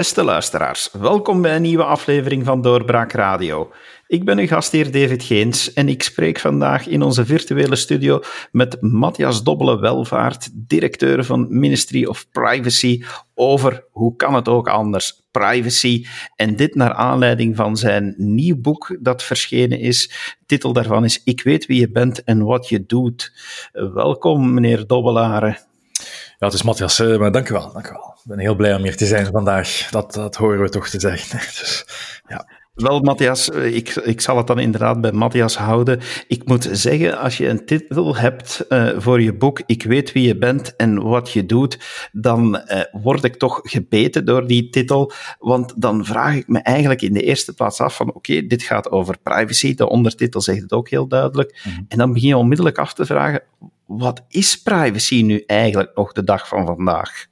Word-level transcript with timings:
Beste 0.00 0.24
luisteraars, 0.24 0.90
welkom 0.92 1.42
bij 1.42 1.56
een 1.56 1.62
nieuwe 1.62 1.84
aflevering 1.84 2.44
van 2.44 2.62
Doorbraak 2.62 3.12
Radio. 3.12 3.72
Ik 4.06 4.24
ben 4.24 4.38
uw 4.38 4.46
gastheer 4.46 4.90
David 4.90 5.22
Geens 5.22 5.72
en 5.72 5.88
ik 5.88 6.02
spreek 6.02 6.38
vandaag 6.38 6.86
in 6.86 7.02
onze 7.02 7.26
virtuele 7.26 7.76
studio 7.76 8.20
met 8.52 8.76
Matthias 8.80 9.42
Dobbele-Welvaart, 9.42 10.48
directeur 10.52 11.24
van 11.24 11.46
Ministry 11.58 12.04
of 12.04 12.26
Privacy, 12.30 13.02
over 13.34 13.84
hoe 13.90 14.16
kan 14.16 14.34
het 14.34 14.48
ook 14.48 14.68
anders, 14.68 15.22
privacy. 15.30 16.06
En 16.36 16.56
dit 16.56 16.74
naar 16.74 16.92
aanleiding 16.92 17.56
van 17.56 17.76
zijn 17.76 18.14
nieuw 18.16 18.60
boek 18.60 18.96
dat 19.00 19.22
verschenen 19.22 19.78
is. 19.78 20.12
Titel 20.46 20.72
daarvan 20.72 21.04
is 21.04 21.22
Ik 21.24 21.42
weet 21.42 21.66
wie 21.66 21.80
je 21.80 21.90
bent 21.90 22.24
en 22.24 22.44
wat 22.44 22.68
je 22.68 22.86
doet. 22.86 23.32
Welkom, 23.72 24.54
meneer 24.54 24.86
Dobbelare. 24.86 25.68
Ja, 26.40 26.46
is 26.46 26.62
Matthias, 26.62 26.98
maar 26.98 27.32
dank 27.32 27.48
u 27.48 27.52
wel, 27.52 27.72
dank 27.72 27.86
u 27.86 27.90
wel. 27.90 28.14
Ik 28.16 28.28
ben 28.28 28.38
heel 28.38 28.54
blij 28.54 28.74
om 28.74 28.82
hier 28.82 28.96
te 28.96 29.06
zijn 29.06 29.26
vandaag. 29.26 29.88
Dat, 29.90 30.12
dat 30.12 30.36
horen 30.36 30.60
we 30.60 30.68
toch 30.68 30.88
te 30.88 31.00
zeggen. 31.00 31.38
Dus, 31.58 31.84
ja. 32.28 32.46
Wel, 32.74 33.00
Matthias, 33.00 33.48
ik, 33.48 33.88
ik 33.88 34.20
zal 34.20 34.36
het 34.36 34.46
dan 34.46 34.58
inderdaad 34.58 35.00
bij 35.00 35.12
Matthias 35.12 35.56
houden. 35.56 36.00
Ik 36.26 36.48
moet 36.48 36.68
zeggen, 36.72 37.18
als 37.18 37.36
je 37.36 37.48
een 37.48 37.66
titel 37.66 38.16
hebt 38.16 38.64
uh, 38.68 38.88
voor 38.96 39.20
je 39.20 39.34
boek, 39.34 39.62
Ik 39.66 39.82
weet 39.82 40.12
wie 40.12 40.26
je 40.26 40.38
bent 40.38 40.76
en 40.76 41.02
wat 41.02 41.30
je 41.30 41.46
doet, 41.46 42.08
dan 42.12 42.62
uh, 42.66 42.80
word 43.02 43.24
ik 43.24 43.36
toch 43.36 43.60
gebeten 43.62 44.24
door 44.24 44.46
die 44.46 44.70
titel. 44.70 45.12
Want 45.38 45.72
dan 45.76 46.04
vraag 46.04 46.34
ik 46.34 46.48
me 46.48 46.58
eigenlijk 46.58 47.02
in 47.02 47.12
de 47.12 47.22
eerste 47.22 47.54
plaats 47.54 47.80
af 47.80 47.96
van, 47.96 48.08
oké, 48.08 48.16
okay, 48.16 48.46
dit 48.46 48.62
gaat 48.62 48.90
over 48.90 49.18
privacy. 49.22 49.74
De 49.74 49.88
ondertitel 49.88 50.40
zegt 50.40 50.62
het 50.62 50.72
ook 50.72 50.88
heel 50.88 51.08
duidelijk. 51.08 51.60
Mm 51.64 51.72
-hmm. 51.72 51.84
En 51.88 51.98
dan 51.98 52.12
begin 52.12 52.28
je 52.28 52.36
onmiddellijk 52.36 52.78
af 52.78 52.94
te 52.94 53.06
vragen, 53.06 53.42
wat 53.86 54.24
is 54.28 54.62
privacy 54.62 55.22
nu 55.22 55.42
eigenlijk 55.46 55.90
nog 55.94 56.12
de 56.12 56.24
dag 56.24 56.48
van 56.48 56.66
vandaag? 56.66 57.26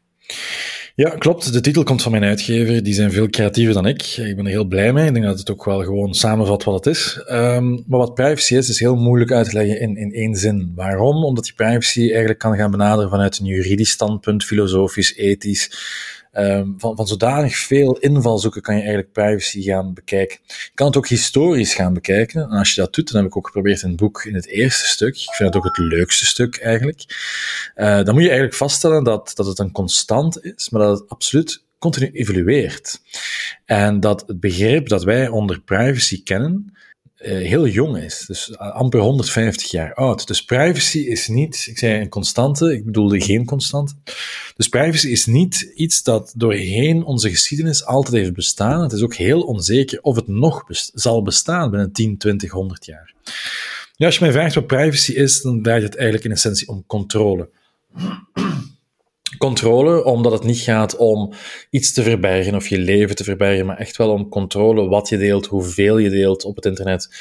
Ja, 0.99 1.11
klopt. 1.11 1.53
De 1.53 1.61
titel 1.61 1.83
komt 1.83 2.03
van 2.03 2.11
mijn 2.11 2.25
uitgever. 2.25 2.83
Die 2.83 2.95
zijn 2.95 3.13
veel 3.13 3.29
creatiever 3.29 3.75
dan 3.75 3.87
ik. 3.87 4.03
Ik 4.03 4.37
ben 4.37 4.45
er 4.45 4.51
heel 4.51 4.65
blij 4.65 4.93
mee. 4.93 5.07
Ik 5.07 5.13
denk 5.13 5.25
dat 5.25 5.39
het 5.39 5.51
ook 5.51 5.65
wel 5.65 5.83
gewoon 5.83 6.15
samenvat 6.15 6.65
wat 6.65 6.85
het 6.85 6.95
is. 6.95 7.23
Um, 7.31 7.85
maar 7.87 7.99
wat 7.99 8.15
privacy 8.15 8.57
is, 8.57 8.69
is 8.69 8.79
heel 8.79 8.97
moeilijk 8.97 9.33
uit 9.33 9.49
te 9.49 9.53
leggen 9.53 9.81
in, 9.81 9.97
in 9.97 10.13
één 10.13 10.35
zin. 10.35 10.73
Waarom? 10.75 11.25
Omdat 11.25 11.47
je 11.47 11.53
privacy 11.53 12.01
eigenlijk 12.01 12.39
kan 12.39 12.57
gaan 12.57 12.71
benaderen 12.71 13.11
vanuit 13.11 13.39
een 13.39 13.47
juridisch 13.47 13.91
standpunt, 13.91 14.45
filosofisch, 14.45 15.17
ethisch. 15.17 15.71
Um, 16.33 16.75
van, 16.79 16.97
van 16.97 17.07
zodanig 17.07 17.57
veel 17.57 17.99
invalshoeken 17.99 18.63
kan 18.63 18.75
je 18.75 18.81
eigenlijk 18.81 19.13
privacy 19.13 19.63
gaan 19.63 19.95
bekijken. 19.95 20.39
Je 20.47 20.71
kan 20.75 20.87
het 20.87 20.97
ook 20.97 21.09
historisch 21.09 21.75
gaan 21.75 21.95
bekijken. 21.95 22.43
En 22.43 22.49
als 22.49 22.75
je 22.75 22.81
dat 22.81 22.95
doet, 22.95 23.13
dan 23.13 23.17
heb 23.21 23.31
ik 23.31 23.37
ook 23.37 23.47
geprobeerd 23.47 23.83
in 23.83 23.89
het 23.89 23.99
boek 23.99 24.25
in 24.25 24.35
het 24.35 24.47
eerste 24.47 24.87
stuk. 24.87 25.17
Ik 25.17 25.35
vind 25.35 25.55
het 25.55 25.57
ook 25.57 25.77
het 25.77 25.79
leukste 25.79 26.27
stuk 26.27 26.57
eigenlijk. 26.57 27.05
Uh, 27.77 28.03
dan 28.03 28.15
moet 28.15 28.23
je 28.23 28.29
eigenlijk 28.29 28.55
vaststellen 28.55 29.05
dat, 29.05 29.31
dat 29.35 29.47
het 29.47 29.59
een 29.59 29.73
constant 29.73 30.45
is, 30.45 30.71
maar 30.71 30.83
dat 30.83 30.99
het 30.99 31.09
absoluut 31.09 31.65
continu 31.79 32.11
evolueert. 32.11 33.01
En 33.65 34.01
dat 34.01 34.25
het 34.27 34.41
begrip 34.41 34.89
dat 34.89 35.05
wij 35.05 35.29
onder 35.29 35.61
privacy 35.61 36.23
kennen, 36.23 36.77
heel 37.19 37.67
jong 37.67 37.97
is. 37.97 38.25
Dus 38.27 38.59
amper 38.59 39.01
150 39.01 39.71
jaar 39.71 39.95
oud. 39.95 40.27
Dus 40.27 40.45
privacy 40.45 40.99
is 40.99 41.29
niet, 41.29 41.67
ik 41.71 41.79
zei 41.79 42.01
een 42.01 42.09
constante, 42.09 42.73
ik 42.73 42.85
bedoelde 42.85 43.21
geen 43.21 43.45
constante. 43.45 43.95
Dus 44.57 44.69
privacy 44.69 45.09
is 45.09 45.27
niet 45.27 45.73
iets 45.75 46.03
dat 46.03 46.33
doorheen 46.37 47.05
onze 47.05 47.31
geschiedenis 47.31 47.85
altijd 47.85 48.15
heeft 48.15 48.33
bestaan. 48.33 48.83
Het 48.83 48.93
is 48.93 49.03
ook 49.03 49.15
heel 49.15 49.43
onzeker 49.43 50.01
of 50.01 50.17
het 50.17 50.29
nog 50.29 50.67
best 50.67 50.91
zal 50.95 51.23
bestaan 51.23 51.71
binnen 51.71 51.93
10, 51.93 52.19
20, 52.19 52.51
100 52.51 52.87
jaar. 52.87 53.15
Ja, 53.97 54.07
als 54.07 54.17
je 54.17 54.25
mij 54.25 54.33
vraagt 54.33 54.55
wat 54.55 54.67
privacy 54.67 55.13
is, 55.13 55.43
dan 55.43 55.63
draait 55.63 55.83
het 55.83 55.95
eigenlijk 55.95 56.25
in 56.25 56.33
essentie 56.33 56.69
om 56.69 56.85
controle. 56.87 57.49
Controle, 59.37 60.05
omdat 60.05 60.33
het 60.33 60.45
niet 60.45 60.59
gaat 60.59 60.97
om 60.97 61.33
iets 61.71 61.93
te 61.93 62.03
verbergen 62.03 62.55
of 62.55 62.69
je 62.69 62.79
leven 62.79 63.17
te 63.17 63.25
verbergen, 63.25 63.67
maar 63.67 63.77
echt 63.77 63.97
wel 63.97 64.11
om 64.11 64.29
controle 64.29 64.89
wat 64.89 65.09
je 65.09 65.17
deelt, 65.17 65.47
hoeveel 65.47 65.99
je 65.99 66.11
deelt 66.11 66.45
op 66.45 66.57
het 66.57 66.65
internet. 66.65 67.15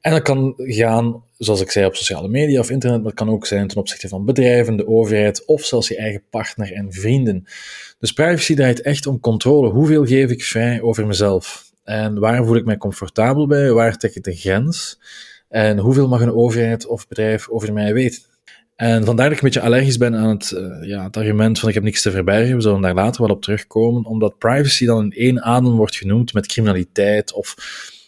En 0.00 0.12
dat 0.12 0.22
kan 0.22 0.54
gaan, 0.56 1.24
zoals 1.38 1.60
ik 1.60 1.70
zei, 1.70 1.86
op 1.86 1.96
sociale 1.96 2.28
media 2.28 2.60
of 2.60 2.70
internet, 2.70 2.98
maar 2.98 3.06
het 3.06 3.18
kan 3.18 3.30
ook 3.30 3.46
zijn 3.46 3.68
ten 3.68 3.78
opzichte 3.78 4.08
van 4.08 4.24
bedrijven, 4.24 4.76
de 4.76 4.88
overheid 4.88 5.44
of 5.44 5.64
zelfs 5.64 5.88
je 5.88 5.96
eigen 5.96 6.22
partner 6.30 6.72
en 6.72 6.92
vrienden. 6.92 7.44
Dus 7.98 8.12
privacy 8.12 8.54
draait 8.54 8.80
echt 8.80 9.06
om 9.06 9.20
controle. 9.20 9.70
Hoeveel 9.70 10.06
geef 10.06 10.30
ik 10.30 10.42
vrij 10.42 10.80
over 10.80 11.06
mezelf? 11.06 11.72
En 11.84 12.18
waar 12.18 12.44
voel 12.44 12.56
ik 12.56 12.64
mij 12.64 12.76
comfortabel 12.76 13.46
bij? 13.46 13.72
Waar 13.72 13.96
trek 13.96 14.14
ik 14.14 14.24
de 14.24 14.36
grens? 14.36 14.98
En 15.48 15.78
hoeveel 15.78 16.08
mag 16.08 16.20
een 16.20 16.34
overheid 16.34 16.86
of 16.86 17.08
bedrijf 17.08 17.48
over 17.48 17.72
mij 17.72 17.92
weten? 17.92 18.22
En 18.76 19.04
vandaar 19.04 19.28
dat 19.28 19.36
ik 19.36 19.42
een 19.42 19.50
beetje 19.50 19.66
allergisch 19.66 19.96
ben 19.96 20.14
aan 20.14 20.28
het, 20.28 20.50
uh, 20.50 20.88
ja, 20.88 21.04
het 21.04 21.16
argument 21.16 21.58
van 21.58 21.68
ik 21.68 21.74
heb 21.74 21.84
niks 21.84 22.02
te 22.02 22.10
verbergen. 22.10 22.56
We 22.56 22.62
zullen 22.62 22.80
daar 22.80 22.94
later 22.94 23.22
wel 23.22 23.36
op 23.36 23.42
terugkomen, 23.42 24.04
omdat 24.04 24.38
privacy 24.38 24.86
dan 24.86 25.04
in 25.04 25.12
één 25.12 25.42
adem 25.42 25.76
wordt 25.76 25.96
genoemd 25.96 26.32
met 26.32 26.46
criminaliteit 26.46 27.32
of, 27.32 27.54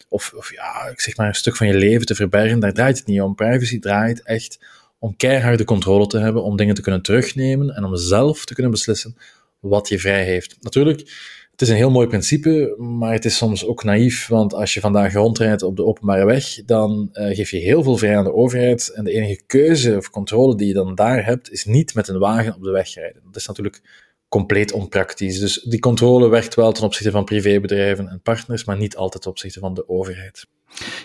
of, 0.08 0.32
of 0.36 0.52
ja, 0.52 0.88
ik 0.90 1.00
zeg 1.00 1.16
maar 1.16 1.28
een 1.28 1.34
stuk 1.34 1.56
van 1.56 1.66
je 1.66 1.74
leven 1.74 2.06
te 2.06 2.14
verbergen. 2.14 2.60
Daar 2.60 2.72
draait 2.72 2.98
het 2.98 3.06
niet 3.06 3.20
om. 3.20 3.34
Privacy 3.34 3.78
draait 3.78 4.22
echt 4.22 4.58
om 4.98 5.16
keiharde 5.16 5.64
controle 5.64 6.06
te 6.06 6.18
hebben, 6.18 6.42
om 6.42 6.56
dingen 6.56 6.74
te 6.74 6.82
kunnen 6.82 7.02
terugnemen 7.02 7.70
en 7.70 7.84
om 7.84 7.96
zelf 7.96 8.44
te 8.44 8.54
kunnen 8.54 8.72
beslissen 8.72 9.16
wat 9.60 9.88
je 9.88 9.98
vrij 9.98 10.24
heeft. 10.24 10.56
Natuurlijk, 10.60 11.10
het 11.56 11.64
is 11.64 11.70
een 11.70 11.80
heel 11.80 11.90
mooi 11.90 12.06
principe, 12.06 12.74
maar 12.78 13.12
het 13.12 13.24
is 13.24 13.36
soms 13.36 13.66
ook 13.66 13.84
naïef, 13.84 14.26
want 14.26 14.54
als 14.54 14.74
je 14.74 14.80
vandaag 14.80 15.12
rondrijdt 15.12 15.62
op 15.62 15.76
de 15.76 15.84
openbare 15.84 16.24
weg, 16.24 16.64
dan 16.64 17.08
uh, 17.12 17.36
geef 17.36 17.50
je 17.50 17.56
heel 17.56 17.82
veel 17.82 17.96
vrij 17.96 18.16
aan 18.16 18.24
de 18.24 18.32
overheid 18.32 18.88
en 18.88 19.04
de 19.04 19.12
enige 19.12 19.42
keuze 19.46 19.96
of 19.96 20.10
controle 20.10 20.56
die 20.56 20.66
je 20.66 20.74
dan 20.74 20.94
daar 20.94 21.24
hebt, 21.24 21.52
is 21.52 21.64
niet 21.64 21.94
met 21.94 22.08
een 22.08 22.18
wagen 22.18 22.54
op 22.54 22.62
de 22.62 22.70
weg 22.70 22.94
rijden. 22.94 23.22
Dat 23.24 23.36
is 23.36 23.46
natuurlijk 23.46 24.05
compleet 24.28 24.72
onpraktisch. 24.72 25.38
Dus 25.38 25.62
die 25.62 25.80
controle 25.80 26.28
werkt 26.28 26.54
wel 26.54 26.72
ten 26.72 26.84
opzichte 26.84 27.10
van 27.10 27.24
privébedrijven 27.24 28.08
en 28.08 28.20
partners, 28.22 28.64
maar 28.64 28.76
niet 28.76 28.96
altijd 28.96 29.22
ten 29.22 29.30
opzichte 29.30 29.60
van 29.60 29.74
de 29.74 29.88
overheid. 29.88 30.46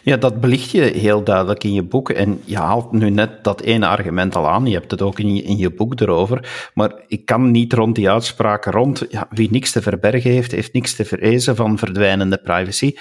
Ja, 0.03 0.17
dat 0.17 0.39
belicht 0.41 0.69
je 0.71 0.81
heel 0.81 1.23
duidelijk 1.23 1.63
in 1.63 1.73
je 1.73 1.83
boek. 1.83 2.09
En 2.09 2.41
je 2.45 2.57
haalt 2.57 2.91
nu 2.91 3.09
net 3.09 3.43
dat 3.43 3.61
ene 3.61 3.87
argument 3.87 4.35
al 4.35 4.49
aan. 4.49 4.65
Je 4.65 4.73
hebt 4.73 4.91
het 4.91 5.01
ook 5.01 5.19
in 5.19 5.35
je, 5.35 5.41
in 5.41 5.57
je 5.57 5.73
boek 5.73 5.99
erover. 5.99 6.69
Maar 6.73 7.03
ik 7.07 7.25
kan 7.25 7.51
niet 7.51 7.73
rond 7.73 7.95
die 7.95 8.09
uitspraken 8.09 8.71
rond. 8.71 9.05
Ja, 9.09 9.27
wie 9.29 9.51
niks 9.51 9.71
te 9.71 9.81
verbergen 9.81 10.31
heeft, 10.31 10.51
heeft 10.51 10.73
niks 10.73 10.95
te 10.95 11.05
vrezen 11.05 11.55
van 11.55 11.77
verdwijnende 11.77 12.37
privacy. 12.37 12.95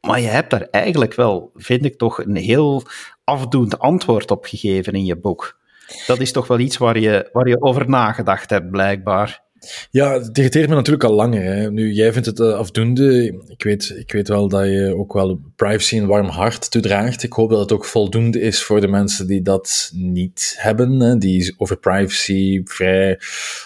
Maar 0.00 0.20
je 0.20 0.26
hebt 0.26 0.50
daar 0.50 0.68
eigenlijk 0.70 1.14
wel, 1.14 1.50
vind 1.54 1.84
ik 1.84 1.98
toch, 1.98 2.24
een 2.24 2.36
heel 2.36 2.82
afdoend 3.24 3.78
antwoord 3.78 4.30
op 4.30 4.44
gegeven 4.44 4.92
in 4.92 5.04
je 5.04 5.16
boek. 5.16 5.58
Dat 6.06 6.20
is 6.20 6.32
toch 6.32 6.46
wel 6.46 6.58
iets 6.58 6.76
waar 6.76 6.98
je, 6.98 7.28
waar 7.32 7.48
je 7.48 7.62
over 7.62 7.88
nagedacht 7.88 8.50
hebt, 8.50 8.70
blijkbaar. 8.70 9.44
Ja, 9.90 10.12
het 10.12 10.38
irriteert 10.38 10.68
me 10.68 10.74
natuurlijk 10.74 11.04
al 11.04 11.14
langer. 11.14 11.42
Hè. 11.42 11.70
Nu, 11.70 11.92
jij 11.92 12.12
vindt 12.12 12.26
het 12.26 12.40
afdoende. 12.40 13.24
Ik 13.46 13.62
weet, 13.62 13.94
ik 13.96 14.12
weet 14.12 14.28
wel 14.28 14.48
dat 14.48 14.66
je 14.66 14.96
ook 14.96 15.12
wel 15.12 15.40
privacy 15.56 15.96
een 15.96 16.06
warm 16.06 16.28
hart 16.28 16.70
toedraagt. 16.70 17.22
Ik 17.22 17.32
hoop 17.32 17.50
dat 17.50 17.60
het 17.60 17.72
ook 17.72 17.84
voldoende 17.84 18.40
is 18.40 18.62
voor 18.62 18.80
de 18.80 18.88
mensen 18.88 19.26
die 19.26 19.42
dat 19.42 19.90
niet 19.94 20.54
hebben, 20.58 21.00
hè, 21.00 21.18
die 21.18 21.54
over 21.56 21.76
privacy 21.76 22.60
vrij 22.64 23.20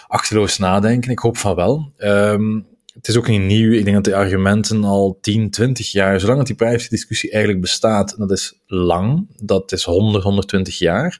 achterloos 0.07 0.57
nadenken. 0.57 1.11
Ik 1.11 1.19
hoop 1.19 1.37
van 1.37 1.55
wel. 1.55 1.91
Um, 1.97 2.69
het 2.93 3.07
is 3.07 3.17
ook 3.17 3.27
niet 3.27 3.41
nieuw. 3.41 3.71
Ik 3.71 3.83
denk 3.83 3.95
dat 3.95 4.05
de 4.05 4.15
argumenten 4.15 4.83
al 4.83 5.17
10, 5.21 5.49
20 5.49 5.91
jaar, 5.91 6.19
zolang 6.19 6.37
dat 6.37 6.47
die 6.47 6.55
privacy-discussie 6.55 7.31
eigenlijk 7.31 7.61
bestaat, 7.61 8.11
en 8.11 8.19
dat 8.19 8.31
is 8.31 8.59
lang, 8.65 9.27
dat 9.41 9.71
is 9.71 9.83
100, 9.83 10.23
120 10.23 10.77
jaar, 10.77 11.19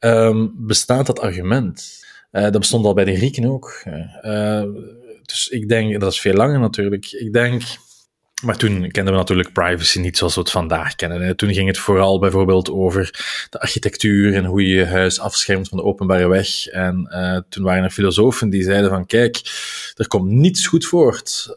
um, 0.00 0.52
bestaat 0.56 1.06
dat 1.06 1.20
argument. 1.20 2.04
Uh, 2.36 2.42
dat 2.42 2.58
bestond 2.58 2.84
al 2.84 2.94
bij 2.94 3.04
de 3.04 3.16
Grieken 3.16 3.44
ook. 3.44 3.82
Uh, 4.22 4.62
dus 5.22 5.48
ik 5.48 5.68
denk, 5.68 6.00
dat 6.00 6.12
is 6.12 6.20
veel 6.20 6.34
langer 6.34 6.60
natuurlijk. 6.60 7.12
Ik 7.12 7.32
denk, 7.32 7.62
maar 8.42 8.56
toen 8.56 8.90
kenden 8.90 9.12
we 9.12 9.18
natuurlijk 9.18 9.52
privacy 9.52 9.98
niet 10.00 10.16
zoals 10.16 10.34
we 10.34 10.40
het 10.40 10.50
vandaag 10.50 10.94
kennen. 10.94 11.36
Toen 11.36 11.54
ging 11.54 11.68
het 11.68 11.78
vooral 11.78 12.18
bijvoorbeeld 12.18 12.70
over 12.70 13.10
de 13.50 13.60
architectuur 13.60 14.34
en 14.34 14.44
hoe 14.44 14.66
je 14.66 14.74
je 14.74 14.84
huis 14.84 15.20
afschermt 15.20 15.68
van 15.68 15.78
de 15.78 15.84
openbare 15.84 16.28
weg. 16.28 16.66
En 16.66 17.08
uh, 17.10 17.38
toen 17.48 17.64
waren 17.64 17.84
er 17.84 17.90
filosofen 17.90 18.50
die 18.50 18.62
zeiden 18.62 18.90
van, 18.90 19.06
kijk, 19.06 19.40
er 19.94 20.08
komt 20.08 20.30
niets 20.30 20.66
goed 20.66 20.86
voort 20.86 21.56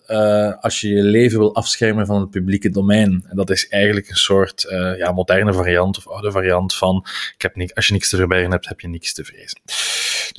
als 0.59 0.81
je 0.81 0.89
je 0.89 1.03
leven 1.03 1.39
wil 1.39 1.55
afschermen 1.55 2.05
van 2.05 2.19
het 2.19 2.29
publieke 2.29 2.69
domein. 2.69 3.25
En 3.27 3.35
dat 3.35 3.49
is 3.49 3.67
eigenlijk 3.67 4.09
een 4.09 4.15
soort 4.15 4.65
ja, 4.97 5.11
moderne 5.11 5.53
variant 5.53 5.97
of 5.97 6.07
oude 6.07 6.31
variant 6.31 6.75
van, 6.75 7.05
ik 7.35 7.41
heb 7.41 7.55
niks, 7.55 7.75
als 7.75 7.87
je 7.87 7.93
niks 7.93 8.09
te 8.09 8.17
verbergen 8.17 8.51
hebt, 8.51 8.67
heb 8.67 8.79
je 8.79 8.87
niks 8.87 9.13
te 9.13 9.23
vrezen. 9.23 9.61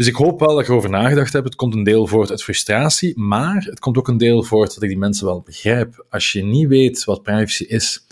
Dus 0.00 0.08
ik 0.08 0.14
hoop 0.14 0.41
wel 0.41 0.55
dat 0.55 0.67
je 0.67 0.70
erover 0.70 0.91
nagedacht 0.91 1.32
hebt. 1.32 1.44
Het 1.44 1.55
komt 1.55 1.75
een 1.75 1.82
deel 1.82 2.06
voort 2.06 2.31
uit 2.31 2.43
frustratie, 2.43 3.19
maar 3.19 3.64
het 3.64 3.79
komt 3.79 3.99
ook 3.99 4.08
een 4.08 4.19
deel 4.19 4.43
voort 4.43 4.75
dat 4.75 4.82
ik 4.82 4.88
die 4.88 4.99
mensen 4.99 5.26
wel 5.26 5.41
begrijp. 5.41 6.06
Als 6.11 6.32
je 6.32 6.44
niet 6.44 6.69
weet 6.69 7.05
wat 7.05 7.23
privacy 7.23 7.64
is 7.64 8.06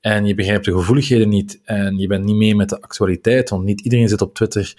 en 0.00 0.26
je 0.26 0.34
begrijpt 0.34 0.64
de 0.64 0.72
gevoeligheden 0.72 1.28
niet 1.28 1.60
en 1.64 1.98
je 1.98 2.06
bent 2.06 2.24
niet 2.24 2.36
mee 2.36 2.54
met 2.54 2.68
de 2.68 2.80
actualiteit, 2.80 3.50
want 3.50 3.64
niet 3.64 3.80
iedereen 3.80 4.08
zit 4.08 4.20
op 4.20 4.34
Twitter 4.34 4.74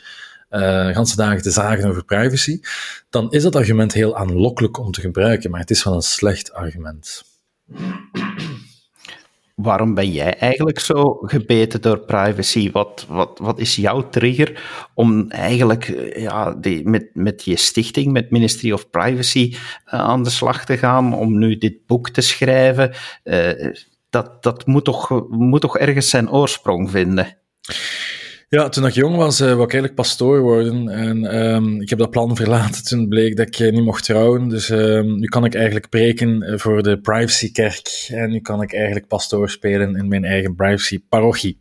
uh, 0.50 0.88
ganse 0.88 1.16
dagen 1.16 1.42
te 1.42 1.52
zagen 1.52 1.90
over 1.90 2.06
privacy, 2.06 2.60
dan 3.10 3.32
is 3.32 3.44
dat 3.44 3.56
argument 3.56 3.94
heel 3.94 4.18
aanlokkelijk 4.18 4.80
om 4.80 4.92
te 4.92 5.02
gebruiken, 5.02 5.52
maar 5.52 5.60
het 5.60 5.70
is 5.70 5.84
wel 5.84 5.94
een 5.94 6.02
slecht 6.02 6.54
argument. 6.54 7.24
Waarom 9.62 9.94
ben 9.94 10.12
jij 10.12 10.38
eigenlijk 10.38 10.80
zo 10.80 11.18
gebeten 11.22 11.82
door 11.82 12.00
privacy? 12.00 12.72
Wat, 12.72 13.06
wat, 13.10 13.40
wat 13.40 13.60
is 13.60 13.76
jouw 13.76 14.10
trigger 14.10 14.64
om 14.94 15.30
eigenlijk 15.30 15.88
eh, 15.88 16.22
ja, 16.22 16.52
die, 16.54 16.88
met, 16.90 17.10
met 17.14 17.46
je 17.46 17.56
stichting, 17.56 18.12
met 18.12 18.32
Ministry 18.32 18.72
of 18.72 18.90
Privacy, 18.90 19.54
uh, 19.54 19.60
aan 19.86 20.24
de 20.24 20.30
slag 20.30 20.66
te 20.66 20.78
gaan, 20.78 21.14
om 21.14 21.38
nu 21.38 21.58
dit 21.58 21.86
boek 21.86 22.10
te 22.10 22.22
schrijven? 22.22 22.92
Uh, 23.24 23.74
dat 24.10 24.44
dat 24.44 24.66
moet, 24.66 24.86
toch, 24.86 25.28
moet 25.30 25.62
toch 25.62 25.78
ergens 25.78 26.10
zijn 26.10 26.32
oorsprong 26.32 26.92
vinden? 26.92 27.38
Ja, 28.50 28.70
toen 28.70 28.86
ik 28.86 28.94
jong 28.94 29.16
was, 29.16 29.42
uh, 29.42 29.48
wou 29.48 29.64
ik 29.64 29.74
eigenlijk 29.74 29.96
pastoor 29.96 30.40
worden. 30.40 30.90
En 30.90 31.38
um, 31.38 31.82
ik 31.82 31.90
heb 31.90 32.00
dat 32.00 32.10
plan 32.10 32.36
verlaten 32.36 32.84
toen 32.84 33.08
bleek 33.08 33.36
dat 33.36 33.48
ik 33.48 33.60
uh, 33.60 33.72
niet 33.72 33.84
mocht 33.84 34.04
trouwen. 34.04 34.50
Dus 34.50 34.70
um, 34.70 35.20
nu 35.20 35.26
kan 35.26 35.46
ik 35.46 35.56
eigenlijk 35.56 35.90
preken 35.90 36.44
uh, 36.44 36.58
voor 36.58 36.84
de 36.84 37.00
privacykerk. 37.00 38.08
En 38.08 38.30
nu 38.30 38.40
kan 38.40 38.62
ik 38.62 38.74
eigenlijk 38.74 39.08
pastoor 39.08 39.50
spelen 39.50 39.96
in 39.96 40.08
mijn 40.08 40.26
eigen 40.26 40.56
privacy-parochie. 40.56 41.58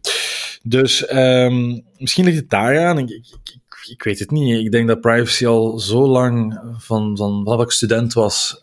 Dus 0.63 1.13
um, 1.13 1.85
misschien 1.99 2.25
ligt 2.25 2.37
het 2.37 2.51
daaraan. 2.51 2.99
Ik, 2.99 3.11
ik, 3.11 3.27
ik, 3.43 3.89
ik, 3.91 4.03
weet 4.03 4.19
het 4.19 4.31
niet. 4.31 4.65
Ik 4.65 4.71
denk 4.71 4.89
dat 4.89 5.01
privacy 5.01 5.47
al 5.47 5.79
zo 5.79 6.07
lang, 6.09 6.61
van, 6.79 7.17
van 7.17 7.45
wat 7.45 7.63
ik 7.63 7.71
student 7.71 8.13
was, 8.13 8.61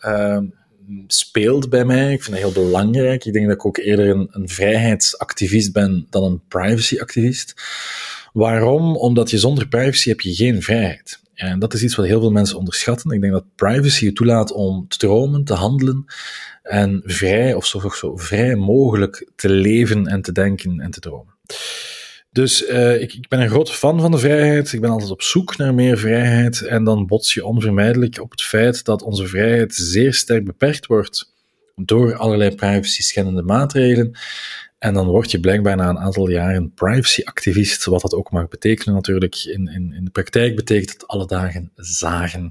speelt 1.08 1.70
bij 1.70 1.86
mij. 1.86 2.14
Ik 2.14 2.24
vind 2.24 2.36
dat 2.36 2.54
heel 2.54 2.64
belangrijk. 2.64 3.26
Ik 3.26 3.34
denk 3.34 3.48
dat 3.48 3.56
ik 3.56 3.66
ook 3.66 3.78
eerder 3.78 4.10
een, 4.10 4.28
een 4.32 4.50
vrijheidsactivist 4.50 5.74
ben 5.74 6.08
dan 6.10 6.24
een 6.24 6.42
privacyactivist. 6.48 7.54
Waarom? 8.34 8.96
Omdat 8.96 9.30
je 9.30 9.38
zonder 9.38 9.68
privacy 9.68 10.10
heb 10.10 10.22
je 10.22 10.34
geen 10.34 10.62
vrijheid. 10.62 11.22
En 11.34 11.60
dat 11.60 11.74
is 11.74 11.84
iets 11.84 11.96
wat 11.96 12.06
heel 12.06 12.20
veel 12.20 12.32
mensen 12.32 12.58
onderschatten. 12.58 13.12
Ik 13.12 13.22
denk 13.22 13.34
dat 13.34 13.56
privacy 13.56 14.06
je 14.06 14.14
toelaat 14.14 14.52
om 14.52 14.88
te 14.88 14.98
dromen, 14.98 15.44
te 15.44 15.54
handelen 15.54 16.06
en 16.64 17.02
vrij, 17.06 17.54
of 17.54 17.66
zo, 17.66 17.90
zo 17.90 18.18
vrij 18.18 18.56
mogelijk 18.56 19.32
te 19.36 19.50
leven 19.50 20.08
en 20.08 20.22
te 20.22 20.32
denken 20.32 20.80
en 20.80 20.92
te 20.92 21.00
dromen. 21.00 21.34
Dus 22.32 22.70
uh, 22.70 23.02
ik, 23.02 23.14
ik, 23.14 23.28
ben 23.28 23.42
een 23.42 23.50
groot 23.50 23.72
fan 23.72 24.00
van 24.02 24.12
de 24.12 24.18
vrijheid. 24.18 24.74
Ik 24.74 24.82
ben 24.82 24.90
altijd 24.90 25.12
op 25.12 25.22
zoek 25.22 25.58
naar 25.58 25.74
meer 25.74 25.98
vrijheid. 25.98 26.62
En 26.62 26.84
dan 26.84 27.06
bots 27.06 27.34
je 27.34 27.46
onvermijdelijk 27.46 28.22
op 28.22 28.32
het 28.32 28.42
feit 28.42 28.86
dat 28.86 29.02
onze 29.02 29.28
vrijheid 29.28 29.74
zeer 29.74 30.14
sterk 30.14 30.46
beperkt 30.46 30.86
wordt 30.86 31.34
door 31.76 32.16
allerlei 32.16 32.56
privacy-schendende 32.56 33.42
maatregelen. 33.42 34.18
En 34.84 34.94
dan 34.94 35.08
word 35.08 35.32
je 35.32 35.40
blijkbaar 35.40 35.76
na 35.76 35.90
een 35.90 36.00
aantal 36.00 36.30
jaren 36.30 36.74
privacy-activist, 36.74 37.86
wat 37.86 38.02
dat 38.02 38.14
ook 38.14 38.32
mag 38.32 38.48
betekenen 38.48 38.96
natuurlijk. 38.96 39.36
In, 39.36 39.68
in, 39.68 39.94
in 39.94 40.06
de 40.06 40.12
praktijk 40.12 40.56
betekent 40.56 40.94
het 40.94 41.08
alle 41.08 41.28
dagen 41.28 41.72
zagen 41.76 42.50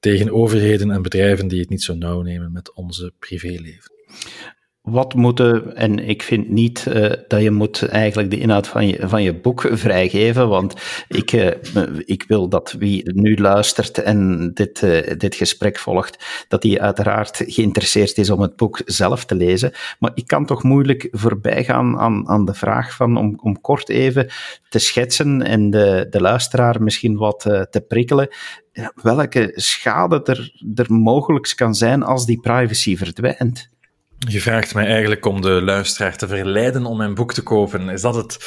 tegen 0.00 0.32
overheden 0.32 0.90
en 0.90 1.02
bedrijven 1.02 1.48
die 1.48 1.60
het 1.60 1.68
niet 1.68 1.82
zo 1.82 1.94
nauw 1.94 2.22
nemen 2.22 2.52
met 2.52 2.72
onze 2.72 3.12
privéleven 3.18 3.92
wat 4.86 5.14
moeten, 5.14 5.76
en 5.76 6.08
ik 6.08 6.22
vind 6.22 6.48
niet 6.48 6.86
uh, 6.88 7.12
dat 7.28 7.42
je 7.42 7.50
moet 7.50 7.88
eigenlijk 7.88 8.30
de 8.30 8.38
inhoud 8.38 8.66
van 8.66 8.86
je, 8.86 9.08
van 9.08 9.22
je 9.22 9.34
boek 9.34 9.68
vrijgeven, 9.70 10.48
want 10.48 10.74
ik, 11.08 11.32
uh, 11.32 11.50
ik 12.04 12.24
wil 12.28 12.48
dat 12.48 12.72
wie 12.78 13.12
nu 13.12 13.36
luistert 13.36 13.98
en 13.98 14.50
dit, 14.54 14.82
uh, 14.82 15.16
dit 15.16 15.34
gesprek 15.34 15.78
volgt, 15.78 16.44
dat 16.48 16.62
hij 16.62 16.80
uiteraard 16.80 17.42
geïnteresseerd 17.46 18.18
is 18.18 18.30
om 18.30 18.40
het 18.40 18.56
boek 18.56 18.80
zelf 18.84 19.24
te 19.24 19.34
lezen. 19.34 19.72
Maar 19.98 20.10
ik 20.14 20.26
kan 20.26 20.46
toch 20.46 20.62
moeilijk 20.62 21.08
voorbij 21.10 21.64
gaan 21.64 21.98
aan, 21.98 22.28
aan 22.28 22.44
de 22.44 22.54
vraag 22.54 22.94
van 22.94 23.16
om, 23.16 23.38
om 23.42 23.60
kort 23.60 23.88
even 23.88 24.28
te 24.68 24.78
schetsen 24.78 25.42
en 25.42 25.70
de, 25.70 26.06
de 26.10 26.20
luisteraar 26.20 26.82
misschien 26.82 27.16
wat 27.16 27.40
te 27.70 27.84
prikkelen 27.88 28.28
welke 29.02 29.52
schade 29.54 30.20
er, 30.24 30.52
er 30.74 30.92
mogelijk 30.92 31.52
kan 31.56 31.74
zijn 31.74 32.02
als 32.02 32.26
die 32.26 32.40
privacy 32.40 32.96
verdwijnt. 32.96 33.70
Je 34.18 34.40
vraagt 34.40 34.74
mij 34.74 34.86
eigenlijk 34.86 35.26
om 35.26 35.40
de 35.40 35.62
luisteraar 35.62 36.16
te 36.16 36.28
verleiden 36.28 36.86
om 36.86 36.96
mijn 36.96 37.14
boek 37.14 37.34
te 37.34 37.42
kopen. 37.42 37.88
Is 37.88 38.00
dat 38.00 38.14
het? 38.14 38.38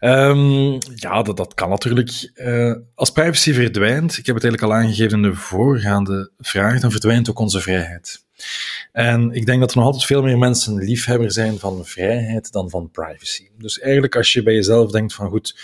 Um, 0.00 0.78
ja, 0.94 1.22
dat, 1.22 1.36
dat 1.36 1.54
kan 1.54 1.68
natuurlijk. 1.68 2.30
Uh, 2.34 2.74
als 2.94 3.10
privacy 3.10 3.52
verdwijnt, 3.52 4.18
ik 4.18 4.26
heb 4.26 4.34
het 4.34 4.44
eigenlijk 4.44 4.62
al 4.62 4.78
aangegeven 4.78 5.16
in 5.16 5.30
de 5.30 5.34
voorgaande 5.34 6.30
vraag, 6.38 6.80
dan 6.80 6.90
verdwijnt 6.90 7.30
ook 7.30 7.38
onze 7.38 7.60
vrijheid. 7.60 8.24
En 8.92 9.30
ik 9.32 9.46
denk 9.46 9.60
dat 9.60 9.70
er 9.70 9.76
nog 9.76 9.86
altijd 9.86 10.04
veel 10.04 10.22
meer 10.22 10.38
mensen 10.38 10.74
liefhebber 10.74 11.32
zijn 11.32 11.58
van 11.58 11.84
vrijheid 11.84 12.52
dan 12.52 12.70
van 12.70 12.90
privacy. 12.90 13.48
Dus 13.58 13.78
eigenlijk 13.78 14.16
als 14.16 14.32
je 14.32 14.42
bij 14.42 14.54
jezelf 14.54 14.90
denkt 14.90 15.14
van 15.14 15.28
goed, 15.28 15.58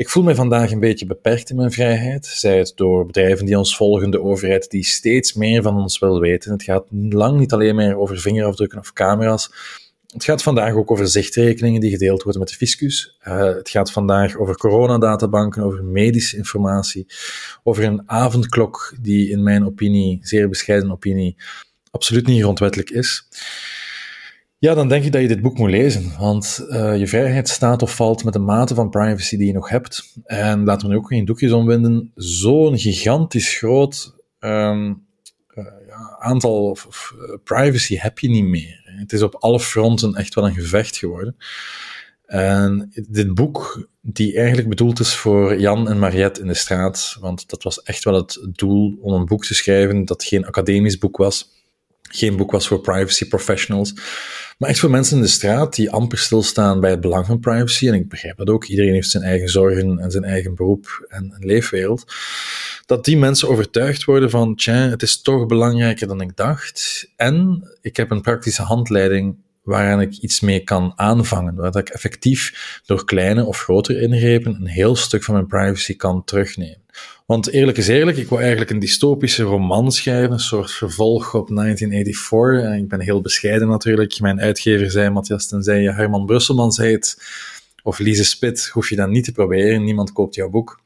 ik 0.00 0.08
voel 0.08 0.22
me 0.22 0.34
vandaag 0.34 0.70
een 0.70 0.80
beetje 0.80 1.06
beperkt 1.06 1.50
in 1.50 1.56
mijn 1.56 1.72
vrijheid. 1.72 2.26
Zij 2.26 2.58
het 2.58 2.72
door 2.74 3.06
bedrijven 3.06 3.46
die 3.46 3.58
ons 3.58 3.76
volgen, 3.76 4.10
de 4.10 4.22
overheid 4.22 4.70
die 4.70 4.84
steeds 4.84 5.32
meer 5.34 5.62
van 5.62 5.76
ons 5.76 5.98
wil 5.98 6.20
weten. 6.20 6.52
Het 6.52 6.62
gaat 6.62 6.86
lang 6.90 7.38
niet 7.38 7.52
alleen 7.52 7.74
meer 7.74 7.96
over 7.98 8.18
vingerafdrukken 8.18 8.78
of 8.78 8.92
camera's. 8.92 9.50
Het 10.06 10.24
gaat 10.24 10.42
vandaag 10.42 10.74
ook 10.74 10.90
over 10.90 11.08
zichtrekeningen 11.08 11.80
die 11.80 11.90
gedeeld 11.90 12.22
worden 12.22 12.40
met 12.40 12.50
de 12.50 12.56
fiscus. 12.56 13.16
Uh, 13.28 13.42
het 13.42 13.70
gaat 13.70 13.92
vandaag 13.92 14.36
over 14.36 14.56
coronadatabanken, 14.56 15.62
over 15.62 15.84
medische 15.84 16.36
informatie, 16.36 17.06
over 17.62 17.84
een 17.84 18.02
avondklok 18.06 18.94
die 19.00 19.30
in 19.30 19.42
mijn 19.42 19.66
opinie, 19.66 20.18
zeer 20.22 20.48
bescheiden 20.48 20.90
opinie, 20.90 21.36
absoluut 21.90 22.26
niet 22.26 22.42
grondwettelijk 22.42 22.90
is. 22.90 23.28
Ja, 24.60 24.74
dan 24.74 24.88
denk 24.88 25.04
ik 25.04 25.12
dat 25.12 25.20
je 25.20 25.28
dit 25.28 25.40
boek 25.40 25.58
moet 25.58 25.70
lezen, 25.70 26.12
want 26.18 26.66
uh, 26.68 26.98
je 26.98 27.06
vrijheid 27.06 27.48
staat 27.48 27.82
of 27.82 27.94
valt 27.94 28.24
met 28.24 28.32
de 28.32 28.38
mate 28.38 28.74
van 28.74 28.90
privacy 28.90 29.36
die 29.36 29.46
je 29.46 29.52
nog 29.52 29.68
hebt. 29.68 30.16
En 30.24 30.64
laten 30.64 30.86
we 30.86 30.92
nu 30.92 30.98
ook 30.98 31.08
geen 31.08 31.24
doekjes 31.24 31.52
omwinden, 31.52 32.12
zo'n 32.14 32.78
gigantisch 32.78 33.56
groot 33.56 34.14
um, 34.40 35.06
uh, 35.54 35.64
ja, 35.86 36.16
aantal 36.18 36.70
of, 36.70 37.14
uh, 37.16 37.34
privacy 37.44 37.96
heb 37.96 38.18
je 38.18 38.28
niet 38.28 38.44
meer. 38.44 38.80
Het 38.84 39.12
is 39.12 39.22
op 39.22 39.34
alle 39.34 39.60
fronten 39.60 40.14
echt 40.14 40.34
wel 40.34 40.46
een 40.46 40.54
gevecht 40.54 40.96
geworden. 40.96 41.36
En 42.26 42.90
dit 43.08 43.34
boek, 43.34 43.88
die 44.00 44.36
eigenlijk 44.36 44.68
bedoeld 44.68 45.00
is 45.00 45.14
voor 45.14 45.60
Jan 45.60 45.88
en 45.88 45.98
Mariette 45.98 46.40
in 46.40 46.46
de 46.46 46.54
straat, 46.54 47.16
want 47.20 47.48
dat 47.48 47.62
was 47.62 47.82
echt 47.82 48.04
wel 48.04 48.14
het 48.14 48.40
doel 48.52 48.98
om 49.00 49.12
een 49.12 49.26
boek 49.26 49.44
te 49.44 49.54
schrijven 49.54 50.04
dat 50.04 50.24
geen 50.24 50.46
academisch 50.46 50.98
boek 50.98 51.16
was, 51.16 51.48
geen 52.02 52.36
boek 52.36 52.50
was 52.50 52.66
voor 52.68 52.80
privacy 52.80 53.28
professionals, 53.28 53.94
maar 54.60 54.68
echt 54.68 54.78
voor 54.78 54.90
mensen 54.90 55.16
in 55.16 55.22
de 55.22 55.28
straat 55.28 55.74
die 55.74 55.90
amper 55.90 56.18
stilstaan 56.18 56.80
bij 56.80 56.90
het 56.90 57.00
belang 57.00 57.26
van 57.26 57.40
privacy. 57.40 57.88
En 57.88 57.94
ik 57.94 58.08
begrijp 58.08 58.36
dat 58.36 58.48
ook. 58.48 58.64
Iedereen 58.64 58.92
heeft 58.92 59.10
zijn 59.10 59.22
eigen 59.22 59.48
zorgen 59.48 59.98
en 59.98 60.10
zijn 60.10 60.24
eigen 60.24 60.54
beroep 60.54 61.06
en, 61.08 61.36
leefwereld. 61.38 62.14
Dat 62.86 63.04
die 63.04 63.16
mensen 63.16 63.48
overtuigd 63.48 64.04
worden 64.04 64.30
van, 64.30 64.54
tja, 64.54 64.74
het 64.74 65.02
is 65.02 65.22
toch 65.22 65.46
belangrijker 65.46 66.06
dan 66.06 66.20
ik 66.20 66.36
dacht. 66.36 67.10
En 67.16 67.64
ik 67.80 67.96
heb 67.96 68.10
een 68.10 68.20
praktische 68.20 68.62
handleiding 68.62 69.36
waaraan 69.62 70.00
ik 70.00 70.16
iets 70.16 70.40
mee 70.40 70.60
kan 70.60 70.92
aanvangen. 70.96 71.54
Waar 71.54 71.76
ik 71.76 71.88
effectief 71.88 72.80
door 72.86 73.04
kleine 73.04 73.44
of 73.44 73.58
grotere 73.58 74.00
ingrepen 74.00 74.54
een 74.54 74.66
heel 74.66 74.96
stuk 74.96 75.22
van 75.22 75.34
mijn 75.34 75.46
privacy 75.46 75.96
kan 75.96 76.24
terugnemen. 76.24 76.84
Want 77.30 77.50
eerlijk 77.50 77.78
is 77.78 77.88
eerlijk, 77.88 78.16
ik 78.16 78.28
wil 78.28 78.38
eigenlijk 78.38 78.70
een 78.70 78.78
dystopische 78.78 79.42
roman 79.42 79.92
schrijven, 79.92 80.32
een 80.32 80.38
soort 80.38 80.70
vervolg 80.70 81.34
op 81.34 81.48
1984. 81.48 82.70
En 82.70 82.78
ik 82.78 82.88
ben 82.88 83.00
heel 83.00 83.20
bescheiden 83.20 83.68
natuurlijk. 83.68 84.20
Mijn 84.20 84.40
uitgever 84.40 84.90
zei, 84.90 85.10
Matthias, 85.10 85.46
tenzij 85.46 85.80
je 85.80 85.92
Herman 85.92 86.26
Brusselmans 86.26 86.76
heet, 86.76 87.16
of 87.82 87.98
Lise 87.98 88.24
Spit, 88.24 88.66
hoef 88.66 88.88
je 88.88 88.96
dat 88.96 89.08
niet 89.08 89.24
te 89.24 89.32
proberen. 89.32 89.84
Niemand 89.84 90.12
koopt 90.12 90.34
jouw 90.34 90.50
boek. 90.50 90.80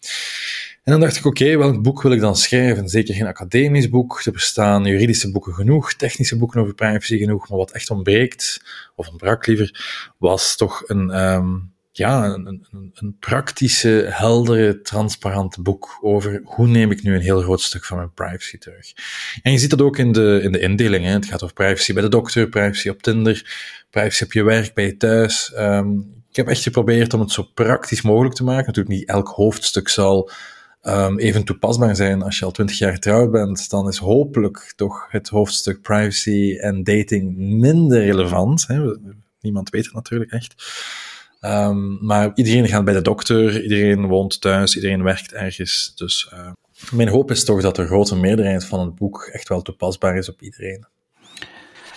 En 0.83 0.93
dan 0.93 1.01
dacht 1.01 1.17
ik, 1.17 1.25
oké, 1.25 1.57
welk 1.57 1.83
boek 1.83 2.03
wil 2.03 2.13
ik 2.13 2.21
dan 2.21 2.37
schrijven? 2.37 2.89
Zeker 2.89 3.15
geen 3.15 3.27
academisch 3.27 3.89
boek. 3.89 4.21
Er 4.25 4.33
bestaan 4.33 4.85
juridische 4.85 5.31
boeken 5.31 5.55
genoeg, 5.55 5.95
technische 5.95 6.37
boeken 6.37 6.61
over 6.61 6.75
privacy 6.75 7.19
genoeg. 7.19 7.49
Maar 7.49 7.59
wat 7.59 7.71
echt 7.71 7.91
ontbreekt, 7.91 8.63
of 8.95 9.09
ontbrak 9.09 9.47
liever, 9.47 9.85
was 10.19 10.57
toch 10.57 10.83
een, 10.89 11.33
um, 11.33 11.74
ja, 11.97 12.25
een, 12.25 12.67
een, 12.95 13.17
praktische, 13.19 14.07
heldere, 14.11 14.81
transparante 14.81 15.63
boek 15.63 15.99
over 16.01 16.41
hoe 16.45 16.67
neem 16.67 16.91
ik 16.91 17.03
nu 17.03 17.15
een 17.15 17.21
heel 17.21 17.41
groot 17.41 17.61
stuk 17.61 17.85
van 17.85 17.97
mijn 17.97 18.13
privacy 18.13 18.59
terug. 18.59 18.93
En 19.43 19.53
je 19.53 19.59
ziet 19.59 19.71
dat 19.71 19.83
ook 19.83 19.99
in 19.99 20.13
de, 20.13 20.41
in 20.43 20.53
de 20.53 20.59
indeling. 20.59 21.05
Hè. 21.05 21.11
Het 21.11 21.27
gaat 21.27 21.43
over 21.43 21.55
privacy 21.55 21.93
bij 21.93 22.03
de 22.03 22.09
dokter, 22.09 22.49
privacy 22.49 22.89
op 22.89 23.03
Tinder, 23.03 23.55
privacy 23.91 24.25
op 24.25 24.33
je 24.33 24.43
werk, 24.43 24.75
bij 24.75 24.85
je 24.85 24.97
thuis. 24.97 25.53
Um, 25.57 26.23
ik 26.31 26.37
heb 26.37 26.49
echt 26.49 26.63
geprobeerd 26.63 27.15
om 27.15 27.21
het 27.21 27.31
zo 27.31 27.43
praktisch 27.43 28.03
mogelijk 28.03 28.35
te 28.35 28.45
maken. 28.45 28.67
Natuurlijk 28.67 28.97
niet 28.97 29.09
elk 29.09 29.29
hoofdstuk 29.29 29.89
zal 29.89 30.31
um, 30.83 31.19
even 31.19 31.45
toepasbaar 31.45 31.97
zijn. 31.97 32.23
Als 32.23 32.39
je 32.39 32.45
al 32.45 32.51
twintig 32.51 32.79
jaar 32.79 32.93
getrouwd 32.93 33.31
bent, 33.31 33.71
dan 33.71 33.89
is 33.89 33.99
hopelijk 33.99 34.73
toch 34.77 35.07
het 35.11 35.29
hoofdstuk 35.29 35.81
privacy 35.81 36.57
en 36.61 36.85
dating 36.85 37.37
minder 37.37 38.05
relevant. 38.05 38.67
Hè. 38.67 38.95
Niemand 39.41 39.71
weet 39.71 39.85
het 39.85 39.95
natuurlijk 39.95 40.31
echt. 40.31 40.55
Um, 41.45 41.99
maar 42.01 42.33
iedereen 42.35 42.69
gaat 42.69 42.85
bij 42.85 42.95
de 42.95 43.03
dokter, 43.03 43.63
iedereen 43.63 44.07
woont 44.07 44.41
thuis, 44.41 44.77
iedereen 44.77 45.03
werkt 45.03 45.33
ergens. 45.33 45.93
Dus 45.95 46.31
uh, 46.33 46.51
mijn 46.91 47.09
hoop 47.09 47.31
is 47.31 47.45
toch 47.45 47.63
dat 47.63 47.77
de 47.77 47.87
grote 47.87 48.17
meerderheid 48.17 48.65
van 48.65 48.81
het 48.81 48.95
boek 48.95 49.29
echt 49.33 49.49
wel 49.49 49.63
toepasbaar 49.63 50.17
is 50.17 50.29
op 50.29 50.43
iedereen. 50.43 50.87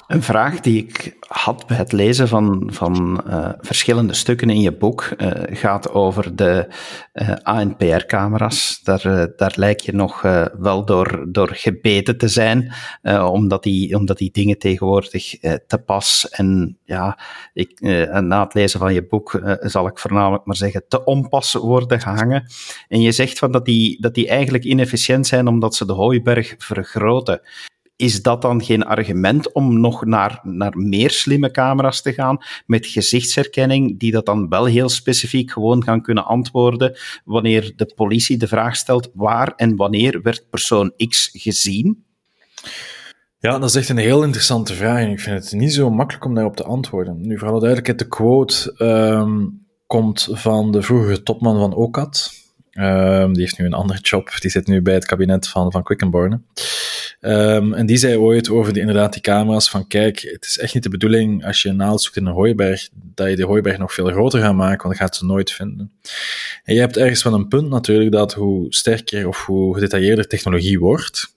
Een 0.07 0.23
vraag 0.23 0.59
die 0.59 0.83
ik 0.83 1.17
had 1.27 1.67
bij 1.67 1.77
het 1.77 1.91
lezen 1.91 2.27
van, 2.27 2.69
van 2.73 3.23
uh, 3.27 3.49
verschillende 3.59 4.13
stukken 4.13 4.49
in 4.49 4.61
je 4.61 4.77
boek 4.77 5.09
uh, 5.17 5.31
gaat 5.45 5.91
over 5.91 6.35
de 6.35 6.67
uh, 7.13 7.33
ANPR-camera's. 7.41 8.79
Daar, 8.83 9.27
daar 9.35 9.53
lijk 9.55 9.79
je 9.79 9.93
nog 9.93 10.21
wel 10.59 10.85
door, 10.85 11.25
door 11.31 11.49
gebeten 11.53 12.17
te 12.17 12.27
zijn, 12.27 12.73
omdat, 13.31 13.63
die, 13.63 13.95
omdat 13.95 14.17
die 14.17 14.31
dingen 14.31 14.57
tegenwoordig 14.57 15.39
te 15.67 15.77
pas 15.85 16.29
en 16.29 16.77
ja, 16.83 17.19
ik, 17.53 17.79
na 18.21 18.43
het 18.43 18.53
lezen 18.53 18.79
van 18.79 18.93
je 18.93 19.07
boek 19.07 19.41
zal 19.59 19.87
ik 19.87 19.99
voornamelijk 19.99 20.45
maar 20.45 20.55
zeggen 20.55 20.83
te 20.87 21.03
onpas 21.03 21.53
worden 21.53 22.01
gehangen. 22.01 22.45
En 22.87 23.01
je 23.01 23.11
zegt 23.11 23.39
van 23.39 23.51
dat, 23.51 23.65
die, 23.65 24.01
dat 24.01 24.13
die 24.13 24.27
eigenlijk 24.27 24.63
inefficiënt 24.63 25.27
zijn 25.27 25.47
omdat 25.47 25.75
ze 25.75 25.85
de 25.85 25.93
hooiberg 25.93 26.55
vergroten 26.57 27.41
is 27.97 28.21
dat 28.21 28.41
dan 28.41 28.63
geen 28.63 28.85
argument 28.85 29.51
om 29.51 29.79
nog 29.79 30.05
naar, 30.05 30.39
naar 30.43 30.77
meer 30.77 31.11
slimme 31.11 31.51
camera's 31.51 32.01
te 32.01 32.13
gaan 32.13 32.37
met 32.65 32.87
gezichtsherkenning, 32.87 33.99
die 33.99 34.11
dat 34.11 34.25
dan 34.25 34.49
wel 34.49 34.65
heel 34.65 34.89
specifiek 34.89 35.51
gewoon 35.51 35.83
gaan 35.83 36.01
kunnen 36.01 36.25
antwoorden 36.25 36.97
wanneer 37.25 37.73
de 37.75 37.91
politie 37.95 38.37
de 38.37 38.47
vraag 38.47 38.75
stelt 38.75 39.09
waar 39.13 39.53
en 39.55 39.75
wanneer 39.75 40.21
werd 40.21 40.49
persoon 40.49 40.93
X 41.07 41.29
gezien? 41.33 42.05
Ja, 43.39 43.59
dat 43.59 43.69
is 43.69 43.75
echt 43.75 43.89
een 43.89 43.97
heel 43.97 44.23
interessante 44.23 44.73
vraag 44.73 44.99
en 44.99 45.09
ik 45.09 45.19
vind 45.19 45.43
het 45.43 45.59
niet 45.59 45.73
zo 45.73 45.89
makkelijk 45.89 46.25
om 46.25 46.33
daarop 46.33 46.55
te 46.55 46.63
antwoorden. 46.63 47.27
Nu, 47.27 47.37
voor 47.37 47.47
alle 47.47 47.59
duidelijkheid, 47.59 47.99
de 47.99 48.07
quote 48.07 48.75
um, 48.77 49.65
komt 49.87 50.27
van 50.31 50.71
de 50.71 50.81
vroegere 50.81 51.23
topman 51.23 51.59
van 51.59 51.73
OCAT. 51.73 52.31
Um, 52.71 53.33
die 53.33 53.41
heeft 53.41 53.57
nu 53.57 53.65
een 53.65 53.73
andere 53.73 53.99
job, 53.99 54.31
die 54.39 54.51
zit 54.51 54.67
nu 54.67 54.81
bij 54.81 54.93
het 54.93 55.05
kabinet 55.05 55.47
van, 55.47 55.71
van 55.71 55.83
Quickenborne. 55.83 56.41
Um, 57.21 57.73
en 57.73 57.85
die 57.85 57.97
zei 57.97 58.17
ooit 58.17 58.49
over 58.49 58.73
die, 58.73 58.81
inderdaad 58.81 59.13
die 59.13 59.21
camera's 59.21 59.69
van 59.69 59.87
kijk, 59.87 60.19
het 60.19 60.45
is 60.45 60.57
echt 60.57 60.73
niet 60.73 60.83
de 60.83 60.89
bedoeling 60.89 61.45
als 61.45 61.61
je 61.61 61.69
een 61.69 61.75
naald 61.75 62.01
zoekt 62.01 62.15
in 62.15 62.25
een 62.25 62.33
hooiberg, 62.33 62.89
dat 62.93 63.29
je 63.29 63.35
die 63.35 63.45
hooiberg 63.45 63.77
nog 63.77 63.93
veel 63.93 64.11
groter 64.11 64.39
gaat 64.39 64.55
maken, 64.55 64.83
want 64.83 64.97
dan 64.97 65.07
gaat 65.07 65.15
ze 65.15 65.25
nooit 65.25 65.51
vinden. 65.51 65.91
En 66.63 66.73
je 66.73 66.79
hebt 66.79 66.97
ergens 66.97 67.23
wel 67.23 67.33
een 67.33 67.47
punt 67.47 67.69
natuurlijk 67.69 68.11
dat 68.11 68.33
hoe 68.33 68.65
sterker 68.69 69.27
of 69.27 69.45
hoe 69.45 69.73
gedetailleerder 69.73 70.27
technologie 70.27 70.79
wordt, 70.79 71.35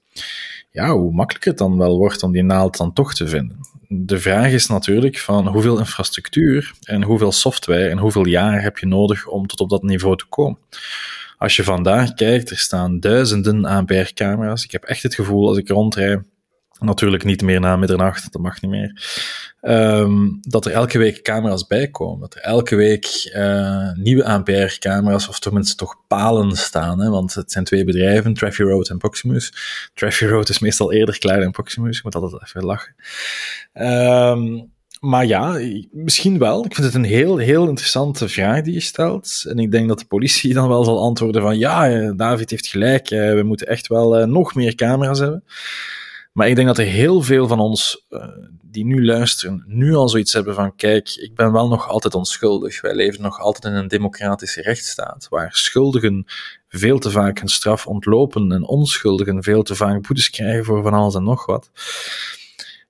ja, 0.71 0.93
hoe 0.93 1.13
makkelijker 1.13 1.51
het 1.51 1.59
dan 1.59 1.79
wel 1.79 1.97
wordt 1.99 2.23
om 2.23 2.33
die 2.33 2.43
naald 2.43 2.77
dan 2.77 2.93
toch 2.93 3.15
te 3.15 3.29
vinden. 3.29 3.59
De 3.89 4.21
vraag 4.21 4.51
is 4.51 4.67
natuurlijk 4.67 5.19
van 5.19 5.47
hoeveel 5.47 5.79
infrastructuur 5.79 6.73
en 6.83 7.03
hoeveel 7.03 7.33
software 7.33 7.89
en 7.89 7.99
hoeveel 7.99 8.27
jaar 8.27 8.63
heb 8.63 8.79
je 8.79 8.87
nodig 8.87 9.27
om 9.27 9.47
tot 9.47 9.61
op 9.61 9.71
dat 9.71 9.83
niveau 9.83 10.17
te 10.17 10.27
komen. 10.29 10.59
Als 11.41 11.57
je 11.57 11.65
vandaag 11.65 12.15
kijkt, 12.15 12.51
er 12.51 12.59
staan 12.59 13.01
duizenden 13.01 13.65
ANPR-camera's. 13.65 14.65
Ik 14.65 14.71
heb 14.71 14.85
echt 14.85 15.03
het 15.03 15.15
gevoel 15.15 15.49
als 15.49 15.59
ik 15.59 15.69
rondrij, 15.69 16.23
natuurlijk 16.79 17.25
niet 17.25 17.43
meer 17.43 17.61
na 17.61 17.77
middernacht, 17.77 18.33
dat 18.33 18.43
mag 18.43 18.61
niet 18.61 18.71
meer, 18.71 19.03
um, 19.61 20.39
dat 20.41 20.67
er 20.67 20.73
elke 20.73 20.99
week 20.99 21.23
camera's 21.23 21.67
bijkomen. 21.67 22.21
Dat 22.21 22.35
er 22.35 22.41
elke 22.41 22.77
week 22.77 23.31
uh, 23.37 23.93
nieuwe 23.93 24.25
ANPR-camera's, 24.25 25.29
of 25.29 25.39
tenminste 25.39 25.77
toch 25.77 25.97
palen 26.09 26.57
staan. 26.57 27.01
Hè? 27.01 27.11
Want 27.11 27.35
het 27.35 27.53
zijn 27.53 27.65
twee 27.65 27.85
bedrijven, 27.85 28.35
Traffic 28.35 28.67
Road 28.67 28.89
en 28.89 28.99
Proximus. 28.99 29.53
Traffic 29.95 30.29
Road 30.29 30.49
is 30.49 30.59
meestal 30.59 30.93
eerder 30.93 31.19
klein 31.19 31.41
dan 31.41 31.51
Proximus, 31.51 31.99
ik 31.99 32.05
moet 32.05 32.15
altijd 32.15 32.43
even 32.43 32.65
lachen. 32.65 32.95
Um, 33.73 34.73
maar 35.01 35.27
ja, 35.27 35.61
misschien 35.91 36.39
wel. 36.39 36.65
Ik 36.65 36.75
vind 36.75 36.87
het 36.87 36.95
een 36.97 37.05
heel, 37.05 37.37
heel 37.37 37.69
interessante 37.69 38.29
vraag 38.29 38.63
die 38.63 38.73
je 38.73 38.81
stelt. 38.81 39.45
En 39.49 39.59
ik 39.59 39.71
denk 39.71 39.89
dat 39.89 39.99
de 39.99 40.05
politie 40.05 40.55
dan 40.55 40.69
wel 40.69 40.85
zal 40.85 41.01
antwoorden 41.01 41.43
van 41.43 41.59
ja, 41.59 41.89
eh, 41.89 42.11
David 42.17 42.51
heeft 42.51 42.67
gelijk, 42.67 43.11
eh, 43.11 43.33
we 43.33 43.43
moeten 43.43 43.67
echt 43.67 43.87
wel 43.87 44.19
eh, 44.19 44.27
nog 44.27 44.55
meer 44.55 44.75
camera's 44.75 45.19
hebben. 45.19 45.45
Maar 46.33 46.49
ik 46.49 46.55
denk 46.55 46.67
dat 46.67 46.79
er 46.79 46.85
heel 46.85 47.23
veel 47.23 47.49
van 47.49 47.61
ons 47.61 48.07
die 48.63 48.85
nu 48.85 49.05
luisteren, 49.05 49.65
nu 49.67 49.95
al 49.95 50.09
zoiets 50.09 50.33
hebben 50.33 50.55
van 50.55 50.77
kijk, 50.77 51.09
ik 51.09 51.35
ben 51.35 51.53
wel 51.53 51.69
nog 51.69 51.89
altijd 51.89 52.15
onschuldig. 52.15 52.81
Wij 52.81 52.95
leven 52.95 53.23
nog 53.23 53.39
altijd 53.39 53.73
in 53.73 53.79
een 53.79 53.89
democratische 53.89 54.63
rechtsstaat, 54.63 55.27
waar 55.31 55.53
schuldigen 55.53 56.25
veel 56.69 56.99
te 56.99 57.11
vaak 57.11 57.39
hun 57.39 57.49
straf 57.49 57.87
ontlopen 57.87 58.53
en 58.53 58.67
onschuldigen 58.67 59.43
veel 59.43 59.63
te 59.63 59.75
vaak 59.75 60.07
boetes 60.07 60.31
krijgen 60.31 60.65
voor 60.65 60.83
van 60.83 60.95
alles 60.95 61.15
en 61.15 61.25
nog 61.25 61.47
wat. 61.47 61.71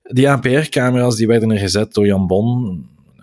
Die 0.03 0.29
ANPR-camera's 0.29 1.15
die 1.15 1.27
werden 1.27 1.51
er 1.51 1.59
gezet 1.59 1.93
door 1.93 2.05
Jan 2.05 2.27
Bon, 2.27 2.63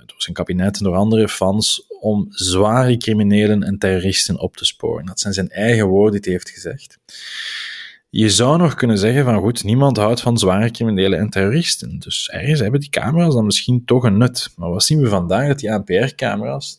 door 0.06 0.22
zijn 0.22 0.36
kabinet 0.36 0.78
en 0.78 0.84
door 0.84 0.94
andere 0.94 1.28
fans, 1.28 1.86
om 2.00 2.26
zware 2.30 2.96
criminelen 2.96 3.62
en 3.62 3.78
terroristen 3.78 4.38
op 4.38 4.56
te 4.56 4.64
sporen. 4.64 5.06
Dat 5.06 5.20
zijn 5.20 5.34
zijn 5.34 5.50
eigen 5.50 5.86
woorden 5.86 6.20
die 6.20 6.30
hij 6.30 6.32
heeft 6.32 6.50
gezegd. 6.50 6.98
Je 8.10 8.30
zou 8.30 8.58
nog 8.58 8.74
kunnen 8.74 8.98
zeggen 8.98 9.24
van 9.24 9.38
goed, 9.38 9.64
niemand 9.64 9.96
houdt 9.96 10.20
van 10.20 10.38
zware 10.38 10.70
criminelen 10.70 11.18
en 11.18 11.30
terroristen. 11.30 11.98
Dus 11.98 12.28
ergens 12.28 12.60
hebben 12.60 12.80
die 12.80 12.90
camera's 12.90 13.34
dan 13.34 13.44
misschien 13.44 13.84
toch 13.84 14.04
een 14.04 14.16
nut. 14.16 14.50
Maar 14.56 14.70
wat 14.70 14.84
zien 14.84 15.00
we 15.00 15.08
vandaag? 15.08 15.48
Dat 15.48 15.58
die 15.58 15.72
ANPR-camera's, 15.72 16.78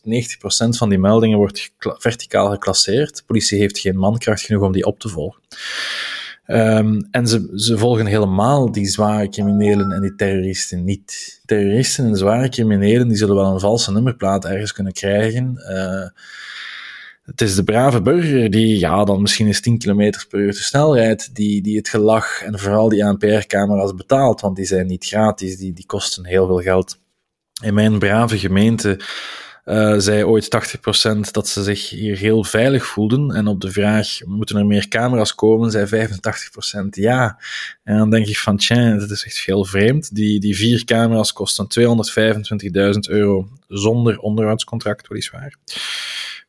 van 0.68 0.88
die 0.88 0.98
meldingen 0.98 1.38
wordt 1.38 1.72
verticaal 1.78 2.50
geclasseerd. 2.50 3.16
De 3.16 3.22
politie 3.26 3.58
heeft 3.58 3.78
geen 3.78 3.96
mankracht 3.96 4.42
genoeg 4.42 4.62
om 4.62 4.72
die 4.72 4.84
op 4.84 4.98
te 4.98 5.08
volgen. 5.08 5.40
Um, 6.52 7.08
en 7.10 7.28
ze, 7.28 7.52
ze 7.54 7.78
volgen 7.78 8.06
helemaal 8.06 8.72
die 8.72 8.86
zware 8.86 9.28
criminelen 9.28 9.90
en 9.90 10.00
die 10.00 10.14
terroristen 10.14 10.84
niet. 10.84 11.40
Terroristen 11.44 12.04
en 12.04 12.16
zware 12.16 12.48
criminelen 12.48 13.08
die 13.08 13.16
zullen 13.16 13.34
wel 13.34 13.52
een 13.52 13.60
valse 13.60 13.92
nummerplaat 13.92 14.44
ergens 14.44 14.72
kunnen 14.72 14.92
krijgen. 14.92 15.54
Uh, 15.70 16.08
het 17.22 17.40
is 17.40 17.54
de 17.54 17.64
brave 17.64 18.02
burger 18.02 18.50
die 18.50 18.78
ja, 18.78 19.04
dan 19.04 19.20
misschien 19.20 19.46
eens 19.46 19.60
10 19.60 19.78
km 19.78 20.12
per 20.28 20.40
uur 20.40 20.52
te 20.52 20.62
snel 20.62 20.96
rijdt, 20.96 21.34
die, 21.34 21.62
die 21.62 21.76
het 21.76 21.88
gelach 21.88 22.42
en 22.42 22.58
vooral 22.58 22.88
die 22.88 23.04
ANPR-camera's 23.04 23.94
betaalt, 23.94 24.40
want 24.40 24.56
die 24.56 24.64
zijn 24.64 24.86
niet 24.86 25.06
gratis, 25.06 25.56
die, 25.56 25.72
die 25.72 25.86
kosten 25.86 26.26
heel 26.26 26.46
veel 26.46 26.60
geld. 26.60 26.98
In 27.62 27.74
mijn 27.74 27.98
brave 27.98 28.38
gemeente 28.38 29.00
uh, 29.64 29.94
zei 29.98 30.24
ooit 30.24 30.76
80% 31.26 31.30
dat 31.30 31.48
ze 31.48 31.62
zich 31.62 31.90
hier 31.90 32.16
heel 32.16 32.44
veilig 32.44 32.86
voelden. 32.86 33.30
En 33.30 33.46
op 33.46 33.60
de 33.60 33.70
vraag, 33.70 34.18
moeten 34.24 34.56
er 34.56 34.66
meer 34.66 34.88
camera's 34.88 35.34
komen, 35.34 35.70
zei 35.70 36.08
85% 36.84 36.88
ja. 36.90 37.38
En 37.84 37.96
dan 37.98 38.10
denk 38.10 38.26
ik 38.26 38.38
van, 38.38 38.56
tja, 38.56 38.96
dat 38.96 39.10
is 39.10 39.24
echt 39.24 39.38
veel 39.38 39.64
vreemd. 39.64 40.14
Die, 40.14 40.40
die 40.40 40.56
vier 40.56 40.84
camera's 40.84 41.32
kosten 41.32 41.66
225.000 41.80 42.98
euro 43.08 43.48
zonder 43.68 44.18
onderhoudscontract, 44.18 45.08
weliswaar. 45.08 45.54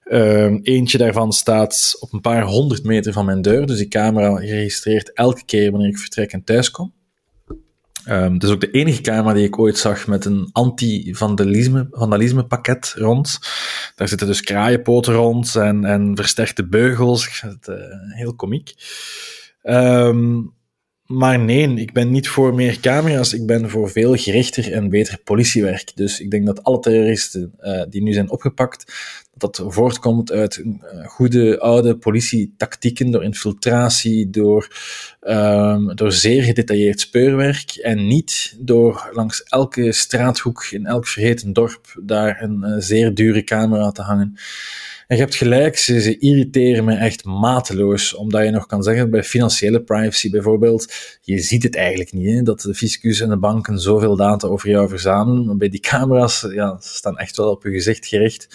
Uh, 0.06 0.58
eentje 0.62 0.98
daarvan 0.98 1.34
staat 1.34 1.98
op 2.00 2.14
een 2.14 2.22
paar 2.22 2.44
honderd 2.44 2.84
meter 2.84 3.14
van 3.14 3.26
mijn 3.26 3.42
deur. 3.42 3.66
Dus 3.66 3.78
die 3.78 3.88
camera 3.88 4.36
registreert 4.36 5.14
elke 5.14 5.46
keer 5.46 5.72
wanneer 5.72 5.90
ik 5.90 5.98
vertrek 5.98 6.32
en 6.32 6.44
thuis 6.44 6.72
kom. 6.72 6.94
Um, 8.10 8.34
het 8.34 8.44
is 8.44 8.50
ook 8.50 8.62
de 8.62 8.72
enige 8.72 9.02
camera 9.02 9.34
die 9.34 9.46
ik 9.46 9.60
ooit 9.60 9.78
zag 9.78 10.08
met 10.08 10.26
een 10.26 10.50
anti-vandalisme 10.52 11.88
vandalisme 11.92 12.46
pakket 12.46 12.94
rond. 12.98 13.40
Daar 13.96 14.08
zitten 14.08 14.28
dus 14.28 14.42
kraaienpoten 14.42 15.14
rond 15.14 15.56
en, 15.56 15.86
en 15.86 16.16
versterkte 16.16 16.68
beugels. 16.68 17.42
Het 17.42 17.68
uh, 17.68 17.76
heel 18.16 18.36
komiek. 18.36 18.74
Um, 19.64 20.54
maar 21.06 21.40
nee, 21.40 21.74
ik 21.76 21.94
ben 21.94 22.12
niet 22.12 22.28
voor 22.28 22.56
meer 22.56 22.80
camera's. 22.80 23.34
Ik 23.34 23.46
ben 23.46 23.70
voor 23.70 23.90
veel 23.90 24.16
gerichter 24.16 24.72
en 24.72 24.90
beter 24.90 25.18
politiewerk. 25.24 25.92
Dus 25.96 26.20
ik 26.20 26.32
denk 26.32 26.46
dat 26.46 26.64
alle 26.64 26.80
terroristen 26.80 27.54
uh, 27.60 27.84
die 27.90 28.04
nu 28.04 28.14
zijn 28.14 28.32
opgepakt, 28.32 28.94
dat 29.42 29.64
voortkomt 29.68 30.32
uit 30.32 30.58
uh, 30.58 31.08
goede 31.08 31.60
oude 31.60 31.98
politietactieken, 31.98 33.12
door 33.12 33.24
infiltratie, 33.24 34.30
door, 34.30 34.68
um, 35.22 35.96
door 35.96 36.12
zeer 36.12 36.44
gedetailleerd 36.44 37.00
speurwerk 37.00 37.76
en 37.76 38.08
niet 38.08 38.56
door 38.60 39.10
langs 39.12 39.44
elke 39.44 39.92
straathoek 39.92 40.68
in 40.72 40.86
elk 40.86 41.08
vergeten 41.08 41.54
dorp 41.54 42.00
daar 42.04 42.42
een 42.42 42.64
uh, 42.66 42.76
zeer 42.78 43.14
dure 43.14 43.44
camera 43.44 43.92
te 43.92 44.02
hangen. 44.02 44.36
En 45.12 45.18
je 45.18 45.24
hebt 45.24 45.36
gelijk, 45.36 45.78
ze, 45.78 46.18
irriteren 46.18 46.86
me 46.86 46.96
echt 46.96 47.26
mateloos, 47.26 48.16
omdat 48.16 48.44
je 48.44 48.52
nog 48.52 48.66
kan 48.66 48.84
zeggen, 48.84 49.10
bij 49.10 49.24
financiële 49.24 49.82
privacy 49.82 50.30
bijvoorbeeld, 50.30 50.94
je 51.22 51.40
ziet 51.40 51.64
het 51.64 51.76
eigenlijk 51.76 52.14
niet, 52.14 52.36
hè, 52.36 52.42
dat 52.42 52.62
de 52.62 52.74
fiscus 52.74 53.20
en 53.20 53.30
de 53.30 53.38
banken 53.38 53.80
zoveel 53.80 54.16
data 54.16 54.48
over 54.48 54.70
jou 54.70 54.90
verzamelen, 54.90 55.46
maar 55.46 55.58
bij 55.58 55.70
die 55.70 55.80
camera's, 55.80 56.48
ja, 56.54 56.78
staan 56.80 57.18
echt 57.18 57.38
wel 57.38 57.50
op 57.52 57.64
je 57.64 57.72
gezicht 57.72 58.06
gericht. 58.06 58.48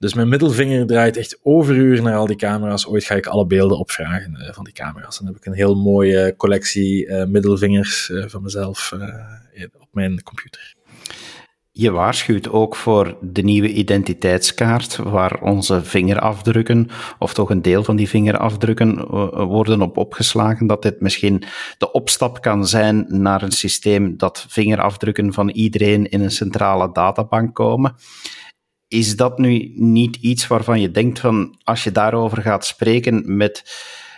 Dus 0.00 0.14
mijn 0.14 0.28
middelvinger 0.28 0.86
draait 0.86 1.16
echt 1.16 1.40
overuur 1.42 2.02
naar 2.02 2.16
al 2.16 2.26
die 2.26 2.36
camera's. 2.36 2.86
Ooit 2.86 3.04
ga 3.04 3.14
ik 3.14 3.26
alle 3.26 3.46
beelden 3.46 3.78
opvragen 3.78 4.36
uh, 4.40 4.52
van 4.52 4.64
die 4.64 4.72
camera's. 4.72 5.18
Dan 5.18 5.26
heb 5.26 5.36
ik 5.36 5.46
een 5.46 5.52
heel 5.52 5.74
mooie 5.74 6.34
collectie 6.36 7.06
uh, 7.06 7.24
middelvingers 7.24 8.08
uh, 8.08 8.24
van 8.26 8.42
mezelf 8.42 8.92
op 9.78 9.88
mijn 9.92 10.22
computer. 10.22 10.74
Je 11.72 11.90
waarschuwt 11.90 12.50
ook 12.50 12.76
voor 12.76 13.16
de 13.20 13.42
nieuwe 13.42 13.72
identiteitskaart, 13.72 14.96
waar 14.96 15.40
onze 15.42 15.84
vingerafdrukken, 15.84 16.88
of 17.18 17.34
toch 17.34 17.50
een 17.50 17.62
deel 17.62 17.84
van 17.84 17.96
die 17.96 18.08
vingerafdrukken, 18.08 19.06
worden 19.46 19.82
op 19.82 19.96
opgeslagen. 19.96 20.66
Dat 20.66 20.82
dit 20.82 21.00
misschien 21.00 21.42
de 21.78 21.92
opstap 21.92 22.42
kan 22.42 22.66
zijn 22.66 23.06
naar 23.08 23.42
een 23.42 23.52
systeem 23.52 24.16
dat 24.16 24.46
vingerafdrukken 24.48 25.32
van 25.32 25.48
iedereen 25.48 26.08
in 26.10 26.20
een 26.20 26.30
centrale 26.30 26.92
databank 26.92 27.54
komen. 27.54 27.94
Is 28.90 29.16
dat 29.16 29.38
nu 29.38 29.72
niet 29.74 30.16
iets 30.16 30.46
waarvan 30.46 30.80
je 30.80 30.90
denkt 30.90 31.18
van, 31.18 31.56
als 31.64 31.84
je 31.84 31.92
daarover 31.92 32.42
gaat 32.42 32.66
spreken 32.66 33.36
met 33.36 33.64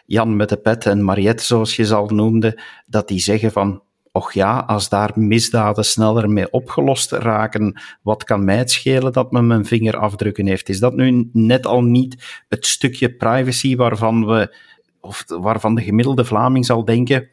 Jan 0.06 0.36
met 0.36 0.48
de 0.48 0.56
pet 0.56 0.86
en 0.86 1.04
Mariette, 1.04 1.44
zoals 1.44 1.76
je 1.76 1.84
ze 1.84 1.94
al 1.94 2.06
noemde, 2.06 2.60
dat 2.86 3.08
die 3.08 3.18
zeggen 3.18 3.52
van, 3.52 3.82
och 4.12 4.32
ja, 4.32 4.58
als 4.58 4.88
daar 4.88 5.10
misdaden 5.14 5.84
sneller 5.84 6.30
mee 6.30 6.50
opgelost 6.50 7.10
raken, 7.10 7.80
wat 8.02 8.24
kan 8.24 8.44
mij 8.44 8.56
het 8.56 8.70
schelen 8.70 9.12
dat 9.12 9.32
men 9.32 9.46
mijn 9.46 9.64
vingerafdrukken 9.64 10.46
heeft? 10.46 10.68
Is 10.68 10.78
dat 10.78 10.94
nu 10.94 11.28
net 11.32 11.66
al 11.66 11.82
niet 11.82 12.44
het 12.48 12.66
stukje 12.66 13.14
privacy 13.14 13.76
waarvan 13.76 14.26
we, 14.26 14.56
of 15.00 15.24
waarvan 15.26 15.74
de 15.74 15.82
gemiddelde 15.82 16.24
Vlaming 16.24 16.66
zal 16.66 16.84
denken, 16.84 17.28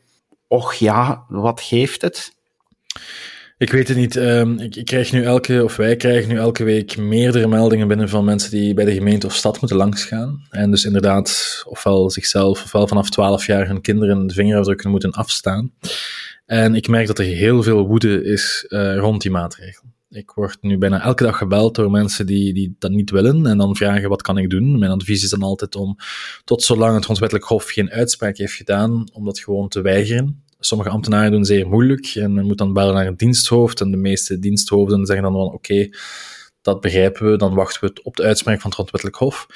och 0.48 0.74
ja, 0.74 1.26
wat 1.28 1.62
geeft 1.62 2.02
het? 2.02 2.38
Ik 3.60 3.72
weet 3.72 3.88
het 3.88 3.98
niet. 3.98 4.16
Ik, 4.66 4.76
ik, 4.76 4.86
krijg 4.86 5.12
nu 5.12 5.24
elke, 5.24 5.64
of 5.64 5.76
wij 5.76 5.96
krijgen 5.96 6.30
nu 6.30 6.38
elke 6.38 6.64
week 6.64 6.98
meerdere 6.98 7.48
meldingen 7.48 7.88
binnen 7.88 8.10
van 8.10 8.26
mensen 8.26 8.52
die 8.52 8.74
bij 8.74 8.86
de 8.86 8.94
gemeente 8.94 9.26
of 9.26 9.36
stad 9.36 9.60
moeten 9.60 9.78
langsgaan. 9.78 10.46
En 10.50 10.72
dus 10.72 10.86
inderdaad, 10.86 11.62
ofwel 11.68 12.10
zichzelf, 12.10 12.64
ofwel 12.64 12.88
vanaf 12.88 13.10
12 13.10 13.46
jaar 13.46 13.68
hun 13.68 13.82
kinderen 13.82 14.28
de 14.28 14.34
vingerafdrukken 14.34 14.90
moeten 14.90 15.12
afstaan. 15.12 15.72
En 16.46 16.76
ik 16.76 16.88
merk 16.88 17.08
dat 17.08 17.20
er 17.20 17.26
heel 17.26 17.64
veel 17.64 17.88
woede 17.88 18.24
is 18.24 18.66
uh, 18.70 18.98
rond 18.98 19.22
die 19.22 19.32
maatregel. 19.32 19.84
Ik 20.10 20.32
word 20.32 20.58
nu 20.62 20.78
bijna 20.78 21.02
elke 21.02 21.24
dag 21.24 21.38
gebeld 21.38 21.76
door 21.76 21.92
mensen 21.92 22.26
die, 22.26 22.54
die 22.54 22.76
dat 22.80 22.92
niet 22.92 23.10
willen 23.10 23.46
en 23.46 23.58
dan 23.58 23.76
vragen 23.76 24.10
wat 24.10 24.22
kan 24.22 24.38
ik 24.38 24.50
doen. 24.50 24.80
Mijn 24.80 24.92
advies 24.92 25.24
is 25.24 25.30
dan 25.30 25.44
altijd 25.44 25.76
om, 25.76 25.96
tot 26.44 26.64
zolang 26.64 26.96
het 26.96 27.04
grondwettelijk 27.04 27.48
hof 27.48 27.70
geen 27.70 27.92
uitspraak 27.92 28.38
heeft 28.38 28.54
gedaan, 28.54 29.10
om 29.14 29.26
dat 29.26 29.40
gewoon 29.40 29.70
te 29.70 29.82
weigeren. 29.82 30.44
Sommige 30.60 30.90
ambtenaren 30.90 31.32
doen 31.32 31.46
zeer 31.46 31.68
moeilijk 31.68 32.06
en 32.06 32.34
men 32.34 32.46
moet 32.46 32.58
dan 32.58 32.74
bellen 32.74 32.94
naar 32.94 33.08
een 33.08 33.16
diensthoofd. 33.16 33.82
En 33.82 33.92
de 33.92 33.98
meeste 33.98 34.40
diensthoofden 34.40 35.06
zeggen 35.06 35.26
dan 35.26 35.34
van 35.34 35.54
oké, 35.54 35.90
dat 36.62 36.82
begrijpen 36.82 37.32
we, 37.32 37.38
dan 37.38 37.54
wachten 37.54 37.82
we 37.82 38.00
op 38.04 38.16
de 38.16 38.24
uitspraak 38.24 38.56
van 38.56 38.66
het 38.66 38.74
grondwettelijk 38.74 39.18
hof. 39.18 39.48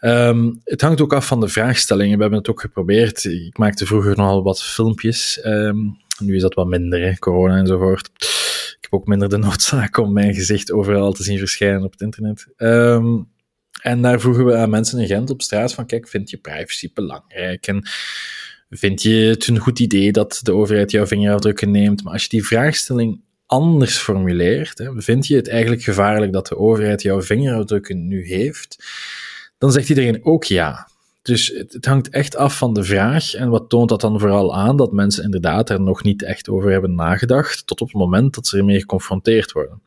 Um, 0.00 0.60
het 0.64 0.80
hangt 0.80 1.00
ook 1.00 1.12
af 1.12 1.26
van 1.26 1.40
de 1.40 1.48
vraagstellingen. 1.48 2.16
We 2.16 2.20
hebben 2.20 2.38
het 2.38 2.48
ook 2.50 2.60
geprobeerd. 2.60 3.24
Ik 3.24 3.58
maakte 3.58 3.86
vroeger 3.86 4.16
nogal 4.16 4.42
wat 4.42 4.62
filmpjes. 4.62 5.40
Um, 5.44 5.96
nu 6.20 6.34
is 6.34 6.42
dat 6.42 6.54
wat 6.54 6.66
minder, 6.66 7.00
hè, 7.00 7.18
corona 7.18 7.56
enzovoort. 7.56 8.10
Ik 8.76 8.78
heb 8.80 8.92
ook 8.92 9.06
minder 9.06 9.28
de 9.28 9.36
noodzaak 9.46 9.96
om 9.96 10.12
mijn 10.12 10.34
gezicht 10.34 10.72
overal 10.72 11.12
te 11.12 11.22
zien 11.22 11.38
verschijnen 11.38 11.82
op 11.82 11.92
het 11.92 12.00
internet. 12.00 12.46
Um, 12.56 13.28
en 13.82 14.02
daar 14.02 14.20
vroegen 14.20 14.44
we 14.44 14.56
aan 14.56 14.70
mensen 14.70 15.00
in 15.00 15.06
Gent 15.06 15.30
op 15.30 15.42
straat 15.42 15.74
van, 15.74 15.86
kijk, 15.86 16.08
vind 16.08 16.30
je 16.30 16.36
privacy 16.36 16.90
belangrijk? 16.94 17.66
En 17.66 17.88
vind 18.70 19.02
je 19.02 19.14
het 19.14 19.46
een 19.46 19.58
goed 19.58 19.78
idee 19.78 20.12
dat 20.12 20.40
de 20.42 20.52
overheid 20.52 20.90
jouw 20.90 21.06
vingerafdrukken 21.06 21.70
neemt? 21.70 22.02
Maar 22.02 22.12
als 22.12 22.22
je 22.22 22.28
die 22.28 22.46
vraagstelling 22.46 23.20
anders 23.46 23.96
formuleert, 23.96 24.78
hè, 24.78 25.02
vind 25.02 25.26
je 25.26 25.36
het 25.36 25.48
eigenlijk 25.48 25.82
gevaarlijk 25.82 26.32
dat 26.32 26.46
de 26.46 26.56
overheid 26.58 27.02
jouw 27.02 27.22
vingerafdrukken 27.22 28.08
nu 28.08 28.26
heeft? 28.26 28.84
Dan 29.58 29.72
zegt 29.72 29.88
iedereen 29.88 30.24
ook 30.24 30.44
ja. 30.44 30.88
Dus 31.26 31.52
het, 31.56 31.72
het, 31.72 31.84
hangt 31.84 32.08
echt 32.08 32.36
af 32.36 32.58
van 32.58 32.74
de 32.74 32.84
vraag. 32.84 33.34
En 33.34 33.48
wat 33.48 33.68
toont 33.68 33.88
dat 33.88 34.00
dan 34.00 34.20
vooral 34.20 34.54
aan? 34.54 34.76
Dat 34.76 34.92
mensen 34.92 35.24
inderdaad 35.24 35.70
er 35.70 35.80
nog 35.80 36.02
niet 36.02 36.22
echt 36.22 36.48
over 36.48 36.70
hebben 36.70 36.94
nagedacht, 36.94 37.66
tot 37.66 37.80
op 37.80 37.86
het 37.86 37.96
moment 37.96 38.34
dat 38.34 38.46
ze 38.46 38.58
ermee 38.58 38.80
geconfronteerd 38.80 39.52
worden. 39.52 39.82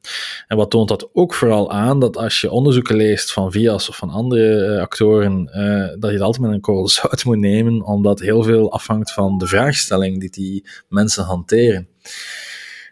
En 0.48 0.58
wat 0.58 0.70
toont 0.70 0.88
dat 0.88 1.10
ook 1.14 1.34
vooral 1.34 1.72
aan? 1.72 2.00
Dat 2.00 2.18
als 2.18 2.42
je 2.42 2.52
onderzoeken 2.52 2.96
leest 2.96 3.32
van 3.32 3.52
VIAS 3.52 3.90
of 3.90 3.98
van 3.98 4.10
andere 4.10 4.68
uh, 4.68 4.82
actoren, 4.82 5.50
uh, 5.56 6.00
dat 6.00 6.10
je 6.10 6.16
het 6.16 6.22
altijd 6.22 6.46
met 6.46 6.54
een 6.54 6.62
korrel 6.62 6.88
zout 7.00 7.24
moet 7.24 7.38
nemen, 7.38 7.82
omdat 7.82 8.20
heel 8.20 8.44
veel 8.44 8.72
afhangt 8.72 9.14
van 9.14 9.38
de 9.38 9.48
vraagstelling 9.48 10.20
die 10.20 10.30
die 10.30 10.66
mensen 10.90 11.24
hanteren. 11.24 11.88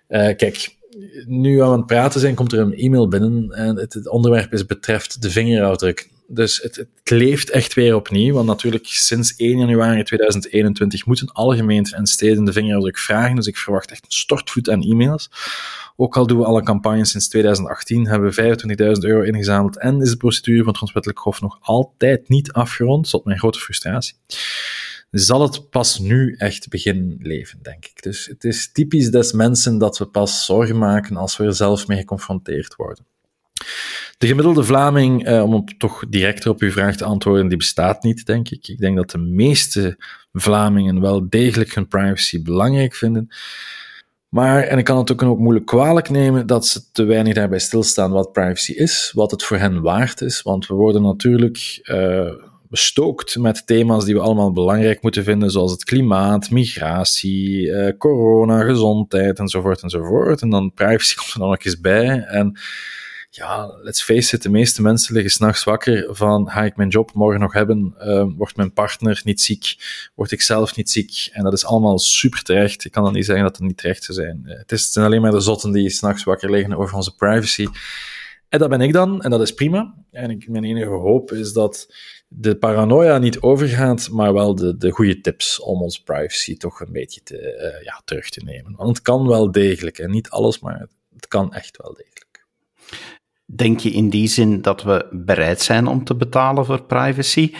Uh, 0.09 0.35
kijk, 0.35 0.76
nu 1.25 1.57
we 1.57 1.63
aan 1.63 1.77
het 1.77 1.85
praten 1.85 2.19
zijn, 2.19 2.35
komt 2.35 2.51
er 2.51 2.59
een 2.59 2.75
e-mail 2.75 3.07
binnen 3.07 3.51
en 3.51 3.77
het, 3.77 3.93
het 3.93 4.09
onderwerp 4.09 4.53
is 4.53 4.65
betreft 4.65 5.21
de 5.21 5.29
vingerafdruk. 5.29 6.09
Dus 6.29 6.61
het, 6.61 6.75
het, 6.75 6.87
leeft 7.03 7.49
echt 7.49 7.73
weer 7.73 7.95
opnieuw, 7.95 8.33
want 8.33 8.47
natuurlijk 8.47 8.85
sinds 8.85 9.35
1 9.35 9.57
januari 9.57 10.03
2021 10.03 11.05
moeten 11.05 11.31
alle 11.31 11.55
gemeenten 11.55 11.97
en 11.97 12.05
steden 12.05 12.45
de 12.45 12.51
vingerafdruk 12.51 12.97
vragen, 12.97 13.35
dus 13.35 13.47
ik 13.47 13.57
verwacht 13.57 13.91
echt 13.91 14.03
een 14.05 14.11
stortvloed 14.11 14.69
aan 14.69 14.81
e-mails. 14.81 15.29
Ook 15.95 16.17
al 16.17 16.27
doen 16.27 16.37
we 16.37 16.45
alle 16.45 16.63
campagnes 16.63 17.09
sinds 17.09 17.27
2018, 17.27 18.07
hebben 18.07 18.33
we 18.33 18.57
25.000 18.95 19.09
euro 19.09 19.21
ingezameld 19.21 19.77
en 19.77 20.01
is 20.01 20.09
de 20.09 20.17
procedure 20.17 20.57
van 20.57 20.67
het 20.67 20.77
Grondwettelijk 20.77 21.19
Hof 21.19 21.41
nog 21.41 21.57
altijd 21.61 22.29
niet 22.29 22.51
afgerond, 22.51 23.09
tot 23.09 23.25
mijn 23.25 23.39
grote 23.39 23.59
frustratie. 23.59 24.13
Zal 25.11 25.41
het 25.41 25.69
pas 25.69 25.99
nu 25.99 26.35
echt 26.37 26.69
beginnen 26.69 27.17
leven, 27.19 27.59
denk 27.61 27.85
ik. 27.85 28.03
Dus 28.03 28.25
het 28.25 28.43
is 28.43 28.71
typisch 28.71 29.09
des 29.09 29.31
mensen 29.31 29.77
dat 29.77 29.97
we 29.97 30.05
pas 30.05 30.45
zorgen 30.45 30.77
maken 30.77 31.17
als 31.17 31.37
we 31.37 31.43
er 31.43 31.55
zelf 31.55 31.87
mee 31.87 31.97
geconfronteerd 31.97 32.75
worden. 32.75 33.05
De 34.17 34.27
gemiddelde 34.27 34.63
Vlaming, 34.63 35.25
eh, 35.25 35.43
om 35.43 35.65
toch 35.77 36.03
directer 36.09 36.49
op 36.49 36.61
uw 36.61 36.71
vraag 36.71 36.95
te 36.95 37.03
antwoorden, 37.03 37.47
die 37.47 37.57
bestaat 37.57 38.03
niet, 38.03 38.25
denk 38.25 38.49
ik. 38.49 38.67
Ik 38.67 38.77
denk 38.77 38.95
dat 38.95 39.11
de 39.11 39.17
meeste 39.17 39.97
Vlamingen 40.33 41.01
wel 41.01 41.29
degelijk 41.29 41.75
hun 41.75 41.87
privacy 41.87 42.41
belangrijk 42.41 42.95
vinden. 42.95 43.29
Maar, 44.29 44.63
en 44.63 44.77
ik 44.77 44.85
kan 44.85 44.97
het 44.97 45.11
ook, 45.11 45.23
ook 45.23 45.39
moeilijk 45.39 45.65
kwalijk 45.65 46.09
nemen, 46.09 46.47
dat 46.47 46.65
ze 46.65 46.91
te 46.91 47.03
weinig 47.03 47.33
daarbij 47.33 47.59
stilstaan 47.59 48.11
wat 48.11 48.31
privacy 48.31 48.71
is, 48.71 49.11
wat 49.15 49.31
het 49.31 49.43
voor 49.43 49.57
hen 49.57 49.81
waard 49.81 50.21
is. 50.21 50.41
Want 50.41 50.67
we 50.67 50.73
worden 50.73 51.01
natuurlijk 51.01 51.79
uh, 51.83 52.31
bestookt 52.69 53.37
met 53.37 53.67
thema's 53.67 54.05
die 54.05 54.13
we 54.13 54.21
allemaal 54.21 54.51
belangrijk 54.51 55.01
moeten 55.01 55.23
vinden, 55.23 55.51
zoals 55.51 55.71
het 55.71 55.83
klimaat, 55.83 56.49
migratie, 56.49 57.65
uh, 57.65 57.97
corona, 57.97 58.63
gezondheid 58.63 59.39
enzovoort 59.39 59.81
enzovoort. 59.81 60.41
En 60.41 60.49
dan 60.49 60.73
privacy 60.73 61.15
komt 61.17 61.33
er 61.33 61.39
dan 61.39 61.49
nog 61.49 61.63
eens 61.63 61.79
bij. 61.79 62.19
En 62.19 62.59
ja, 63.29 63.77
let's 63.81 64.03
face 64.03 64.35
it, 64.35 64.41
de 64.41 64.49
meeste 64.49 64.81
mensen 64.81 65.13
liggen 65.13 65.31
s'nachts 65.31 65.63
wakker 65.63 66.15
van 66.15 66.49
ga 66.49 66.63
ik 66.63 66.75
mijn 66.75 66.89
job 66.89 67.13
morgen 67.13 67.39
nog 67.39 67.53
hebben, 67.53 67.95
uh, 67.99 68.25
wordt 68.37 68.55
mijn 68.55 68.73
partner 68.73 69.21
niet 69.23 69.41
ziek, 69.41 69.75
word 70.15 70.31
ik 70.31 70.41
zelf 70.41 70.75
niet 70.75 70.89
ziek. 70.89 71.29
En 71.31 71.43
dat 71.43 71.53
is 71.53 71.65
allemaal 71.65 71.99
super 71.99 72.43
terecht. 72.43 72.85
Ik 72.85 72.91
kan 72.91 73.03
dan 73.03 73.13
niet 73.13 73.25
zeggen 73.25 73.43
dat 73.43 73.57
het 73.57 73.65
niet 73.65 73.77
terecht 73.77 74.03
zou 74.03 74.17
zijn. 74.17 74.43
Uh, 74.45 74.57
het, 74.57 74.71
is, 74.71 74.83
het 74.83 74.93
zijn 74.93 75.05
alleen 75.05 75.21
maar 75.21 75.31
de 75.31 75.39
zotten 75.39 75.71
die 75.71 75.89
s'nachts 75.89 76.23
wakker 76.23 76.51
liggen 76.51 76.73
over 76.73 76.95
onze 76.95 77.15
privacy. 77.15 77.67
En 78.49 78.59
dat 78.59 78.69
ben 78.69 78.81
ik 78.81 78.93
dan, 78.93 79.21
en 79.21 79.29
dat 79.29 79.41
is 79.41 79.53
prima. 79.53 79.93
En 80.11 80.29
ik, 80.29 80.49
mijn 80.49 80.63
enige 80.63 80.89
hoop 80.89 81.31
is 81.31 81.53
dat 81.53 81.93
de 82.27 82.55
paranoia 82.55 83.17
niet 83.17 83.39
overgaat, 83.39 84.09
maar 84.11 84.33
wel 84.33 84.55
de, 84.55 84.77
de 84.77 84.91
goede 84.91 85.21
tips 85.21 85.59
om 85.59 85.81
onze 85.81 86.03
privacy 86.03 86.57
toch 86.57 86.79
een 86.79 86.91
beetje 86.91 87.21
te, 87.23 87.35
uh, 87.37 87.83
ja, 87.83 88.01
terug 88.05 88.29
te 88.29 88.43
nemen. 88.43 88.75
Want 88.75 88.89
het 88.89 89.01
kan 89.01 89.27
wel 89.27 89.51
degelijk, 89.51 89.97
en 89.97 90.11
niet 90.11 90.29
alles, 90.29 90.59
maar 90.59 90.87
het 91.15 91.27
kan 91.27 91.53
echt 91.53 91.77
wel 91.77 91.93
degelijk. 91.93 92.45
Denk 93.45 93.79
je 93.79 93.89
in 93.89 94.09
die 94.09 94.27
zin 94.27 94.61
dat 94.61 94.83
we 94.83 95.07
bereid 95.11 95.61
zijn 95.61 95.87
om 95.87 96.03
te 96.03 96.15
betalen 96.15 96.65
voor 96.65 96.83
privacy? 96.83 97.53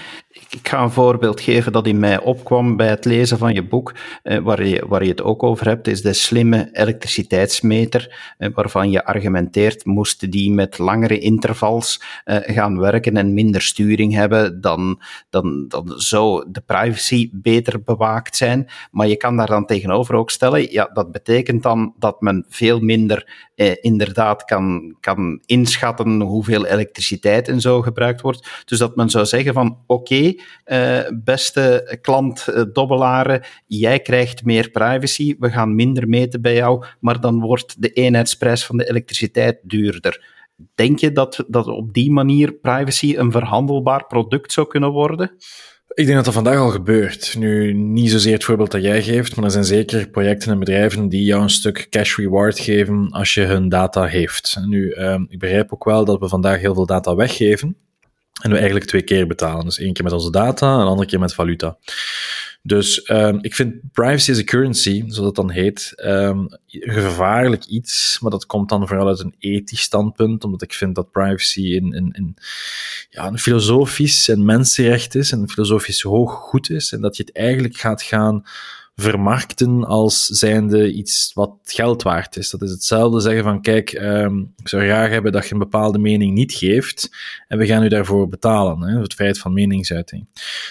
Ik 0.50 0.67
ga 0.67 0.84
een 0.84 0.91
voorbeeld 0.91 1.41
geven 1.41 1.71
dat 1.71 1.88
in 1.88 2.00
mij 2.00 2.19
opkwam 2.19 2.76
bij 2.76 2.88
het 2.88 3.06
lezen 3.06 3.38
van 3.38 3.54
je 3.54 3.63
boek, 3.63 3.93
eh, 4.23 4.38
waar, 4.38 4.65
je, 4.65 4.86
waar 4.88 5.04
je 5.04 5.10
het 5.10 5.21
ook 5.21 5.43
over 5.43 5.67
hebt, 5.67 5.88
is 5.88 6.02
de 6.02 6.13
slimme 6.13 6.69
elektriciteitsmeter, 6.71 8.34
eh, 8.38 8.50
waarvan 8.54 8.89
je 8.89 9.06
argumenteert, 9.06 9.86
moesten 9.86 10.30
die 10.30 10.52
met 10.52 10.78
langere 10.78 11.19
intervals 11.19 12.02
eh, 12.23 12.38
gaan 12.41 12.80
werken 12.80 13.17
en 13.17 13.34
minder 13.34 13.62
sturing 13.62 14.13
hebben, 14.13 14.62
dan, 14.62 15.02
dan, 15.30 15.65
dan 15.67 15.93
zou 15.95 16.45
de 16.52 16.62
privacy 16.62 17.30
beter 17.34 17.84
bewaakt 17.84 18.36
zijn. 18.36 18.67
Maar 18.91 19.08
je 19.08 19.17
kan 19.17 19.38
daar 19.38 19.47
dan 19.47 19.65
tegenover 19.65 20.15
ook 20.15 20.32
stellen, 20.32 20.71
ja, 20.71 20.89
dat 20.93 21.12
betekent 21.12 21.63
dan 21.63 21.93
dat 21.97 22.21
men 22.21 22.45
veel 22.50 22.80
minder 22.80 23.47
eh, 23.58 23.76
inderdaad 23.82 24.43
kan, 24.45 24.95
kan 25.00 25.41
inschatten 25.45 26.21
hoeveel 26.21 26.65
elektriciteit 26.65 27.47
en 27.47 27.62
zo 27.62 27.82
gebruikt 27.82 28.21
wordt. 28.21 28.63
Dus 28.65 28.80
dat 28.80 28.95
men 28.95 29.10
zou 29.10 29.26
zeggen 29.26 29.54
van, 29.54 29.78
oké, 29.86 30.26
uh, 30.65 30.99
beste 31.23 31.97
klant 32.01 32.45
Dobbelaren, 32.73 33.43
jij 33.65 33.99
krijgt 33.99 34.43
meer 34.43 34.69
privacy, 34.69 35.35
we 35.39 35.49
gaan 35.49 35.75
minder 35.75 36.07
meten 36.07 36.41
bij 36.41 36.55
jou, 36.55 36.85
maar 36.99 37.19
dan 37.21 37.39
wordt 37.39 37.81
de 37.81 37.91
eenheidsprijs 37.91 38.65
van 38.65 38.77
de 38.77 38.89
elektriciteit 38.89 39.59
duurder. 39.61 40.35
Denk 40.75 40.99
je 40.99 41.11
dat, 41.11 41.45
dat 41.47 41.67
op 41.67 41.93
die 41.93 42.11
manier 42.11 42.53
privacy 42.53 43.15
een 43.17 43.31
verhandelbaar 43.31 44.05
product 44.05 44.51
zou 44.51 44.67
kunnen 44.67 44.91
worden? 44.91 45.31
Ik 45.93 46.05
denk 46.05 46.15
dat 46.15 46.25
dat 46.25 46.33
vandaag 46.33 46.57
al 46.57 46.69
gebeurt. 46.69 47.35
Nu, 47.37 47.73
niet 47.73 48.11
zozeer 48.11 48.33
het 48.33 48.43
voorbeeld 48.43 48.71
dat 48.71 48.81
jij 48.81 49.03
geeft, 49.03 49.35
maar 49.35 49.45
er 49.45 49.51
zijn 49.51 49.63
zeker 49.63 50.09
projecten 50.09 50.51
en 50.51 50.59
bedrijven 50.59 51.09
die 51.09 51.23
jou 51.23 51.41
een 51.41 51.49
stuk 51.49 51.87
cash 51.89 52.17
reward 52.17 52.59
geven 52.59 53.09
als 53.09 53.33
je 53.33 53.41
hun 53.41 53.69
data 53.69 54.05
heeft. 54.05 54.57
Nu, 54.65 54.95
uh, 54.95 55.19
ik 55.27 55.39
begrijp 55.39 55.73
ook 55.73 55.83
wel 55.83 56.05
dat 56.05 56.19
we 56.19 56.27
vandaag 56.27 56.59
heel 56.59 56.73
veel 56.73 56.85
data 56.85 57.15
weggeven. 57.15 57.77
En 58.41 58.50
we 58.50 58.56
eigenlijk 58.56 58.86
twee 58.86 59.02
keer 59.02 59.28
betalen. 59.28 59.65
Dus 59.65 59.80
één 59.80 59.93
keer 59.93 60.04
met 60.04 60.13
onze 60.13 60.32
data 60.32 60.73
en 60.73 60.80
een 60.80 60.88
andere 60.88 61.08
keer 61.08 61.19
met 61.19 61.34
valuta. 61.34 61.78
Dus 62.62 63.10
um, 63.10 63.39
ik 63.41 63.56
vind 63.56 63.91
privacy 63.91 64.32
as 64.32 64.39
a 64.39 64.43
currency, 64.43 65.04
zoals 65.08 65.15
dat 65.17 65.36
dan 65.36 65.52
heet, 65.52 65.93
um, 65.95 66.47
gevaarlijk 66.67 67.65
iets. 67.65 68.17
Maar 68.21 68.32
dat 68.32 68.45
komt 68.45 68.69
dan 68.69 68.88
vooral 68.88 69.08
uit 69.08 69.19
een 69.19 69.36
ethisch 69.39 69.82
standpunt, 69.82 70.43
omdat 70.43 70.62
ik 70.62 70.73
vind 70.73 70.95
dat 70.95 71.12
privacy 71.12 71.62
in, 71.62 71.93
in, 71.93 72.12
in, 72.12 72.36
ja, 73.10 73.28
een 73.28 73.39
filosofisch 73.39 74.30
en 74.30 74.45
mensenrecht 74.45 75.15
is, 75.15 75.32
en 75.32 75.39
een 75.39 75.50
filosofisch 75.50 76.02
hoog 76.02 76.32
goed 76.34 76.69
is. 76.69 76.91
En 76.91 77.02
dat 77.02 77.17
je 77.17 77.23
het 77.23 77.36
eigenlijk 77.36 77.78
gaat 77.78 78.02
gaan 78.02 78.43
vermarkten 79.01 79.83
als 79.83 80.25
zijnde 80.25 80.91
iets 80.91 81.31
wat 81.33 81.51
geld 81.63 82.03
waard 82.03 82.38
is. 82.38 82.49
Dat 82.49 82.62
is 82.62 82.71
hetzelfde 82.71 83.19
zeggen 83.19 83.43
van, 83.43 83.62
kijk, 83.62 83.93
um, 84.01 84.53
ik 84.57 84.67
zou 84.67 84.83
graag 84.83 85.10
hebben 85.10 85.31
dat 85.31 85.47
je 85.47 85.53
een 85.53 85.60
bepaalde 85.60 85.99
mening 85.99 86.33
niet 86.33 86.53
geeft 86.53 87.10
en 87.47 87.57
we 87.57 87.65
gaan 87.65 87.83
u 87.83 87.88
daarvoor 87.88 88.27
betalen, 88.27 88.81
hè, 88.81 88.99
het 89.01 89.13
feit 89.13 89.39
van 89.39 89.53
meningsuiting. 89.53 90.27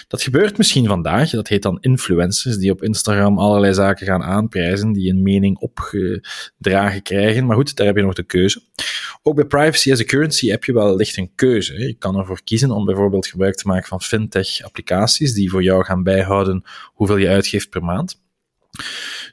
Dat 0.07 0.21
gebeurt 0.21 0.57
misschien 0.57 0.85
vandaag, 0.85 1.29
dat 1.29 1.47
heet 1.47 1.61
dan 1.61 1.77
influencers, 1.81 2.57
die 2.57 2.71
op 2.71 2.83
Instagram 2.83 3.39
allerlei 3.39 3.73
zaken 3.73 4.05
gaan 4.05 4.23
aanprijzen, 4.23 4.91
die 4.91 5.09
een 5.09 5.23
mening 5.23 5.57
opgedragen 5.57 7.01
krijgen, 7.01 7.45
maar 7.45 7.55
goed, 7.55 7.75
daar 7.75 7.87
heb 7.87 7.95
je 7.95 8.01
nog 8.01 8.13
de 8.13 8.23
keuze. 8.23 8.61
Ook 9.23 9.35
bij 9.35 9.45
privacy 9.45 9.91
as 9.91 9.99
a 9.99 10.03
currency 10.03 10.49
heb 10.49 10.63
je 10.63 10.73
wel 10.73 10.95
licht 10.95 11.17
een 11.17 11.31
keuze. 11.35 11.79
Je 11.79 11.93
kan 11.93 12.17
ervoor 12.17 12.43
kiezen 12.43 12.71
om 12.71 12.85
bijvoorbeeld 12.85 13.27
gebruik 13.27 13.55
te 13.55 13.67
maken 13.67 13.87
van 13.87 14.01
fintech-applicaties 14.01 15.33
die 15.33 15.49
voor 15.49 15.63
jou 15.63 15.83
gaan 15.83 16.03
bijhouden 16.03 16.63
hoeveel 16.93 17.17
je 17.17 17.27
uitgeeft 17.27 17.69
per 17.69 17.83
maand. 17.83 18.16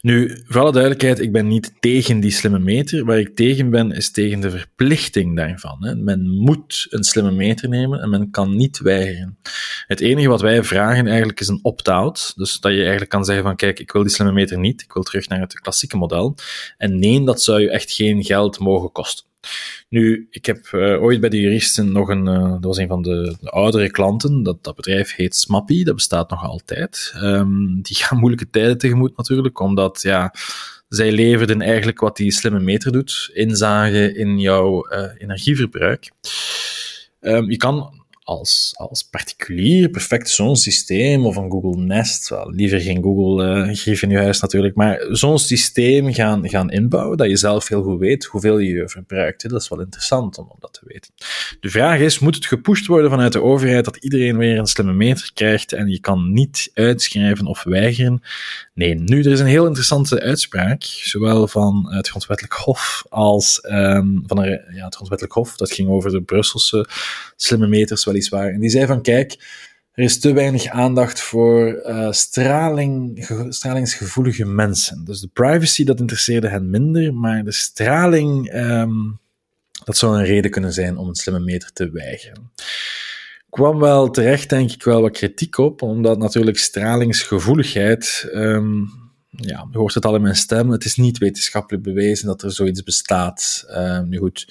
Nu, 0.01 0.43
voor 0.47 0.61
alle 0.61 0.73
duidelijkheid, 0.73 1.21
ik 1.21 1.33
ben 1.33 1.47
niet 1.47 1.73
tegen 1.81 2.21
die 2.21 2.31
slimme 2.31 2.59
meter. 2.59 3.05
Waar 3.05 3.19
ik 3.19 3.37
tegen 3.37 3.71
ben, 3.71 3.93
is 3.93 4.11
tegen 4.11 4.41
de 4.41 4.51
verplichting 4.51 5.37
daarvan. 5.37 5.77
Hè. 5.81 5.95
Men 5.95 6.29
moet 6.29 6.87
een 6.91 7.05
slimme 7.05 7.31
meter 7.31 7.69
nemen 7.69 8.01
en 8.01 8.11
men 8.11 8.31
kan 8.31 8.57
niet 8.57 8.79
weigeren. 8.79 9.39
Het 9.87 10.01
enige 10.01 10.29
wat 10.29 10.41
wij 10.41 10.65
vragen 10.65 11.07
eigenlijk 11.07 11.41
is 11.41 11.49
een 11.49 11.59
opt-out. 11.63 12.33
Dus 12.37 12.61
dat 12.61 12.73
je 12.73 12.81
eigenlijk 12.81 13.11
kan 13.11 13.25
zeggen 13.25 13.45
van, 13.45 13.57
kijk, 13.57 13.79
ik 13.79 13.93
wil 13.93 14.03
die 14.03 14.13
slimme 14.13 14.33
meter 14.33 14.59
niet, 14.59 14.83
ik 14.83 14.93
wil 14.93 15.03
terug 15.03 15.29
naar 15.29 15.41
het 15.41 15.61
klassieke 15.61 15.97
model. 15.97 16.37
En 16.77 16.99
nee, 16.99 17.25
dat 17.25 17.43
zou 17.43 17.61
je 17.61 17.71
echt 17.71 17.93
geen 17.93 18.25
geld 18.25 18.59
mogen 18.59 18.93
kosten. 18.93 19.25
Nu, 19.89 20.27
ik 20.31 20.47
heb 20.47 20.69
uh, 20.73 21.03
ooit 21.03 21.21
bij 21.21 21.29
de 21.29 21.41
juristen 21.41 21.93
nog 21.93 22.09
een, 22.09 22.27
uh, 22.27 22.51
dat 22.51 22.65
was 22.65 22.79
een 22.79 22.89
van 22.89 23.03
de, 23.03 23.37
de, 23.41 23.51
oudere 23.51 23.91
klanten, 23.91 24.43
dat, 24.43 24.65
dat 24.65 24.77
bedrijf 24.77 25.15
heet 25.15 25.37
Smappy, 25.37 25.85
dat 25.85 25.95
bestaat 25.95 26.31
nog 26.31 26.45
altijd. 26.45 27.15
Um, 27.17 27.83
die 27.83 27.97
gaan 28.05 28.19
moeilijke 28.19 28.51
tijden 28.51 28.79
tegemoet 28.79 29.17
natuurlijk, 29.17 29.61
omdat 29.61 30.03
ja, 30.03 30.35
zij 30.89 31.13
leverden 31.13 31.61
eigenlijk 31.61 32.01
wat 32.01 32.17
die 32.17 32.33
slimme 32.33 32.61
meter 32.61 32.93
doet, 32.93 33.31
inzage 33.33 34.15
in 34.15 34.39
jouw 34.39 34.93
uh, 34.93 35.05
energieverbruik. 35.19 36.11
Um, 37.21 37.51
je 37.51 37.57
kan 37.57 37.94
als, 38.25 38.75
als 38.77 39.03
particulier 39.03 39.89
perfect 39.89 40.29
zo'n 40.29 40.57
systeem 40.57 41.27
of 41.27 41.37
een 41.37 41.51
Google 41.51 41.83
Nest, 41.83 42.29
wel, 42.29 42.51
liever 42.51 42.81
geen 42.81 43.03
Google 43.03 43.67
uh, 43.67 43.75
grief 43.75 44.03
in 44.03 44.11
je 44.11 44.17
huis 44.17 44.41
natuurlijk, 44.41 44.75
maar 44.75 45.07
zo'n 45.09 45.39
systeem 45.39 46.13
gaan, 46.13 46.49
gaan 46.49 46.71
inbouwen 46.71 47.17
dat 47.17 47.29
je 47.29 47.37
zelf 47.37 47.69
heel 47.69 47.83
goed 47.83 47.99
weet 47.99 48.25
hoeveel 48.25 48.59
je 48.59 48.89
verbruikt. 48.89 49.43
Hè. 49.43 49.49
Dat 49.49 49.63
is 49.63 49.69
wel 49.69 49.81
interessant 49.81 50.39
om, 50.39 50.47
om 50.49 50.57
dat 50.59 50.73
te 50.73 50.81
weten. 50.85 51.11
De 51.61 51.69
vraag 51.69 51.99
is, 51.99 52.19
moet 52.19 52.35
het 52.35 52.47
gepusht 52.47 52.87
worden 52.87 53.11
vanuit 53.11 53.33
de 53.33 53.43
overheid 53.43 53.85
dat 53.85 53.97
iedereen 53.97 54.37
weer 54.37 54.59
een 54.59 54.67
slimme 54.67 54.93
meter 54.93 55.31
krijgt 55.35 55.73
en 55.73 55.89
je 55.89 56.01
kan 56.01 56.33
niet 56.33 56.71
uitschrijven 56.75 57.47
of 57.47 57.63
weigeren? 57.63 58.23
Nee, 58.75 58.95
nu, 58.95 59.23
er 59.23 59.33
is 59.33 59.41
een 59.41 59.47
heel 59.47 59.67
interessante 59.67 60.21
uitspraak, 60.21 60.83
zowel 60.83 61.49
van 61.49 61.87
het 61.95 62.09
Grondwettelijk 62.09 62.55
Hof 62.55 63.05
als 63.09 63.61
um, 63.63 64.23
van 64.27 64.45
ja, 64.45 64.85
het 64.85 64.95
Grondwettelijk 64.95 65.33
Hof, 65.33 65.57
dat 65.57 65.73
ging 65.73 65.89
over 65.89 66.11
de 66.11 66.23
Brusselse 66.23 66.89
slimme 67.37 67.67
meters 67.67 68.05
weliswaar. 68.05 68.53
En 68.53 68.61
die 68.61 68.71
zei 68.71 68.87
van, 68.87 69.03
kijk, 69.03 69.33
er 69.93 70.05
is 70.05 70.21
te 70.21 70.33
weinig 70.33 70.67
aandacht 70.67 71.21
voor 71.21 71.83
uh, 71.87 72.13
straling, 72.13 73.27
stralingsgevoelige 73.49 74.45
mensen. 74.45 75.05
Dus 75.05 75.21
de 75.21 75.29
privacy, 75.33 75.85
dat 75.85 76.01
interesseerde 76.01 76.49
hen 76.49 76.71
minder, 76.71 77.15
maar 77.15 77.45
de 77.45 77.53
straling, 77.53 78.55
um, 78.55 79.19
dat 79.85 79.97
zou 79.97 80.19
een 80.19 80.25
reden 80.25 80.51
kunnen 80.51 80.73
zijn 80.73 80.97
om 80.97 81.09
een 81.09 81.15
slimme 81.15 81.41
meter 81.41 81.73
te 81.73 81.91
weigeren 81.91 82.51
kwam 83.55 83.79
wel 83.79 84.11
terecht, 84.11 84.49
denk 84.49 84.71
ik, 84.71 84.83
wel 84.83 85.01
wat 85.01 85.13
kritiek 85.13 85.59
op, 85.59 85.83
omdat 85.83 86.19
natuurlijk 86.19 86.59
stralingsgevoeligheid, 86.59 88.29
um, 88.33 88.91
ja, 89.31 89.67
je 89.71 89.79
hoort 89.79 89.95
het 89.95 90.05
al 90.05 90.15
in 90.15 90.23
mijn 90.23 90.37
stem, 90.37 90.71
het 90.71 90.85
is 90.85 90.97
niet 90.97 91.19
wetenschappelijk 91.19 91.83
bewezen 91.83 92.27
dat 92.27 92.43
er 92.43 92.53
zoiets 92.53 92.83
bestaat. 92.83 93.65
Um, 93.71 94.09
nu 94.09 94.19
goed, 94.19 94.47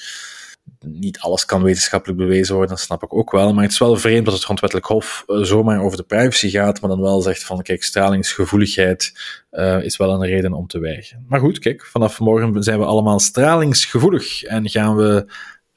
niet 0.80 1.20
alles 1.20 1.46
kan 1.46 1.63
wetenschappelijk 1.63 2.20
bewezen 2.20 2.56
worden, 2.56 2.76
dat 2.76 2.84
snap 2.84 3.04
ik 3.04 3.13
ook 3.13 3.32
wel. 3.32 3.54
Maar 3.54 3.63
het 3.63 3.72
is 3.72 3.78
wel 3.78 3.96
vreemd 3.96 4.26
dat 4.26 4.34
het 4.34 4.44
grondwettelijk 4.44 4.88
hof 4.88 5.24
uh, 5.28 5.44
zomaar 5.44 5.82
over 5.82 5.98
de 5.98 6.04
privacy 6.04 6.50
gaat, 6.50 6.82
maar 6.82 6.89
dan 6.89 7.02
wel 7.02 7.22
zegt 7.22 7.44
van, 7.44 7.62
kijk, 7.62 7.84
stralingsgevoeligheid 7.84 9.13
uh, 9.52 9.84
is 9.84 9.98
wel 9.98 10.12
een 10.12 10.28
reden 10.28 10.54
om 10.54 10.68
te 10.68 10.80
weigeren. 10.80 11.26
Maar 11.28 11.39
goed, 11.39 11.60
kijk, 11.60 11.86
vanaf 11.86 12.20
morgen 12.20 12.63
zijn 12.63 12.80
we 12.80 12.86
allemaal 12.86 13.20
stralingsgevoelig 13.20 14.44
en 14.44 14.70
gaan 14.70 14.96
we, 14.96 15.26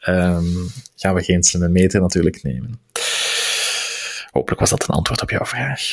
um, 0.09 0.71
gaan 0.97 1.15
we 1.15 1.23
geen 1.23 1.43
slimme 1.43 1.69
meter 1.69 2.01
natuurlijk 2.01 2.43
nemen. 2.43 2.81
Hopelijk 4.37 4.61
was 4.61 4.71
dat 4.71 4.89
een 4.89 4.95
antwoord 4.95 5.23
op 5.23 5.31
jouw 5.31 5.45
vraag. 5.45 5.91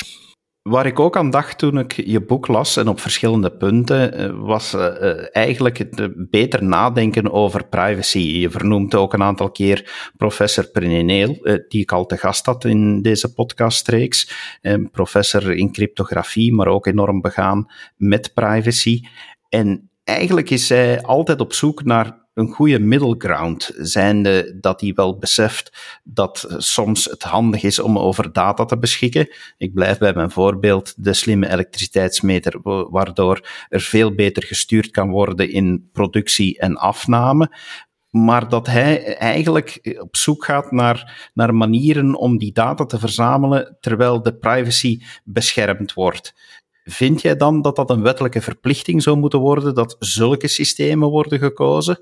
Waar 0.62 0.86
ik 0.86 1.00
ook 1.00 1.18
aan 1.18 1.30
dacht 1.30 1.58
toen 1.58 1.80
ik 1.80 1.94
je 1.94 2.22
boek 2.22 2.48
las 2.48 2.78
en 2.78 2.88
op 2.88 3.00
verschillende 3.00 3.52
punten, 3.52 4.14
eh, 4.14 4.30
was 4.34 4.74
uh, 4.74 5.36
eigenlijk 5.36 5.78
het 5.78 6.30
beter 6.30 6.64
nadenken 6.64 7.32
over 7.32 7.68
privacy. 7.68 8.20
Je 8.20 8.50
vernoemt 8.50 8.96
ook 8.96 9.14
een 9.14 9.24
aantal 9.24 9.52
keer 9.52 10.12
professor 10.18 10.68
Preneneel, 10.68 11.38
uh, 11.42 11.58
die 11.68 11.82
ik 11.82 11.92
al 11.92 12.06
te 12.06 12.18
gast 12.18 12.46
had 12.46 12.66
in 12.66 13.02
deze 13.02 13.34
podcastreeks. 13.34 14.32
professor 14.92 15.56
in 15.56 15.72
cryptografie, 15.72 16.54
maar 16.54 16.68
ook 16.68 16.86
enorm 16.86 17.22
begaan 17.22 17.72
met 17.98 18.34
privacy. 18.34 19.02
En 19.50 19.90
eigenlijk 20.04 20.50
is 20.50 20.68
zij 20.68 21.02
altijd 21.02 21.42
op 21.42 21.54
zoek 21.54 21.84
naar 21.84 22.23
een 22.34 22.52
goede 22.52 22.80
middle 22.80 23.16
ground, 23.18 23.72
zijnde 23.78 24.58
dat 24.60 24.82
hij 24.82 24.94
wel 24.96 25.18
beseft 25.18 26.00
dat 26.04 26.46
soms 26.58 27.06
het 27.06 27.24
handig 27.24 27.64
is 27.64 27.80
om 27.80 28.00
over 28.00 28.34
data 28.34 28.66
te 28.66 28.78
beschikken. 28.78 29.30
Ik 29.58 29.74
blijf 29.74 29.98
bij 29.98 30.14
mijn 30.14 30.32
voorbeeld, 30.32 30.94
de 30.98 31.14
slimme 31.14 31.52
elektriciteitsmeter, 31.52 32.60
waardoor 32.90 33.48
er 33.70 33.82
veel 33.82 34.16
beter 34.16 34.44
gestuurd 34.44 34.92
kan 34.92 35.10
worden 35.10 35.50
in 35.52 35.90
productie 35.92 36.60
en 36.60 36.76
afname 36.76 37.52
maar 38.14 38.50
dat 38.50 38.68
hij 38.68 39.16
eigenlijk 39.18 39.98
op 40.00 40.16
zoek 40.16 40.46
gaat 40.46 40.72
naar, 40.72 41.30
naar 41.34 41.56
manieren 41.56 42.16
om 42.16 42.38
die 42.38 42.52
data 42.52 42.86
te 42.86 43.00
verzamelen 43.00 43.78
terwijl 43.80 44.22
de 44.22 44.36
privacy 44.36 45.02
beschermd 45.24 45.94
wordt. 45.94 46.34
Vind 46.84 47.22
jij 47.22 47.36
dan 47.36 47.62
dat 47.62 47.76
dat 47.76 47.90
een 47.90 48.02
wettelijke 48.02 48.42
verplichting 48.42 49.04
zou 49.04 49.18
moeten 49.18 49.40
worden, 49.40 49.76
dat 49.76 49.96
zulke 50.00 50.48
systemen 50.48 51.10
worden 51.10 51.40
gekozen? 51.40 52.00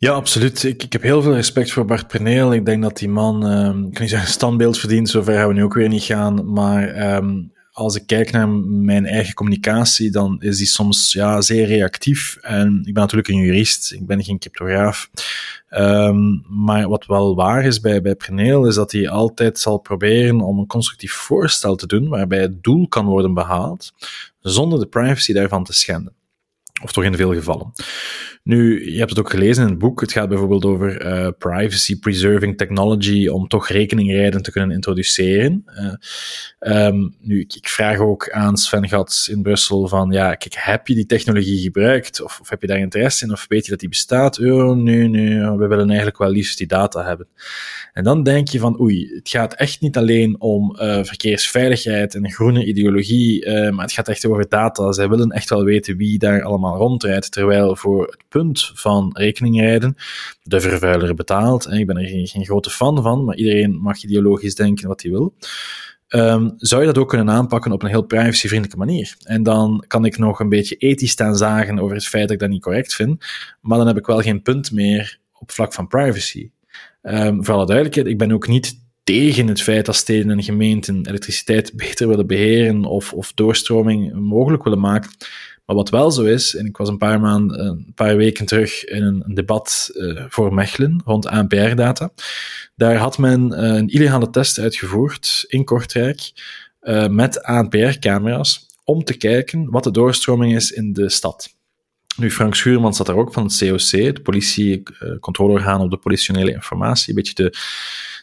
Ja, 0.00 0.12
absoluut. 0.12 0.62
Ik, 0.62 0.82
ik 0.82 0.92
heb 0.92 1.02
heel 1.02 1.22
veel 1.22 1.34
respect 1.34 1.72
voor 1.72 1.84
Bart 1.84 2.06
Perneel. 2.06 2.52
Ik 2.52 2.66
denk 2.66 2.82
dat 2.82 2.96
die 2.96 3.08
man, 3.08 3.44
um, 3.44 3.84
ik 3.84 3.92
kan 3.92 4.02
niet 4.02 4.10
zeggen 4.10 4.30
standbeeld 4.30 4.78
verdient, 4.78 5.08
zover 5.08 5.34
gaan 5.34 5.48
we 5.48 5.54
nu 5.54 5.62
ook 5.62 5.74
weer 5.74 5.88
niet 5.88 6.02
gaan. 6.02 6.52
Maar 6.52 7.14
um, 7.16 7.52
als 7.72 7.96
ik 7.96 8.06
kijk 8.06 8.30
naar 8.30 8.48
mijn 8.48 9.06
eigen 9.06 9.34
communicatie, 9.34 10.10
dan 10.10 10.36
is 10.42 10.58
die 10.58 10.66
soms 10.66 11.12
ja, 11.12 11.40
zeer 11.40 11.66
reactief. 11.66 12.38
En 12.40 12.78
ik 12.84 12.94
ben 12.94 13.02
natuurlijk 13.02 13.28
een 13.28 13.36
jurist, 13.36 13.92
ik 13.92 14.06
ben 14.06 14.24
geen 14.24 14.38
cryptograaf. 14.38 15.10
Um, 15.70 16.44
maar 16.48 16.88
wat 16.88 17.06
wel 17.06 17.34
waar 17.34 17.64
is 17.64 17.80
bij, 17.80 18.00
bij 18.00 18.14
Preneel, 18.14 18.66
is 18.66 18.74
dat 18.74 18.92
hij 18.92 19.08
altijd 19.08 19.58
zal 19.58 19.78
proberen 19.78 20.40
om 20.40 20.58
een 20.58 20.66
constructief 20.66 21.12
voorstel 21.12 21.76
te 21.76 21.86
doen 21.86 22.08
waarbij 22.08 22.40
het 22.40 22.62
doel 22.62 22.88
kan 22.88 23.06
worden 23.06 23.34
behaald, 23.34 23.92
zonder 24.40 24.78
de 24.78 24.86
privacy 24.86 25.32
daarvan 25.32 25.64
te 25.64 25.72
schenden. 25.72 26.12
Of 26.82 26.92
toch 26.92 27.04
in 27.04 27.16
veel 27.16 27.34
gevallen. 27.34 27.72
Nu, 28.42 28.92
je 28.92 28.98
hebt 28.98 29.10
het 29.10 29.18
ook 29.18 29.30
gelezen 29.30 29.62
in 29.62 29.68
het 29.68 29.78
boek. 29.78 30.00
Het 30.00 30.12
gaat 30.12 30.28
bijvoorbeeld 30.28 30.64
over 30.64 31.06
uh, 31.06 31.28
privacy 31.38 31.98
preserving 31.98 32.58
technology 32.58 33.28
om 33.28 33.48
toch 33.48 33.68
rekeningrijden 33.68 34.42
te 34.42 34.50
kunnen 34.50 34.70
introduceren. 34.70 35.64
Uh, 36.60 36.86
um, 36.86 37.14
nu, 37.20 37.40
ik, 37.40 37.54
ik, 37.54 37.68
vraag 37.68 37.98
ook 37.98 38.30
aan 38.30 38.56
Sven 38.56 38.88
Gats 38.88 39.28
in 39.28 39.42
Brussel 39.42 39.88
van, 39.88 40.10
ja, 40.10 40.34
kijk, 40.34 40.54
heb 40.58 40.86
je 40.86 40.94
die 40.94 41.06
technologie 41.06 41.60
gebruikt? 41.60 42.22
Of, 42.22 42.40
of 42.40 42.50
heb 42.50 42.60
je 42.60 42.66
daar 42.66 42.78
interesse 42.78 43.24
in? 43.24 43.32
Of 43.32 43.44
weet 43.48 43.64
je 43.64 43.70
dat 43.70 43.80
die 43.80 43.88
bestaat? 43.88 44.38
Oh, 44.38 44.76
nee, 44.76 45.08
nee, 45.08 45.40
we 45.40 45.66
willen 45.66 45.88
eigenlijk 45.88 46.18
wel 46.18 46.30
liefst 46.30 46.58
die 46.58 46.66
data 46.66 47.04
hebben. 47.04 47.26
En 47.92 48.04
dan 48.04 48.22
denk 48.22 48.48
je 48.48 48.58
van, 48.58 48.80
oei, 48.80 49.10
het 49.14 49.28
gaat 49.28 49.54
echt 49.54 49.80
niet 49.80 49.96
alleen 49.96 50.40
om 50.40 50.76
uh, 50.80 51.04
verkeersveiligheid 51.04 52.14
en 52.14 52.30
groene 52.30 52.64
ideologie, 52.64 53.50
maar 53.50 53.84
het 53.84 53.92
gaat 53.92 54.08
echt 54.08 54.26
over 54.26 54.48
data. 54.48 54.92
Zij 54.92 55.08
willen 55.08 55.30
echt 55.30 55.50
wel 55.50 55.64
weten 55.64 55.96
wie 55.96 56.18
daar 56.18 56.42
allemaal 56.42 56.76
rondrijdt, 56.76 57.32
terwijl 57.32 57.76
voor 57.76 58.06
het 58.06 58.22
punt 58.28 58.70
van 58.74 59.10
rekeningrijden 59.12 59.96
de 60.42 60.60
vervuiler 60.60 61.14
betaalt. 61.14 61.66
En 61.66 61.78
ik 61.78 61.86
ben 61.86 61.96
er 61.96 62.08
geen, 62.08 62.26
geen, 62.26 62.44
grote 62.44 62.70
fan 62.70 63.02
van, 63.02 63.24
maar 63.24 63.36
iedereen 63.36 63.78
mag 63.80 64.02
ideologisch 64.02 64.54
denken 64.54 64.88
wat 64.88 65.02
hij 65.02 65.10
wil. 65.10 65.34
Um, 66.08 66.54
zou 66.56 66.80
je 66.80 66.86
dat 66.86 66.98
ook 66.98 67.08
kunnen 67.08 67.30
aanpakken 67.30 67.72
op 67.72 67.82
een 67.82 67.88
heel 67.88 68.02
privacyvriendelijke 68.02 68.78
manier? 68.78 69.16
En 69.22 69.42
dan 69.42 69.84
kan 69.86 70.04
ik 70.04 70.18
nog 70.18 70.40
een 70.40 70.48
beetje 70.48 70.76
ethisch 70.76 71.10
staan 71.10 71.36
zagen 71.36 71.78
over 71.78 71.94
het 71.94 72.06
feit 72.06 72.22
dat 72.22 72.32
ik 72.32 72.38
dat 72.38 72.48
niet 72.48 72.62
correct 72.62 72.94
vind, 72.94 73.24
maar 73.60 73.78
dan 73.78 73.86
heb 73.86 73.96
ik 73.96 74.06
wel 74.06 74.20
geen 74.20 74.42
punt 74.42 74.72
meer 74.72 75.18
op 75.38 75.50
vlak 75.50 75.72
van 75.72 75.86
privacy. 75.86 76.50
Um, 77.02 77.44
voor 77.44 77.54
alle 77.54 77.66
duidelijkheid, 77.66 78.06
ik 78.06 78.18
ben 78.18 78.32
ook 78.32 78.48
niet 78.48 78.78
tegen 79.04 79.46
het 79.46 79.62
feit 79.62 79.86
dat 79.86 79.96
steden 79.96 80.30
en 80.30 80.42
gemeenten 80.42 81.06
elektriciteit 81.06 81.72
beter 81.76 82.08
willen 82.08 82.26
beheren 82.26 82.84
of, 82.84 83.12
of 83.12 83.32
doorstroming 83.32 84.12
mogelijk 84.12 84.64
willen 84.64 84.80
maken. 84.80 85.10
Maar 85.64 85.76
wat 85.76 85.90
wel 85.90 86.10
zo 86.10 86.22
is, 86.22 86.54
en 86.54 86.66
ik 86.66 86.76
was 86.76 86.88
een 86.88 86.98
paar 86.98 87.20
maanden, 87.20 87.66
een 87.66 87.92
paar 87.94 88.16
weken 88.16 88.46
terug 88.46 88.84
in 88.84 89.02
een, 89.02 89.34
debat 89.34 89.90
uh, 89.92 90.24
voor 90.28 90.54
Mechelen 90.54 91.02
rond 91.04 91.26
ANPR-data. 91.26 92.10
Daar 92.76 92.96
had 92.96 93.18
men 93.18 93.52
uh, 93.52 93.58
een 93.58 93.88
illegale 93.88 94.30
test 94.30 94.58
uitgevoerd 94.58 95.44
in 95.48 95.64
Kortrijk 95.64 96.32
uh, 96.82 97.06
met 97.08 97.42
ANPR-camera's 97.42 98.66
om 98.84 99.04
te 99.04 99.16
kijken 99.16 99.70
wat 99.70 99.84
de 99.84 99.90
doorstroming 99.90 100.54
is 100.54 100.70
in 100.70 100.92
de 100.92 101.08
stad. 101.08 101.59
Nu, 102.20 102.30
Frank 102.30 102.54
Schuurman 102.54 102.94
zat 102.94 103.06
daar 103.06 103.16
ook 103.16 103.32
van 103.32 103.42
het 103.42 103.58
COC, 103.58 103.90
de 103.90 104.20
politie, 104.22 104.82
uh, 105.02 105.18
controleorgaan 105.20 105.80
op 105.80 105.90
de 105.90 105.96
politionele 105.96 106.52
informatie, 106.52 107.08
een 107.08 107.14
beetje 107.14 107.34
de 107.34 107.54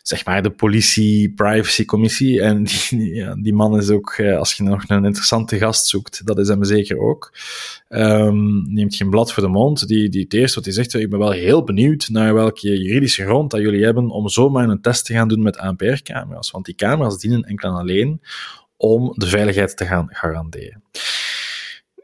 zeg 0.03 0.25
maar, 0.25 0.43
de 0.43 0.49
politie-privacy-commissie. 0.49 2.41
En 2.41 2.63
die, 3.43 3.53
man 3.53 3.77
is 3.77 3.89
ook, 3.89 4.11
eh, 4.17 4.37
als 4.37 4.53
je 4.53 4.63
nog 4.63 4.83
een 4.87 5.05
interessante 5.05 5.57
gast 5.57 5.87
zoekt, 5.87 6.25
dat 6.25 6.39
is 6.39 6.47
hem 6.47 6.63
zeker 6.63 6.99
ook. 6.99 7.33
Um, 7.89 8.73
neemt 8.73 8.95
geen 8.95 9.09
blad 9.09 9.33
voor 9.33 9.43
de 9.43 9.49
mond. 9.49 9.87
Die, 9.87 10.09
die, 10.09 10.23
het 10.23 10.33
eerste 10.33 10.55
wat 10.55 10.65
hij 10.65 10.73
zegt, 10.73 10.93
ik 10.93 11.09
ben 11.09 11.19
wel 11.19 11.31
heel 11.31 11.63
benieuwd 11.63 12.07
naar 12.09 12.33
welke 12.33 12.81
juridische 12.81 13.23
grond 13.23 13.51
dat 13.51 13.61
jullie 13.61 13.83
hebben 13.83 14.09
om 14.09 14.29
zomaar 14.29 14.69
een 14.69 14.81
test 14.81 15.05
te 15.05 15.13
gaan 15.13 15.27
doen 15.27 15.41
met 15.41 15.57
ANPR-camera's. 15.57 16.51
Want 16.51 16.65
die 16.65 16.75
camera's 16.75 17.19
dienen 17.19 17.43
enkel 17.43 17.69
en 17.69 17.75
alleen 17.75 18.21
om 18.77 19.13
de 19.15 19.27
veiligheid 19.27 19.77
te 19.77 19.85
gaan 19.85 20.07
garanderen 20.09 20.83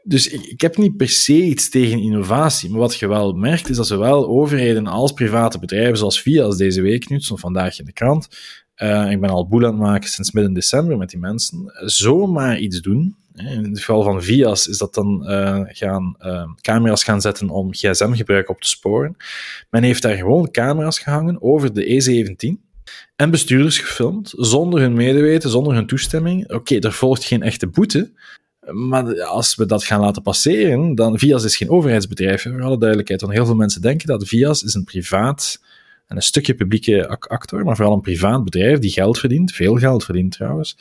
dus 0.04 0.28
ik, 0.28 0.44
ik, 0.44 0.60
heb 0.60 0.76
niet 0.76 0.96
per 0.96 1.08
se 1.08 1.42
iets 1.42 1.70
tegen 1.70 1.98
innovatie, 1.98 2.70
maar 2.70 2.78
wat 2.78 2.96
je 2.96 3.08
wel 3.08 3.32
merkt 3.32 3.68
is 3.68 3.76
dat 3.76 3.86
zowel 3.86 4.26
overheden 4.28 4.86
als 4.86 5.12
private 5.12 5.58
bedrijven, 5.58 5.98
zoals 5.98 6.22
Vias 6.22 6.56
deze 6.56 6.82
week 6.82 7.08
nu, 7.08 7.20
stond 7.20 7.40
vandaag 7.40 7.78
in 7.78 7.84
de 7.84 7.92
krant, 7.92 8.28
uh, 8.76 9.10
ik 9.10 9.20
ben 9.20 9.30
al 9.30 9.48
boel 9.48 9.64
aan 9.64 9.70
het 9.70 9.80
maken 9.80 10.08
sinds 10.08 10.32
midden 10.32 10.52
december 10.52 10.96
met 10.96 11.10
die 11.10 11.18
mensen, 11.18 11.72
zomaar 11.84 12.58
iets 12.58 12.80
doen. 12.80 13.16
In 13.34 13.64
het 13.64 13.78
geval 13.78 14.02
van 14.02 14.22
Vias 14.22 14.68
is 14.68 14.78
dat 14.78 14.94
dan 14.94 15.22
gaan, 15.66 16.16
camera's 16.60 17.04
gaan 17.04 17.20
zetten 17.20 17.48
om 17.50 17.74
gsm-gebruik 17.74 18.48
op 18.48 18.60
te 18.60 18.68
sporen. 18.68 19.16
Men 19.70 19.82
heeft 19.82 20.02
daar 20.02 20.16
gewoon 20.16 20.50
camera's 20.50 20.98
gehangen 20.98 21.42
over 21.42 21.72
de 21.72 21.84
E17 21.84 22.64
en 23.16 23.30
bestuurders 23.30 23.78
gefilmd, 23.78 24.32
zonder 24.36 24.80
hun 24.80 24.94
medeweten, 24.94 25.50
zonder 25.50 25.74
hun 25.74 25.86
toestemming. 25.86 26.52
Oké, 26.52 26.78
er 26.78 26.92
volgt 26.92 27.24
geen 27.24 27.42
echte 27.42 27.66
boete, 27.66 28.12
maar 28.72 29.22
als 29.22 29.54
we 29.54 29.66
dat 29.66 29.84
gaan 29.84 30.00
laten 30.00 30.22
passeren, 30.22 30.94
dan 30.94 31.18
Vias 31.18 31.44
is 31.44 31.56
geen 31.56 31.70
overheidsbedrijf, 31.70 32.42
voor 32.42 32.62
alle 32.62 32.78
duidelijkheid. 32.78 33.20
Want 33.20 33.32
heel 33.32 33.46
veel 33.46 33.54
mensen 33.54 33.80
denken 33.80 34.06
dat 34.06 34.28
Vias 34.28 34.62
is 34.62 34.74
een 34.74 34.84
privaat 34.84 35.60
en 36.06 36.16
een 36.16 36.22
stukje 36.22 36.54
publieke 36.54 37.08
actor, 37.08 37.64
maar 37.64 37.76
vooral 37.76 37.94
een 37.94 38.00
privaat 38.00 38.44
bedrijf 38.44 38.78
die 38.78 38.90
geld 38.90 39.18
verdient, 39.18 39.52
veel 39.52 39.76
geld 39.76 40.04
verdient 40.04 40.32
trouwens, 40.32 40.76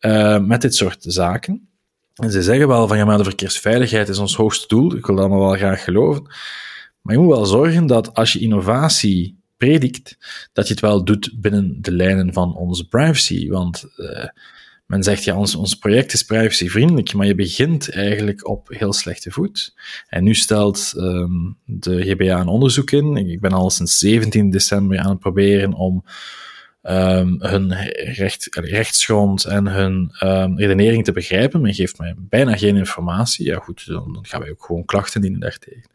uh, 0.00 0.38
met 0.38 0.60
dit 0.62 0.74
soort 0.74 1.04
zaken. 1.08 1.68
En 2.14 2.30
ze 2.30 2.42
zeggen 2.42 2.68
wel 2.68 2.88
van 2.88 2.96
ja, 2.96 3.04
maar 3.04 3.18
de 3.18 3.24
verkeersveiligheid 3.24 4.08
is 4.08 4.18
ons 4.18 4.36
hoogste 4.36 4.66
doel. 4.66 4.96
Ik 4.96 5.06
wil 5.06 5.16
dat 5.16 5.24
allemaal 5.24 5.46
wel 5.46 5.56
graag 5.56 5.84
geloven. 5.84 6.22
Maar 7.00 7.14
je 7.14 7.20
moet 7.20 7.34
wel 7.34 7.46
zorgen 7.46 7.86
dat 7.86 8.14
als 8.14 8.32
je 8.32 8.38
innovatie 8.38 9.38
predikt, 9.56 10.16
dat 10.52 10.66
je 10.66 10.72
het 10.72 10.82
wel 10.82 11.04
doet 11.04 11.32
binnen 11.34 11.82
de 11.82 11.92
lijnen 11.92 12.32
van 12.32 12.56
onze 12.56 12.88
privacy. 12.88 13.48
Want 13.48 13.84
uh, 13.96 14.24
men 14.86 15.02
zegt, 15.02 15.24
ja, 15.24 15.36
ons, 15.36 15.54
ons 15.54 15.74
project 15.74 16.12
is 16.12 16.22
privacyvriendelijk, 16.22 17.14
maar 17.14 17.26
je 17.26 17.34
begint 17.34 17.90
eigenlijk 17.90 18.48
op 18.48 18.68
heel 18.68 18.92
slechte 18.92 19.30
voet. 19.30 19.74
En 20.08 20.24
nu 20.24 20.34
stelt 20.34 20.92
um, 20.96 21.58
de 21.64 22.02
GBA 22.02 22.40
een 22.40 22.48
onderzoek 22.48 22.90
in. 22.90 23.16
Ik 23.16 23.40
ben 23.40 23.52
al 23.52 23.70
sinds 23.70 23.98
17 23.98 24.50
december 24.50 24.98
aan 24.98 25.10
het 25.10 25.18
proberen 25.18 25.72
om 25.72 26.04
um, 26.82 27.36
hun 27.38 27.72
recht, 27.94 28.48
rechtsgrond 28.50 29.44
en 29.44 29.66
hun 29.66 30.12
um, 30.22 30.58
redenering 30.58 31.04
te 31.04 31.12
begrijpen. 31.12 31.60
Men 31.60 31.74
geeft 31.74 31.98
mij 31.98 32.14
bijna 32.18 32.56
geen 32.56 32.76
informatie. 32.76 33.46
Ja 33.46 33.58
goed, 33.58 33.86
dan, 33.86 34.12
dan 34.12 34.26
gaan 34.26 34.40
wij 34.40 34.50
ook 34.50 34.64
gewoon 34.64 34.84
klachten 34.84 35.20
dienen 35.20 35.40
daartegen. 35.40 35.90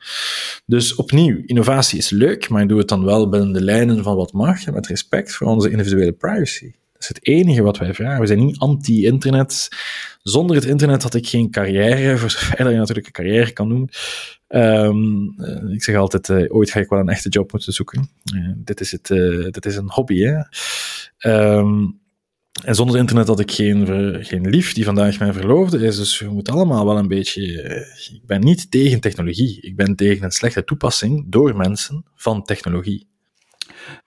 Dus 0.65 0.95
opnieuw, 0.95 1.41
innovatie 1.45 1.97
is 1.97 2.09
leuk, 2.09 2.49
maar 2.49 2.67
doe 2.67 2.79
het 2.79 2.87
dan 2.87 3.05
wel 3.05 3.29
binnen 3.29 3.51
de 3.53 3.63
lijnen 3.63 4.03
van 4.03 4.15
wat 4.15 4.33
mag 4.33 4.65
en 4.65 4.73
met 4.73 4.87
respect 4.87 5.35
voor 5.35 5.47
onze 5.47 5.69
individuele 5.69 6.13
privacy. 6.13 6.71
Dat 6.99 7.09
is 7.09 7.15
het 7.15 7.27
enige 7.27 7.61
wat 7.61 7.77
wij 7.77 7.93
vragen. 7.93 8.21
We 8.21 8.27
zijn 8.27 8.45
niet 8.45 8.57
anti-internet. 8.57 9.67
Zonder 10.21 10.55
het 10.55 10.65
internet 10.65 11.03
had 11.03 11.13
ik 11.13 11.27
geen 11.27 11.51
carrière, 11.51 12.17
voor 12.17 12.29
zover 12.29 12.71
je 12.71 12.77
natuurlijk 12.77 13.05
een 13.05 13.11
carrière 13.11 13.53
kan 13.53 13.67
noemen. 13.67 13.89
Um, 14.47 15.35
ik 15.71 15.83
zeg 15.83 15.95
altijd, 15.95 16.27
uh, 16.27 16.55
ooit 16.55 16.71
ga 16.71 16.79
ik 16.79 16.89
wel 16.89 16.99
een 16.99 17.09
echte 17.09 17.29
job 17.29 17.51
moeten 17.51 17.73
zoeken. 17.73 18.09
Uh, 18.35 18.51
dit, 18.55 18.79
is 18.79 18.91
het, 18.91 19.07
dit 19.53 19.65
is 19.65 19.75
een 19.75 19.91
hobby, 19.91 20.19
hè. 20.19 20.41
Um, 21.57 21.99
en 22.63 22.75
zonder 22.75 22.97
internet 22.97 23.27
had 23.27 23.39
ik 23.39 23.51
geen, 23.51 23.85
geen 24.25 24.49
lief 24.49 24.73
die 24.73 24.85
vandaag 24.85 25.19
mijn 25.19 25.33
verloofde 25.33 25.79
is. 25.79 25.97
Dus 25.97 26.19
we 26.19 26.29
moeten 26.29 26.53
allemaal 26.53 26.85
wel 26.85 26.97
een 26.97 27.07
beetje. 27.07 27.41
Ik 28.13 28.25
ben 28.25 28.41
niet 28.41 28.71
tegen 28.71 28.99
technologie. 28.99 29.61
Ik 29.61 29.75
ben 29.75 29.95
tegen 29.95 30.23
een 30.23 30.31
slechte 30.31 30.63
toepassing 30.63 31.25
door 31.27 31.55
mensen 31.55 32.05
van 32.15 32.43
technologie. 32.43 33.08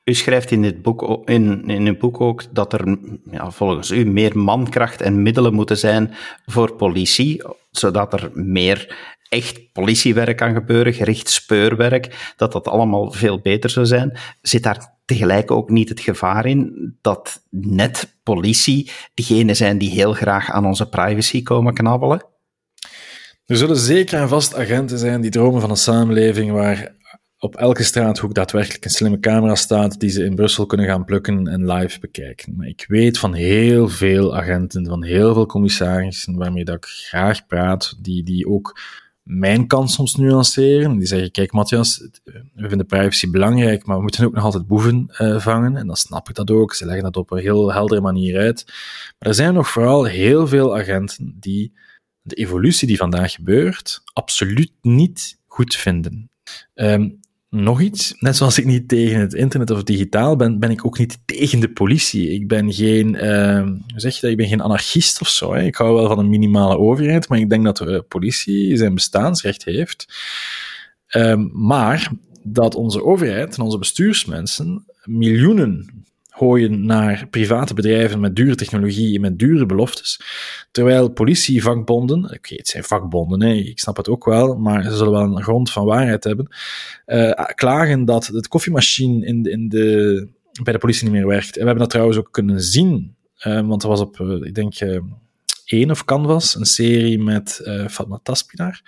U 0.05 0.15
schrijft 0.15 0.51
in, 0.51 0.63
dit 0.63 0.83
boek, 0.83 1.29
in, 1.29 1.69
in 1.69 1.87
het 1.87 1.99
boek 1.99 2.21
ook 2.21 2.45
dat 2.55 2.73
er 2.73 2.99
ja, 3.31 3.51
volgens 3.51 3.91
u 3.91 4.05
meer 4.05 4.39
mankracht 4.39 5.01
en 5.01 5.23
middelen 5.23 5.55
moeten 5.55 5.79
zijn 5.79 6.15
voor 6.47 6.75
politie, 6.75 7.43
zodat 7.71 8.13
er 8.13 8.31
meer 8.35 8.97
echt 9.29 9.73
politiewerk 9.73 10.37
kan 10.37 10.55
gebeuren, 10.55 10.95
gericht 10.95 11.31
speurwerk, 11.31 12.33
dat 12.37 12.53
dat 12.53 12.69
allemaal 12.69 13.13
veel 13.13 13.41
beter 13.41 13.71
zou 13.71 13.87
zijn. 13.87 14.19
Zit 14.41 14.63
daar 14.63 14.95
tegelijk 15.05 15.51
ook 15.51 15.71
niet 15.71 15.89
het 15.89 16.01
gevaar 16.01 16.47
in 16.47 16.95
dat 17.01 17.43
net 17.51 18.17
politie 18.23 18.91
degene 19.15 19.55
zijn 19.55 19.79
die 19.79 19.91
heel 19.91 20.13
graag 20.13 20.51
aan 20.51 20.67
onze 20.67 20.89
privacy 20.89 21.43
komen 21.43 21.75
knabbelen? 21.75 22.25
Er 23.47 23.57
zullen 23.57 23.77
zeker 23.77 24.19
en 24.19 24.29
vast 24.29 24.55
agenten 24.55 24.99
zijn 24.99 25.21
die 25.21 25.31
dromen 25.31 25.61
van 25.61 25.71
een 25.71 25.77
samenleving 25.77 26.51
waar 26.51 26.95
op 27.43 27.57
elke 27.57 27.83
straathoek 27.83 28.35
daadwerkelijk 28.35 28.85
een 28.85 28.91
slimme 28.91 29.21
camera 29.21 29.55
staat 29.55 30.01
die 30.01 30.11
ze 30.11 30.25
in 30.25 30.35
Brussel 30.35 30.67
kunnen 30.67 30.87
gaan 30.87 31.05
plukken 31.05 31.47
en 31.47 31.73
live 31.73 32.01
bekijken. 32.01 32.57
Maar 32.57 32.67
ik 32.67 32.85
weet 32.89 33.19
van 33.19 33.35
heel 33.35 33.89
veel 33.89 34.37
agenten, 34.37 34.87
van 34.87 35.05
heel 35.05 35.35
veel 35.35 35.47
commissarissen 35.47 36.37
waarmee 36.37 36.65
dat 36.65 36.77
ik 36.77 36.85
graag 36.85 37.47
praat, 37.47 37.97
die, 38.01 38.23
die 38.23 38.47
ook 38.49 38.81
mijn 39.23 39.67
kant 39.67 39.91
soms 39.91 40.15
nuanceren. 40.15 40.99
Die 40.99 41.07
zeggen, 41.07 41.31
kijk 41.31 41.53
Matthias, 41.53 42.09
we 42.55 42.69
vinden 42.69 42.87
privacy 42.87 43.31
belangrijk, 43.31 43.87
maar 43.87 43.97
we 43.97 44.03
moeten 44.03 44.25
ook 44.25 44.35
nog 44.35 44.45
altijd 44.45 44.67
boeven 44.67 45.15
uh, 45.19 45.41
vangen. 45.41 45.77
En 45.77 45.87
dan 45.87 45.97
snap 45.97 46.29
ik 46.29 46.35
dat 46.35 46.51
ook. 46.51 46.75
Ze 46.75 46.85
leggen 46.85 47.05
dat 47.05 47.17
op 47.17 47.31
een 47.31 47.39
heel 47.39 47.73
heldere 47.73 48.01
manier 48.01 48.39
uit. 48.39 48.65
Maar 49.19 49.29
er 49.29 49.35
zijn 49.35 49.55
nog 49.55 49.69
vooral 49.69 50.05
heel 50.05 50.47
veel 50.47 50.77
agenten 50.77 51.37
die 51.41 51.73
de 52.21 52.35
evolutie 52.35 52.87
die 52.87 52.97
vandaag 52.97 53.33
gebeurt 53.33 54.03
absoluut 54.13 54.73
niet 54.81 55.39
goed 55.47 55.77
vinden. 55.77 56.31
Um, 56.75 57.21
nog 57.53 57.81
iets. 57.81 58.15
Net 58.19 58.37
zoals 58.37 58.59
ik 58.59 58.65
niet 58.65 58.89
tegen 58.89 59.21
het 59.21 59.35
internet 59.35 59.71
of 59.71 59.83
digitaal 59.83 60.37
ben, 60.37 60.59
ben 60.59 60.71
ik 60.71 60.87
ook 60.87 60.99
niet 60.99 61.19
tegen 61.25 61.61
de 61.61 61.73
politie. 61.73 62.31
Ik 62.31 62.49
ben 62.49 62.73
geen, 62.73 63.15
uh, 63.25 63.69
zeg 63.97 64.15
je 64.15 64.21
dat? 64.21 64.31
Ik 64.31 64.37
ben 64.37 64.49
geen 64.49 64.61
anarchist 64.61 65.21
of 65.21 65.29
zo. 65.29 65.55
Hè. 65.55 65.63
Ik 65.63 65.75
hou 65.75 65.95
wel 65.95 66.09
van 66.09 66.19
een 66.19 66.29
minimale 66.29 66.79
overheid, 66.79 67.29
maar 67.29 67.39
ik 67.39 67.51
denk 67.51 67.65
dat 67.65 67.77
de 67.77 68.05
politie 68.09 68.77
zijn 68.77 68.95
bestaansrecht 68.95 69.65
heeft. 69.65 70.07
Um, 71.17 71.51
maar 71.53 72.11
dat 72.43 72.75
onze 72.75 73.05
overheid 73.05 73.57
en 73.57 73.63
onze 73.63 73.79
bestuursmensen 73.79 74.85
miljoenen 75.05 76.05
gooien 76.43 76.87
naar 76.87 77.27
private 77.31 77.75
bedrijven 77.75 78.21
met 78.21 78.37
dure 78.37 78.55
technologie 78.55 79.15
en 79.15 79.21
met 79.21 79.39
dure 79.39 79.67
beloftes. 79.67 80.21
Terwijl 80.71 81.11
politievakbonden, 81.11 82.25
oké, 82.25 82.55
het 82.55 82.69
zijn 82.69 82.85
vakbonden, 82.85 83.43
hè, 83.43 83.53
ik 83.53 83.79
snap 83.79 83.97
het 83.97 84.09
ook 84.09 84.25
wel, 84.25 84.55
maar 84.57 84.83
ze 84.85 84.97
zullen 84.97 85.13
wel 85.13 85.23
een 85.23 85.43
grond 85.43 85.71
van 85.71 85.85
waarheid 85.85 86.25
hebben, 86.25 86.47
uh, 87.07 87.31
klagen 87.55 88.05
dat 88.05 88.25
de 88.25 88.49
koffiemachine 88.49 89.27
in 89.27 89.43
de, 89.43 89.51
in 89.51 89.69
de, 89.69 90.29
bij 90.63 90.73
de 90.73 90.79
politie 90.79 91.05
niet 91.05 91.13
meer 91.13 91.27
werkt. 91.27 91.55
En 91.55 91.61
we 91.61 91.67
hebben 91.67 91.79
dat 91.79 91.91
trouwens 91.91 92.19
ook 92.19 92.29
kunnen 92.31 92.61
zien, 92.61 93.15
uh, 93.47 93.69
want 93.69 93.83
er 93.83 93.89
was 93.89 94.01
op, 94.01 94.19
uh, 94.19 94.47
ik 94.47 94.55
denk, 94.55 94.75
1 95.73 95.91
of 95.91 96.05
Canvas, 96.05 96.55
een 96.55 96.67
serie 96.67 97.19
met 97.19 97.61
uh, 97.65 97.89
Fatma 97.89 98.21
Taspinar, 98.23 98.81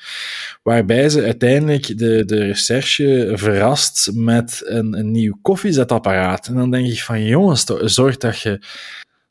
waarbij 0.63 1.09
ze 1.09 1.23
uiteindelijk 1.23 1.99
de, 1.99 2.25
de 2.25 2.45
recherche 2.45 3.33
verrast 3.35 4.11
met 4.15 4.63
een, 4.65 4.99
een 4.99 5.11
nieuw 5.11 5.39
koffiezetapparaat. 5.43 6.47
En 6.47 6.55
dan 6.55 6.71
denk 6.71 6.87
ik 6.87 7.03
van, 7.03 7.25
jongens, 7.25 7.65
zorg 7.85 8.17
dat 8.17 8.41
je... 8.41 8.61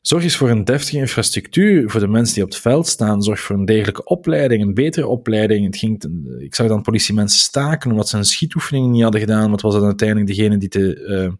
Zorg 0.00 0.22
eens 0.22 0.36
voor 0.36 0.50
een 0.50 0.64
deftige 0.64 0.96
infrastructuur 0.96 1.90
voor 1.90 2.00
de 2.00 2.08
mensen 2.08 2.34
die 2.34 2.44
op 2.44 2.50
het 2.50 2.58
veld 2.58 2.86
staan. 2.86 3.22
Zorg 3.22 3.40
voor 3.40 3.56
een 3.56 3.64
degelijke 3.64 4.04
opleiding, 4.04 4.62
een 4.62 4.74
betere 4.74 5.06
opleiding. 5.06 5.66
Het 5.66 5.76
ging, 5.76 6.04
ik 6.38 6.54
zag 6.54 6.68
dan 6.68 6.82
politiemensen 6.82 7.38
staken 7.38 7.90
omdat 7.90 8.08
ze 8.08 8.16
een 8.16 8.24
schietoefening 8.24 8.92
niet 8.92 9.02
hadden 9.02 9.20
gedaan. 9.20 9.50
Wat 9.50 9.60
was 9.60 9.74
dan 9.74 9.84
uiteindelijk 9.84 10.28
degene 10.28 10.58
die 10.58 10.78
uh, 10.78 10.88
de 10.98 11.36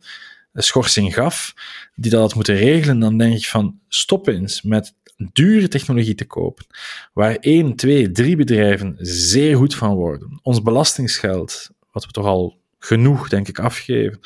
schorsing 0.63 1.15
gaf, 1.15 1.55
die 1.95 2.11
dat 2.11 2.21
had 2.21 2.35
moeten 2.35 2.57
regelen. 2.57 2.99
Dan 2.99 3.19
denk 3.19 3.37
ik 3.37 3.47
van, 3.47 3.79
stop 3.89 4.29
eens 4.29 4.63
met 4.63 4.95
dure 5.17 5.69
technologie 5.69 6.15
te 6.15 6.25
kopen, 6.25 6.67
waar 7.13 7.37
één, 7.37 7.77
twee, 7.77 8.11
drie 8.11 8.37
bedrijven 8.37 8.97
zeer 8.99 9.57
goed 9.57 9.75
van 9.75 9.95
worden, 9.95 10.39
ons 10.43 10.63
belastingsgeld, 10.63 11.71
wat 11.93 12.07
we 12.07 12.13
toch 12.13 12.27
al 12.27 12.59
genoeg, 12.79 13.29
denk 13.29 13.49
ik, 13.49 13.59
afgeven, 13.59 14.19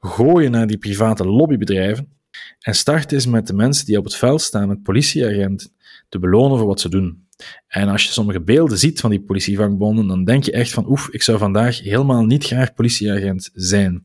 gooien 0.00 0.50
naar 0.50 0.66
die 0.66 0.78
private 0.78 1.24
lobbybedrijven 1.24 2.15
en 2.60 2.74
start 2.74 3.12
eens 3.12 3.26
met 3.26 3.46
de 3.46 3.54
mensen 3.54 3.86
die 3.86 3.98
op 3.98 4.04
het 4.04 4.16
veld 4.16 4.42
staan, 4.42 4.68
met 4.68 4.82
politieagenten, 4.82 5.70
te 6.08 6.18
belonen 6.18 6.58
voor 6.58 6.66
wat 6.66 6.80
ze 6.80 6.88
doen. 6.88 7.24
En 7.68 7.88
als 7.88 8.04
je 8.04 8.12
sommige 8.12 8.40
beelden 8.40 8.78
ziet 8.78 9.00
van 9.00 9.10
die 9.10 9.20
politievangbonden, 9.20 10.06
dan 10.06 10.24
denk 10.24 10.44
je 10.44 10.52
echt 10.52 10.70
van, 10.70 10.90
oef, 10.90 11.08
ik 11.08 11.22
zou 11.22 11.38
vandaag 11.38 11.80
helemaal 11.80 12.24
niet 12.24 12.44
graag 12.44 12.74
politieagent 12.74 13.50
zijn. 13.52 14.04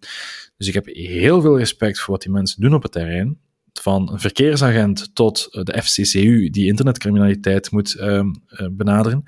Dus 0.57 0.67
ik 0.67 0.73
heb 0.73 0.85
heel 0.85 1.41
veel 1.41 1.57
respect 1.57 1.99
voor 1.99 2.13
wat 2.13 2.21
die 2.21 2.31
mensen 2.31 2.61
doen 2.61 2.73
op 2.73 2.83
het 2.83 2.91
terrein 2.91 3.37
van 3.81 4.11
een 4.11 4.19
verkeersagent 4.19 5.15
tot 5.15 5.47
de 5.51 5.81
FCCU, 5.83 6.49
die 6.49 6.67
internetcriminaliteit 6.67 7.71
moet 7.71 7.95
ehm, 7.95 8.27
eh, 8.47 8.67
benaderen. 8.71 9.23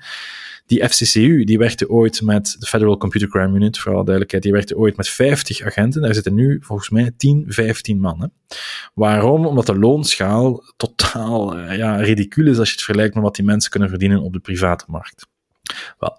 Die 0.66 0.88
FCCU, 0.88 1.44
die 1.44 1.58
werkte 1.58 1.90
ooit 1.90 2.22
met 2.22 2.56
de 2.58 2.66
Federal 2.66 2.96
Computer 2.96 3.28
Crime 3.28 3.56
Unit, 3.56 3.78
voor 3.78 3.92
alle 3.92 4.04
duidelijkheid, 4.04 4.42
die 4.42 4.52
werkte 4.52 4.76
ooit 4.76 4.96
met 4.96 5.08
50 5.08 5.62
agenten. 5.62 6.02
Daar 6.02 6.14
zitten 6.14 6.34
nu 6.34 6.58
volgens 6.60 6.90
mij 6.90 7.10
10, 7.16 7.44
15 7.48 8.00
mannen. 8.00 8.32
Waarom? 8.94 9.46
Omdat 9.46 9.66
de 9.66 9.78
loonschaal 9.78 10.62
totaal 10.76 11.58
uh, 11.58 11.76
ja, 11.76 11.96
ridicuul 11.96 12.46
is 12.46 12.58
als 12.58 12.68
je 12.68 12.74
het 12.74 12.84
vergelijkt 12.84 13.14
met 13.14 13.24
wat 13.24 13.36
die 13.36 13.44
mensen 13.44 13.70
kunnen 13.70 13.88
verdienen 13.88 14.22
op 14.22 14.32
de 14.32 14.38
private 14.38 14.84
markt. 14.88 15.26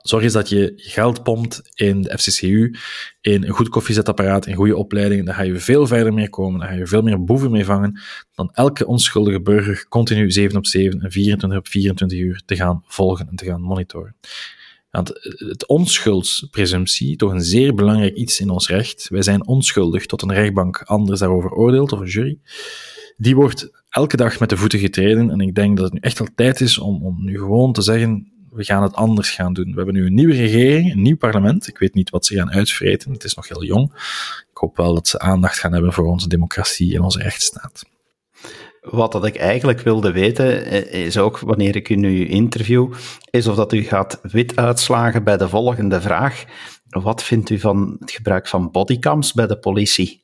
Zorg 0.01 0.23
eens 0.23 0.33
dat 0.33 0.49
je 0.49 0.73
geld 0.75 1.23
pompt 1.23 1.61
in 1.73 2.01
de 2.01 2.17
FCCU, 2.17 2.75
in 3.21 3.43
een 3.43 3.53
goed 3.53 3.69
koffiezetapparaat, 3.69 4.45
in 4.45 4.55
goede 4.55 4.77
opleidingen. 4.77 5.25
Dan 5.25 5.33
ga 5.33 5.41
je 5.41 5.59
veel 5.59 5.87
verder 5.87 6.13
mee 6.13 6.29
komen, 6.29 6.59
dan 6.59 6.69
ga 6.69 6.75
je 6.75 6.87
veel 6.87 7.01
meer 7.01 7.23
boeven 7.23 7.51
mee 7.51 7.65
vangen 7.65 7.99
dan 8.35 8.49
elke 8.53 8.87
onschuldige 8.87 9.41
burger 9.41 9.87
continu 9.87 10.31
7 10.31 10.57
op 10.57 10.65
7 10.65 11.01
en 11.01 11.11
24 11.11 11.59
op 11.59 11.67
24 11.67 12.19
uur 12.19 12.41
te 12.45 12.55
gaan 12.55 12.83
volgen 12.87 13.27
en 13.27 13.35
te 13.35 13.45
gaan 13.45 13.61
monitoren. 13.61 14.15
Want 14.91 15.11
het 15.35 15.67
onschuldspresumptie, 15.67 17.15
toch 17.15 17.31
een 17.31 17.41
zeer 17.41 17.73
belangrijk 17.73 18.15
iets 18.15 18.39
in 18.39 18.49
ons 18.49 18.67
recht. 18.67 19.07
Wij 19.09 19.21
zijn 19.21 19.47
onschuldig 19.47 20.05
tot 20.05 20.21
een 20.21 20.33
rechtbank 20.33 20.81
anders 20.81 21.19
daarover 21.19 21.51
oordeelt, 21.51 21.91
of 21.91 21.99
een 21.99 22.07
jury. 22.07 22.39
Die 23.17 23.35
wordt 23.35 23.83
elke 23.89 24.17
dag 24.17 24.39
met 24.39 24.49
de 24.49 24.57
voeten 24.57 24.79
getreden. 24.79 25.29
En 25.29 25.39
ik 25.39 25.55
denk 25.55 25.75
dat 25.75 25.85
het 25.85 25.93
nu 25.93 25.99
echt 25.99 26.19
al 26.19 26.27
tijd 26.35 26.61
is 26.61 26.77
om, 26.77 27.03
om 27.03 27.23
nu 27.23 27.37
gewoon 27.37 27.73
te 27.73 27.81
zeggen: 27.81 28.31
we 28.55 28.63
gaan 28.63 28.83
het 28.83 28.93
anders 28.93 29.29
gaan 29.29 29.53
doen. 29.53 29.69
We 29.69 29.75
hebben 29.75 29.93
nu 29.93 30.05
een 30.05 30.13
nieuwe 30.13 30.33
regering, 30.33 30.91
een 30.91 31.01
nieuw 31.01 31.17
parlement. 31.17 31.67
Ik 31.67 31.77
weet 31.77 31.93
niet 31.93 32.09
wat 32.09 32.25
ze 32.25 32.35
gaan 32.35 32.51
uitvreten. 32.51 33.11
Het 33.11 33.23
is 33.23 33.33
nog 33.33 33.47
heel 33.47 33.63
jong. 33.63 33.91
Ik 34.51 34.57
hoop 34.57 34.77
wel 34.77 34.93
dat 34.93 35.07
ze 35.07 35.19
aandacht 35.19 35.59
gaan 35.59 35.73
hebben 35.73 35.93
voor 35.93 36.05
onze 36.05 36.27
democratie 36.27 36.95
en 36.95 37.01
onze 37.01 37.19
rechtsstaat. 37.19 37.83
Wat 38.81 39.11
dat 39.11 39.25
ik 39.25 39.35
eigenlijk 39.35 39.79
wilde 39.79 40.11
weten, 40.11 40.65
eh, 40.65 41.05
is 41.05 41.17
ook 41.17 41.39
wanneer 41.39 41.75
ik 41.75 41.89
u 41.89 41.95
nu 41.95 42.27
interview, 42.27 42.93
is 43.29 43.47
of 43.47 43.55
dat 43.55 43.73
u 43.73 43.83
gaat 43.83 44.19
wit 44.21 44.55
uitslagen 44.55 45.23
bij 45.23 45.37
de 45.37 45.49
volgende 45.49 46.01
vraag. 46.01 46.43
Wat 46.89 47.23
vindt 47.23 47.49
u 47.49 47.59
van 47.59 47.95
het 47.99 48.11
gebruik 48.11 48.47
van 48.47 48.71
bodycams 48.71 49.33
bij 49.33 49.47
de 49.47 49.57
politie? 49.57 50.23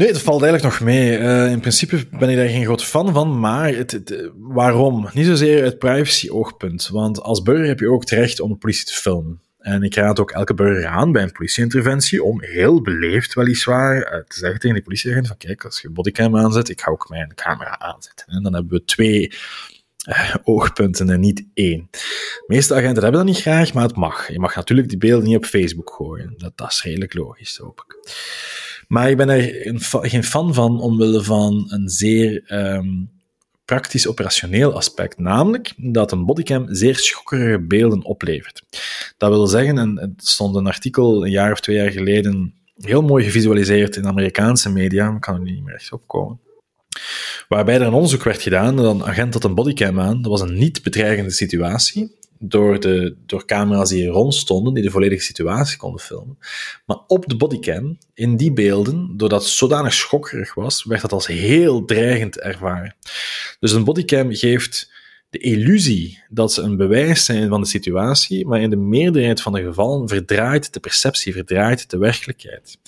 Nee, 0.00 0.12
dat 0.12 0.22
valt 0.22 0.42
eigenlijk 0.42 0.72
nog 0.72 0.88
mee. 0.88 1.18
Uh, 1.18 1.50
in 1.50 1.60
principe 1.60 2.06
ben 2.18 2.28
ik 2.28 2.36
daar 2.36 2.48
geen 2.48 2.64
groot 2.64 2.84
fan 2.84 3.12
van, 3.12 3.40
maar 3.40 3.74
het, 3.74 3.90
het, 3.90 4.30
waarom? 4.36 5.08
Niet 5.12 5.26
zozeer 5.26 5.64
het 5.64 5.78
privacy-oogpunt. 5.78 6.88
Want 6.88 7.22
als 7.22 7.42
burger 7.42 7.66
heb 7.66 7.80
je 7.80 7.90
ook 7.90 8.00
het 8.00 8.10
recht 8.10 8.40
om 8.40 8.50
de 8.50 8.56
politie 8.56 8.84
te 8.84 8.92
filmen. 8.92 9.40
En 9.58 9.82
ik 9.82 9.94
raad 9.94 10.20
ook 10.20 10.30
elke 10.30 10.54
burger 10.54 10.86
aan 10.86 11.12
bij 11.12 11.22
een 11.22 11.32
politieinterventie 11.32 12.22
om 12.22 12.42
heel 12.42 12.82
beleefd 12.82 13.34
weliswaar 13.34 13.96
uh, 13.96 14.24
te 14.28 14.38
zeggen 14.38 14.60
tegen 14.60 14.74
die 14.74 14.84
politieagent 14.84 15.26
van 15.26 15.36
kijk, 15.36 15.64
als 15.64 15.80
je 15.80 15.90
bodycam 15.90 16.36
aanzet, 16.36 16.68
ik 16.68 16.80
ga 16.80 16.90
ook 16.90 17.08
mijn 17.08 17.34
camera 17.34 17.78
aanzetten. 17.78 18.26
En 18.26 18.42
dan 18.42 18.54
hebben 18.54 18.72
we 18.72 18.84
twee 18.84 19.32
oogpunten 20.42 21.10
en 21.10 21.20
niet 21.20 21.44
één. 21.54 21.88
De 21.90 22.44
meeste 22.46 22.74
agenten 22.74 23.02
hebben 23.02 23.20
dat 23.20 23.34
niet 23.34 23.40
graag, 23.42 23.72
maar 23.72 23.82
het 23.86 23.96
mag. 23.96 24.32
Je 24.32 24.38
mag 24.38 24.54
natuurlijk 24.54 24.88
die 24.88 24.98
beelden 24.98 25.28
niet 25.28 25.36
op 25.36 25.44
Facebook 25.44 25.90
gooien. 25.90 26.34
Dat, 26.36 26.52
dat 26.54 26.70
is 26.70 26.82
redelijk 26.82 27.14
logisch, 27.14 27.56
hoop 27.56 27.84
ik. 27.86 28.14
Maar 28.88 29.10
ik 29.10 29.16
ben 29.16 29.28
er 29.28 29.66
een, 29.66 29.80
geen 29.80 30.24
fan 30.24 30.54
van 30.54 30.80
omwille 30.80 31.22
van 31.22 31.64
een 31.68 31.88
zeer 31.88 32.52
um, 32.52 33.10
praktisch 33.64 34.06
operationeel 34.06 34.74
aspect, 34.74 35.18
namelijk 35.18 35.72
dat 35.76 36.12
een 36.12 36.24
bodycam 36.24 36.74
zeer 36.74 36.96
schokkerige 36.96 37.60
beelden 37.60 38.04
oplevert. 38.04 38.62
Dat 39.16 39.30
wil 39.30 39.46
zeggen, 39.46 39.78
en 39.78 40.14
stond 40.16 40.56
een 40.56 40.66
artikel 40.66 41.24
een 41.24 41.30
jaar 41.30 41.52
of 41.52 41.60
twee 41.60 41.76
jaar 41.76 41.90
geleden 41.90 42.54
heel 42.74 43.02
mooi 43.02 43.24
gevisualiseerd 43.24 43.96
in 43.96 44.06
Amerikaanse 44.06 44.70
media, 44.70 45.14
ik 45.14 45.20
kan 45.20 45.34
er 45.34 45.40
niet 45.40 45.64
meer 45.64 45.74
echt 45.74 45.92
opkomen. 45.92 46.40
Waarbij 47.48 47.74
er 47.74 47.82
een 47.82 47.92
onderzoek 47.92 48.22
werd 48.22 48.42
gedaan, 48.42 48.78
een 48.78 49.04
agent 49.04 49.34
had 49.34 49.44
een 49.44 49.54
bodycam 49.54 50.00
aan, 50.00 50.22
dat 50.22 50.30
was 50.30 50.40
een 50.40 50.58
niet 50.58 50.82
bedreigende 50.82 51.30
situatie 51.30 52.18
door, 52.42 52.80
de, 52.80 53.16
door 53.26 53.44
camera's 53.44 53.88
die 53.88 54.06
er 54.06 54.12
rond 54.12 54.34
stonden, 54.34 54.74
die 54.74 54.82
de 54.82 54.90
volledige 54.90 55.22
situatie 55.22 55.78
konden 55.78 56.00
filmen. 56.00 56.38
Maar 56.86 56.98
op 57.06 57.26
de 57.26 57.36
bodycam, 57.36 57.98
in 58.14 58.36
die 58.36 58.52
beelden, 58.52 59.16
doordat 59.16 59.42
het 59.42 59.50
zodanig 59.50 59.92
schokkerig 59.92 60.54
was, 60.54 60.84
werd 60.84 61.00
dat 61.00 61.12
als 61.12 61.26
heel 61.26 61.84
dreigend 61.84 62.38
ervaren. 62.38 62.94
Dus 63.60 63.72
een 63.72 63.84
bodycam 63.84 64.34
geeft 64.34 64.92
de 65.30 65.38
illusie 65.38 66.22
dat 66.28 66.52
ze 66.52 66.62
een 66.62 66.76
bewijs 66.76 67.24
zijn 67.24 67.48
van 67.48 67.60
de 67.60 67.66
situatie, 67.66 68.46
maar 68.46 68.60
in 68.60 68.70
de 68.70 68.76
meerderheid 68.76 69.42
van 69.42 69.52
de 69.52 69.62
gevallen 69.62 70.08
verdraait 70.08 70.72
de 70.72 70.80
perceptie, 70.80 71.32
verdraait 71.32 71.90
de 71.90 71.98
werkelijkheid. 71.98 72.78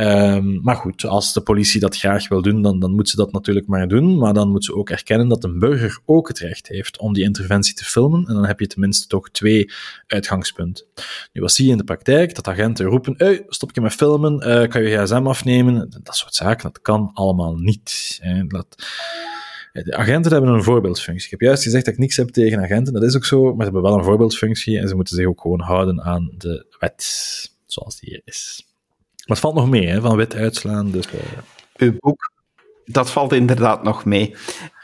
Um, 0.00 0.60
maar 0.62 0.76
goed, 0.76 1.04
als 1.04 1.32
de 1.32 1.40
politie 1.40 1.80
dat 1.80 1.96
graag 1.96 2.28
wil 2.28 2.42
doen, 2.42 2.62
dan, 2.62 2.78
dan 2.80 2.94
moet 2.94 3.08
ze 3.08 3.16
dat 3.16 3.32
natuurlijk 3.32 3.66
maar 3.66 3.88
doen. 3.88 4.18
Maar 4.18 4.34
dan 4.34 4.50
moet 4.50 4.64
ze 4.64 4.74
ook 4.74 4.90
erkennen 4.90 5.28
dat 5.28 5.44
een 5.44 5.58
burger 5.58 5.98
ook 6.04 6.28
het 6.28 6.38
recht 6.38 6.68
heeft 6.68 6.98
om 6.98 7.12
die 7.12 7.24
interventie 7.24 7.74
te 7.74 7.84
filmen. 7.84 8.26
En 8.26 8.34
dan 8.34 8.46
heb 8.46 8.60
je 8.60 8.66
tenminste 8.66 9.06
toch 9.06 9.30
twee 9.30 9.70
uitgangspunten. 10.06 10.86
Nu, 11.32 11.40
wat 11.40 11.52
zie 11.52 11.64
je 11.64 11.70
in 11.70 11.76
de 11.76 11.84
praktijk? 11.84 12.34
Dat 12.34 12.48
agenten 12.48 12.86
roepen, 12.86 13.14
hey, 13.16 13.44
stop 13.48 13.74
je 13.74 13.80
met 13.80 13.92
filmen, 13.92 14.48
uh, 14.48 14.68
kan 14.68 14.82
je 14.82 14.96
gsm 14.96 15.26
afnemen? 15.26 15.90
Dat 16.02 16.16
soort 16.16 16.34
zaken, 16.34 16.62
dat 16.62 16.80
kan 16.80 17.10
allemaal 17.14 17.54
niet. 17.54 18.20
Dat... 18.48 18.86
De 19.72 19.96
agenten 19.96 20.32
hebben 20.32 20.50
een 20.50 20.62
voorbeeldfunctie. 20.62 21.24
Ik 21.24 21.30
heb 21.30 21.40
juist 21.40 21.62
gezegd 21.62 21.84
dat 21.84 21.94
ik 21.94 22.00
niks 22.00 22.16
heb 22.16 22.28
tegen 22.28 22.62
agenten, 22.62 22.92
dat 22.92 23.02
is 23.02 23.16
ook 23.16 23.24
zo, 23.24 23.42
maar 23.42 23.66
ze 23.66 23.72
hebben 23.72 23.82
wel 23.82 23.98
een 23.98 24.04
voorbeeldfunctie 24.04 24.78
en 24.78 24.88
ze 24.88 24.94
moeten 24.94 25.16
zich 25.16 25.26
ook 25.26 25.40
gewoon 25.40 25.60
houden 25.60 26.02
aan 26.02 26.34
de 26.36 26.66
wet, 26.78 27.04
zoals 27.66 28.00
die 28.00 28.10
hier 28.10 28.22
is. 28.24 28.67
Maar 29.28 29.36
het 29.36 29.46
valt 29.46 29.54
nog 29.54 29.68
mee, 29.68 29.86
hè, 29.86 30.00
van 30.00 30.16
wit 30.16 30.34
uitslaan. 30.34 30.90
Dus, 30.90 31.06
uh... 31.12 31.20
Uw 31.76 31.94
boek, 31.98 32.32
dat 32.84 33.10
valt 33.10 33.32
inderdaad 33.32 33.82
nog 33.82 34.04
mee. 34.04 34.34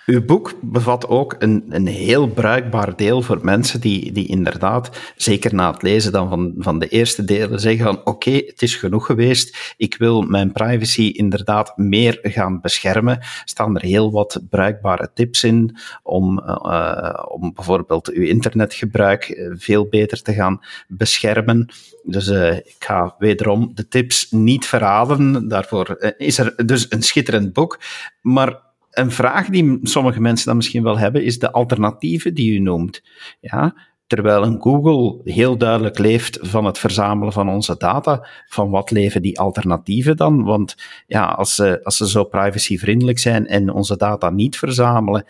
Uw 0.06 0.24
boek 0.24 0.54
bevat 0.60 1.08
ook 1.08 1.36
een, 1.38 1.64
een 1.68 1.86
heel 1.86 2.26
bruikbaar 2.28 2.96
deel 2.96 3.22
voor 3.22 3.38
mensen 3.42 3.80
die, 3.80 4.12
die 4.12 4.26
inderdaad, 4.26 5.12
zeker 5.16 5.54
na 5.54 5.70
het 5.72 5.82
lezen 5.82 6.12
dan 6.12 6.28
van, 6.28 6.54
van 6.58 6.78
de 6.78 6.88
eerste 6.88 7.24
delen, 7.24 7.60
zeggen 7.60 7.84
van 7.84 8.00
oké, 8.04 8.30
het 8.30 8.62
is 8.62 8.74
genoeg 8.74 9.06
geweest, 9.06 9.74
ik 9.76 9.96
wil 9.96 10.22
mijn 10.22 10.52
privacy 10.52 11.02
inderdaad 11.02 11.76
meer 11.76 12.18
gaan 12.22 12.60
beschermen. 12.60 13.18
Staan 13.44 13.76
er 13.76 13.82
heel 13.82 14.12
wat 14.12 14.40
bruikbare 14.50 15.10
tips 15.14 15.44
in 15.44 15.76
om, 16.02 16.40
uh, 16.40 17.24
om 17.28 17.54
bijvoorbeeld 17.54 18.08
uw 18.08 18.24
internetgebruik 18.24 19.24
eh, 19.24 19.52
veel 19.56 19.88
beter 19.88 20.22
te 20.22 20.32
gaan 20.32 20.60
beschermen. 20.88 21.68
Dus 22.02 22.28
ik 22.28 22.76
ga 22.78 23.14
wederom 23.18 23.70
de 23.74 23.88
tips 23.88 24.30
niet 24.30 24.66
verhalen. 24.66 25.48
Daarvoor 25.48 26.14
is 26.16 26.38
er 26.38 26.66
dus 26.66 26.86
een 26.88 27.02
schitterend 27.02 27.52
boek. 27.52 27.78
Maar 28.20 28.63
een 28.94 29.11
vraag 29.11 29.48
die 29.48 29.78
sommige 29.83 30.20
mensen 30.20 30.46
dan 30.46 30.57
misschien 30.57 30.83
wel 30.83 30.98
hebben, 30.98 31.24
is 31.24 31.38
de 31.38 31.52
alternatieven 31.52 32.35
die 32.35 32.52
u 32.52 32.59
noemt. 32.59 33.02
Ja, 33.40 33.74
terwijl 34.07 34.42
een 34.42 34.61
Google 34.61 35.20
heel 35.33 35.59
duidelijk 35.59 35.98
leeft 35.98 36.38
van 36.42 36.64
het 36.64 36.78
verzamelen 36.78 37.33
van 37.33 37.48
onze 37.48 37.76
data, 37.76 38.26
van 38.48 38.70
wat 38.70 38.90
leven 38.90 39.22
die 39.22 39.38
alternatieven 39.38 40.16
dan? 40.16 40.44
Want 40.44 40.76
ja, 41.07 41.24
als 41.26 41.54
ze, 41.54 41.80
als 41.83 41.96
ze 41.96 42.09
zo 42.09 42.24
privacyvriendelijk 42.24 43.18
zijn 43.18 43.46
en 43.46 43.70
onze 43.70 43.96
data 43.96 44.30
niet 44.30 44.57
verzamelen, 44.57 45.24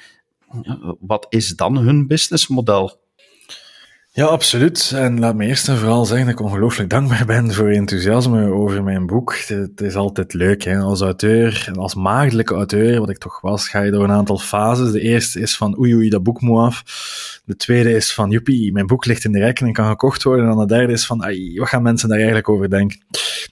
wat 1.01 1.27
is 1.29 1.57
dan 1.57 1.77
hun 1.77 2.07
businessmodel? 2.07 3.03
Ja, 4.17 4.25
absoluut. 4.25 4.93
En 4.95 5.19
laat 5.19 5.35
me 5.35 5.47
eerst 5.47 5.69
en 5.69 5.77
vooral 5.77 6.05
zeggen 6.05 6.27
dat 6.27 6.39
ik 6.39 6.47
ongelooflijk 6.47 6.91
dankbaar 6.91 7.25
ben 7.27 7.53
voor 7.53 7.71
je 7.71 7.77
enthousiasme 7.77 8.53
over 8.53 8.83
mijn 8.83 9.07
boek. 9.07 9.37
Het 9.37 9.81
is 9.81 9.95
altijd 9.95 10.33
leuk, 10.33 10.63
hè. 10.65 10.79
Als 10.79 11.01
auteur, 11.01 11.65
en 11.67 11.77
als 11.77 11.95
maagdelijke 11.95 12.55
auteur, 12.55 13.01
wat 13.01 13.11
ik 13.11 13.19
toch 13.19 13.41
was, 13.41 13.69
ga 13.69 13.81
je 13.81 13.91
door 13.91 14.05
een 14.05 14.11
aantal 14.11 14.39
fases. 14.39 14.93
De 14.93 15.01
eerste 15.01 15.41
is 15.41 15.57
van 15.57 15.79
oei 15.79 15.95
oei, 15.95 16.09
dat 16.09 16.23
boek 16.23 16.41
moet 16.41 16.59
af. 16.59 16.83
De 17.45 17.57
tweede 17.57 17.93
is 17.93 18.15
van 18.15 18.31
joepie, 18.31 18.73
mijn 18.73 18.87
boek 18.87 19.05
ligt 19.05 19.25
in 19.25 19.33
de 19.33 19.39
rekken 19.39 19.67
en 19.67 19.73
kan 19.73 19.89
gekocht 19.89 20.23
worden. 20.23 20.45
En 20.45 20.51
dan 20.57 20.67
de 20.67 20.75
derde 20.75 20.93
is 20.93 21.07
van, 21.07 21.25
ai, 21.25 21.59
wat 21.59 21.69
gaan 21.69 21.83
mensen 21.83 22.09
daar 22.09 22.17
eigenlijk 22.17 22.49
over 22.49 22.71
denken? 22.71 23.01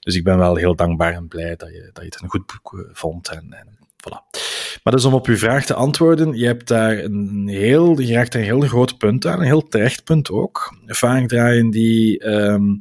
Dus 0.00 0.14
ik 0.14 0.24
ben 0.24 0.38
wel 0.38 0.56
heel 0.56 0.76
dankbaar 0.76 1.12
en 1.12 1.28
blij 1.28 1.56
dat 1.56 1.68
je, 1.68 1.90
dat 1.92 2.02
je 2.02 2.10
het 2.10 2.22
een 2.22 2.30
goed 2.30 2.46
boek 2.46 2.78
eh, 2.78 2.90
vond. 2.92 3.28
En, 3.28 3.46
en 3.50 3.71
voilà. 4.02 4.40
Maar 4.82 4.92
dus 4.92 5.04
om 5.04 5.14
op 5.14 5.26
uw 5.26 5.36
vraag 5.36 5.64
te 5.64 5.74
antwoorden, 5.74 6.38
je 6.38 6.46
hebt 6.46 6.68
daar 6.68 6.98
een 6.98 7.48
heel, 7.48 8.00
je 8.00 8.12
raakt 8.12 8.34
een 8.34 8.42
heel 8.42 8.60
groot 8.60 8.98
punt 8.98 9.26
aan, 9.26 9.38
een 9.38 9.46
heel 9.46 9.68
terecht 9.68 10.04
punt 10.04 10.30
ook. 10.30 10.76
Vaak 10.86 11.28
draaien 11.28 11.70
die, 11.70 12.28
um, 12.28 12.78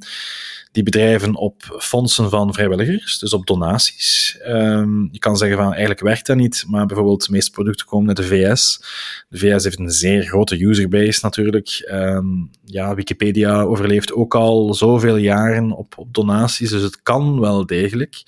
die 0.71 0.83
bedrijven 0.83 1.35
op 1.35 1.77
fondsen 1.79 2.29
van 2.29 2.53
vrijwilligers, 2.53 3.19
dus 3.19 3.33
op 3.33 3.45
donaties. 3.45 4.37
Um, 4.47 5.09
je 5.11 5.19
kan 5.19 5.37
zeggen 5.37 5.57
van 5.57 5.69
eigenlijk 5.71 6.01
werkt 6.01 6.25
dat 6.25 6.37
niet, 6.37 6.63
maar 6.67 6.85
bijvoorbeeld 6.85 7.25
de 7.25 7.31
meeste 7.31 7.51
producten 7.51 7.85
komen 7.85 8.07
uit 8.07 8.17
de 8.17 8.23
VS. 8.23 8.83
De 9.29 9.37
VS 9.37 9.63
heeft 9.63 9.79
een 9.79 9.91
zeer 9.91 10.23
grote 10.23 10.61
userbase 10.61 11.19
natuurlijk. 11.21 11.87
Um, 11.91 12.49
ja, 12.65 12.95
Wikipedia 12.95 13.61
overleeft 13.61 14.13
ook 14.13 14.35
al 14.35 14.73
zoveel 14.73 15.17
jaren 15.17 15.71
op, 15.71 15.97
op 15.97 16.13
donaties, 16.13 16.69
dus 16.69 16.81
het 16.81 17.01
kan 17.01 17.39
wel 17.39 17.65
degelijk. 17.65 18.23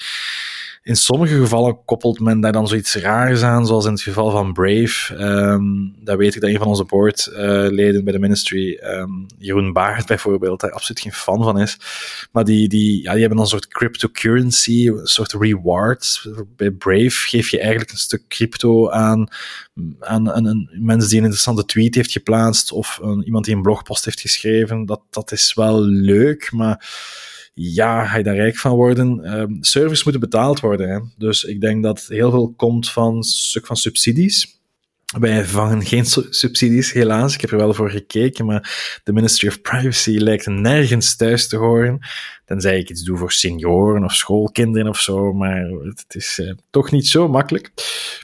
In 0.83 0.95
sommige 0.95 1.37
gevallen 1.37 1.85
koppelt 1.85 2.19
men 2.19 2.41
daar 2.41 2.51
dan 2.51 2.67
zoiets 2.67 2.95
raars 2.95 3.41
aan, 3.41 3.65
zoals 3.65 3.85
in 3.85 3.91
het 3.91 4.01
geval 4.01 4.31
van 4.31 4.53
Brave. 4.53 5.15
Um, 5.23 5.95
daar 5.99 6.17
weet 6.17 6.35
ik 6.35 6.41
dat 6.41 6.49
een 6.49 6.57
van 6.57 6.67
onze 6.67 6.83
boardleden 6.83 8.03
bij 8.03 8.13
de 8.13 8.19
ministry, 8.19 8.79
um, 8.83 9.25
Jeroen 9.37 9.73
Baart 9.73 10.07
bijvoorbeeld, 10.07 10.59
daar 10.59 10.71
absoluut 10.71 11.01
geen 11.01 11.13
fan 11.13 11.43
van 11.43 11.59
is. 11.59 11.77
Maar 12.31 12.43
die, 12.43 12.67
die, 12.67 13.01
ja, 13.01 13.11
die 13.11 13.19
hebben 13.19 13.29
dan 13.29 13.39
een 13.39 13.51
soort 13.51 13.67
cryptocurrency, 13.67 14.87
een 14.87 15.07
soort 15.07 15.33
reward. 15.33 16.29
Bij 16.55 16.71
Brave 16.71 17.27
geef 17.27 17.49
je 17.49 17.59
eigenlijk 17.59 17.91
een 17.91 17.97
stuk 17.97 18.27
crypto 18.27 18.89
aan, 18.89 19.27
aan, 19.99 20.45
een 20.45 20.69
mensen 20.71 21.09
die 21.09 21.17
een 21.17 21.23
interessante 21.23 21.65
tweet 21.65 21.95
heeft 21.95 22.11
geplaatst 22.11 22.71
of 22.71 22.99
een, 23.01 23.23
iemand 23.23 23.45
die 23.45 23.55
een 23.55 23.61
blogpost 23.61 24.05
heeft 24.05 24.21
geschreven. 24.21 24.85
Dat, 24.85 25.01
dat 25.09 25.31
is 25.31 25.53
wel 25.53 25.81
leuk, 25.81 26.51
maar 26.51 26.85
ja, 27.53 28.05
ga 28.05 28.17
je 28.17 28.23
daar 28.23 28.35
rijk 28.35 28.57
van 28.57 28.75
worden? 28.75 29.21
Uh, 29.23 29.57
servers 29.59 30.03
moeten 30.03 30.21
betaald 30.21 30.59
worden. 30.59 30.89
Hè? 30.89 30.99
Dus 31.17 31.43
ik 31.43 31.61
denk 31.61 31.83
dat 31.83 32.05
heel 32.07 32.31
veel 32.31 32.53
komt 32.55 32.89
van 32.89 33.23
stuk 33.23 33.65
van 33.65 33.75
subsidies. 33.75 34.61
Wij 35.19 35.45
vangen 35.45 35.85
geen 35.85 36.05
subsidies, 36.29 36.91
helaas. 36.91 37.33
Ik 37.33 37.41
heb 37.41 37.51
er 37.51 37.57
wel 37.57 37.73
voor 37.73 37.89
gekeken, 37.89 38.45
maar 38.45 38.99
de 39.03 39.13
Ministry 39.13 39.47
of 39.47 39.61
Privacy 39.61 40.17
lijkt 40.17 40.45
nergens 40.45 41.15
thuis 41.15 41.47
te 41.47 41.57
horen. 41.57 41.99
Tenzij 42.45 42.79
ik 42.79 42.89
iets 42.89 43.03
doe 43.03 43.17
voor 43.17 43.31
senioren 43.31 44.03
of 44.03 44.13
schoolkinderen 44.13 44.89
of 44.89 44.99
zo, 44.99 45.33
maar 45.33 45.65
het 45.83 46.05
is 46.07 46.39
uh, 46.39 46.53
toch 46.69 46.91
niet 46.91 47.07
zo 47.07 47.27
makkelijk. 47.27 47.71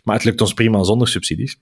Maar 0.03 0.15
het 0.15 0.23
lukt 0.23 0.41
ons 0.41 0.53
prima 0.53 0.83
zonder 0.83 1.07
subsidies. 1.07 1.57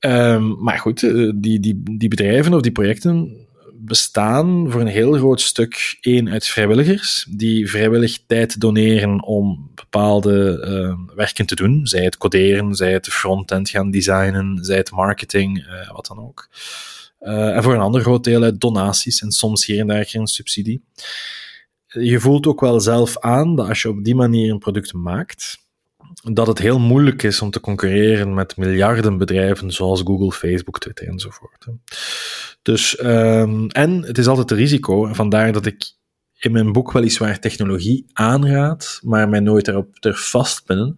Um, 0.00 0.62
maar 0.62 0.78
goed, 0.78 1.02
eh, 1.02 1.30
die, 1.34 1.60
die, 1.60 1.82
die 1.82 2.08
bedrijven 2.08 2.54
of 2.54 2.60
die 2.60 2.72
projecten 2.72 3.46
bestaan 3.84 4.70
voor 4.70 4.80
een 4.80 4.86
heel 4.86 5.12
groot 5.12 5.40
stuk 5.40 5.98
één 6.00 6.28
uit 6.28 6.46
vrijwilligers, 6.46 7.26
die 7.30 7.70
vrijwillig 7.70 8.18
tijd 8.26 8.60
doneren 8.60 9.22
om 9.22 9.70
bepaalde 9.74 10.66
uh, 10.68 11.14
werken 11.16 11.46
te 11.46 11.54
doen. 11.54 11.86
Zij 11.86 12.04
het 12.04 12.16
coderen, 12.16 12.74
zij 12.74 12.92
het 12.92 13.08
frontend 13.08 13.70
gaan 13.70 13.90
designen, 13.90 14.64
zij 14.64 14.76
het 14.76 14.90
marketing, 14.90 15.58
uh, 15.58 15.92
wat 15.92 16.06
dan 16.06 16.18
ook. 16.18 16.48
Uh, 17.20 17.56
en 17.56 17.62
voor 17.62 17.74
een 17.74 17.80
ander 17.80 18.00
groot 18.00 18.24
deel 18.24 18.42
uit 18.42 18.60
donaties 18.60 19.22
en 19.22 19.30
soms 19.30 19.66
hier 19.66 19.80
en 19.80 19.86
daar 19.86 20.06
geen 20.06 20.26
subsidie. 20.26 20.84
Je 21.86 22.20
voelt 22.20 22.46
ook 22.46 22.60
wel 22.60 22.80
zelf 22.80 23.18
aan 23.18 23.56
dat 23.56 23.68
als 23.68 23.82
je 23.82 23.88
op 23.88 24.04
die 24.04 24.14
manier 24.14 24.50
een 24.50 24.58
product 24.58 24.92
maakt, 24.92 25.61
dat 26.22 26.46
het 26.46 26.58
heel 26.58 26.78
moeilijk 26.78 27.22
is 27.22 27.40
om 27.40 27.50
te 27.50 27.60
concurreren 27.60 28.34
met 28.34 28.56
miljarden 28.56 29.18
bedrijven 29.18 29.70
zoals 29.70 30.00
Google, 30.04 30.32
Facebook, 30.32 30.78
Twitter 30.78 31.08
enzovoort. 31.08 31.66
Dus, 32.62 33.04
um, 33.04 33.68
en 33.68 34.02
het 34.02 34.18
is 34.18 34.26
altijd 34.26 34.50
een 34.50 34.56
risico, 34.56 35.12
vandaar 35.12 35.52
dat 35.52 35.66
ik 35.66 35.94
in 36.38 36.52
mijn 36.52 36.72
boek 36.72 36.92
weliswaar 36.92 37.38
technologie 37.38 38.06
aanraad, 38.12 38.98
maar 39.02 39.28
mij 39.28 39.40
nooit 39.40 39.68
erop 39.68 40.00
durf 40.00 40.30
vastpinnen 40.30 40.96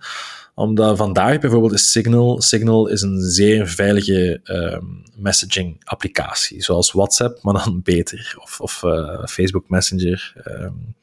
omdat 0.54 0.96
vandaag 0.96 1.38
bijvoorbeeld 1.38 1.72
is 1.72 1.90
Signal. 1.90 2.42
Signal 2.42 2.88
is 2.88 3.02
een 3.02 3.20
zeer 3.20 3.68
veilige 3.68 4.40
um, 4.44 5.02
messaging 5.16 5.76
applicatie, 5.84 6.62
zoals 6.62 6.92
WhatsApp, 6.92 7.42
maar 7.42 7.54
dan 7.64 7.80
beter. 7.94 8.34
Of, 8.38 8.60
of 8.60 8.82
uh, 8.82 9.24
Facebook 9.24 9.68
Messenger. 9.68 10.32
Um, 10.46 10.94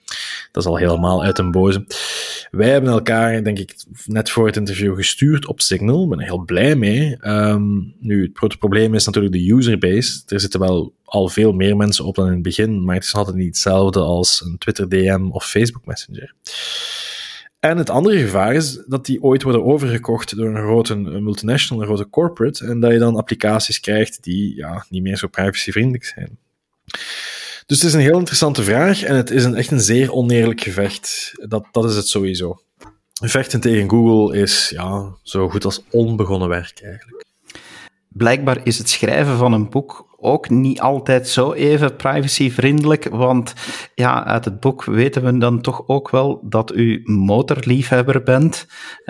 dat 0.52 0.64
is 0.64 0.70
al 0.70 0.78
helemaal 0.78 1.24
uit 1.24 1.40
een 1.40 1.52
boze. 1.52 1.86
Wij 2.52 2.70
hebben 2.70 2.92
elkaar, 2.92 3.44
denk 3.44 3.60
ik, 3.60 3.76
net 4.06 4.30
voor 4.30 4.46
het 4.46 4.56
interview 4.56 4.96
gestuurd 4.96 5.48
op 5.48 5.62
Signal. 5.62 6.04
Ik 6.04 6.10
ben 6.10 6.20
er 6.20 6.26
heel 6.26 6.44
blij 6.46 6.76
mee. 6.76 7.18
Um, 7.22 7.94
nu, 8.00 8.22
het 8.22 8.38
grote 8.38 8.58
probleem 8.58 8.94
is 8.94 9.06
natuurlijk 9.06 9.34
de 9.34 9.52
userbase. 9.52 10.22
Er 10.28 10.40
zitten 10.40 10.60
wel 10.60 10.94
al 11.06 11.30
veel 11.30 11.52
meer 11.52 11.78
mensen 11.78 12.06
op 12.06 12.16
dan 12.16 12.26
in 12.26 12.34
het 12.34 12.42
begin, 12.42 12.84
maar 12.84 12.96
het 12.96 13.04
is 13.04 13.14
altijd 13.14 13.36
niet 13.36 13.48
hetzelfde 13.48 14.00
als 14.00 14.42
een 14.46 14.58
Twitter 14.58 14.90
DM 14.90 15.28
of 15.32 15.46
Facebook 15.46 15.86
Messenger. 15.86 16.34
En 17.62 17.78
het 17.78 17.90
andere 17.90 18.20
gevaar 18.20 18.56
is 18.56 18.80
dat 18.88 19.06
die 19.06 19.24
ooit 19.24 19.44
worden 19.44 19.64
overgekocht 19.64 20.36
door 20.36 20.48
een 20.48 20.64
grote 20.64 20.96
multinational, 20.96 21.82
een 21.82 21.88
grote 21.88 22.10
corporate, 22.10 22.66
en 22.66 22.80
dat 22.80 22.92
je 22.92 22.98
dan 22.98 23.16
applicaties 23.16 23.80
krijgt 23.80 24.24
die 24.24 24.56
ja, 24.56 24.86
niet 24.90 25.02
meer 25.02 25.18
zo 25.18 25.28
privacyvriendelijk 25.28 26.06
zijn. 26.06 26.38
Dus 27.66 27.78
het 27.78 27.84
is 27.84 27.94
een 27.94 28.00
heel 28.00 28.18
interessante 28.18 28.64
vraag 28.64 29.04
en 29.04 29.16
het 29.16 29.30
is 29.30 29.44
een, 29.44 29.56
echt 29.56 29.72
een 29.72 29.82
zeer 29.82 30.14
oneerlijk 30.14 30.62
gevecht. 30.62 31.32
Dat, 31.48 31.66
dat 31.72 31.86
is 31.86 31.96
het 31.96 32.08
sowieso. 32.08 32.62
Vechten 33.24 33.60
tegen 33.60 33.90
Google 33.90 34.38
is 34.38 34.70
ja, 34.70 35.16
zo 35.24 35.50
goed 35.50 35.66
als 35.66 35.84
onbegonnen 35.90 36.50
werk 36.50 36.82
eigenlijk. 36.84 37.26
Blijkbaar 38.08 38.60
is 38.64 38.78
het 38.78 38.90
schrijven 38.90 39.38
van 39.38 39.54
een 39.54 39.70
boek 39.70 40.11
ook 40.22 40.50
niet 40.50 40.82
altijd 40.82 41.28
zo 41.28 41.54
even 41.54 41.96
privacyvriendelijk, 41.96 43.10
want 43.10 43.54
ja, 43.96 44.26
uit 44.26 44.46
het 44.46 44.60
boek 44.60 44.84
weten 44.84 45.24
we 45.24 45.38
dan 45.38 45.62
toch 45.62 45.84
ook 45.88 46.10
wel 46.10 46.40
dat 46.44 46.76
u 46.76 47.02
motorliefhebber 47.04 48.24
bent. 48.24 48.68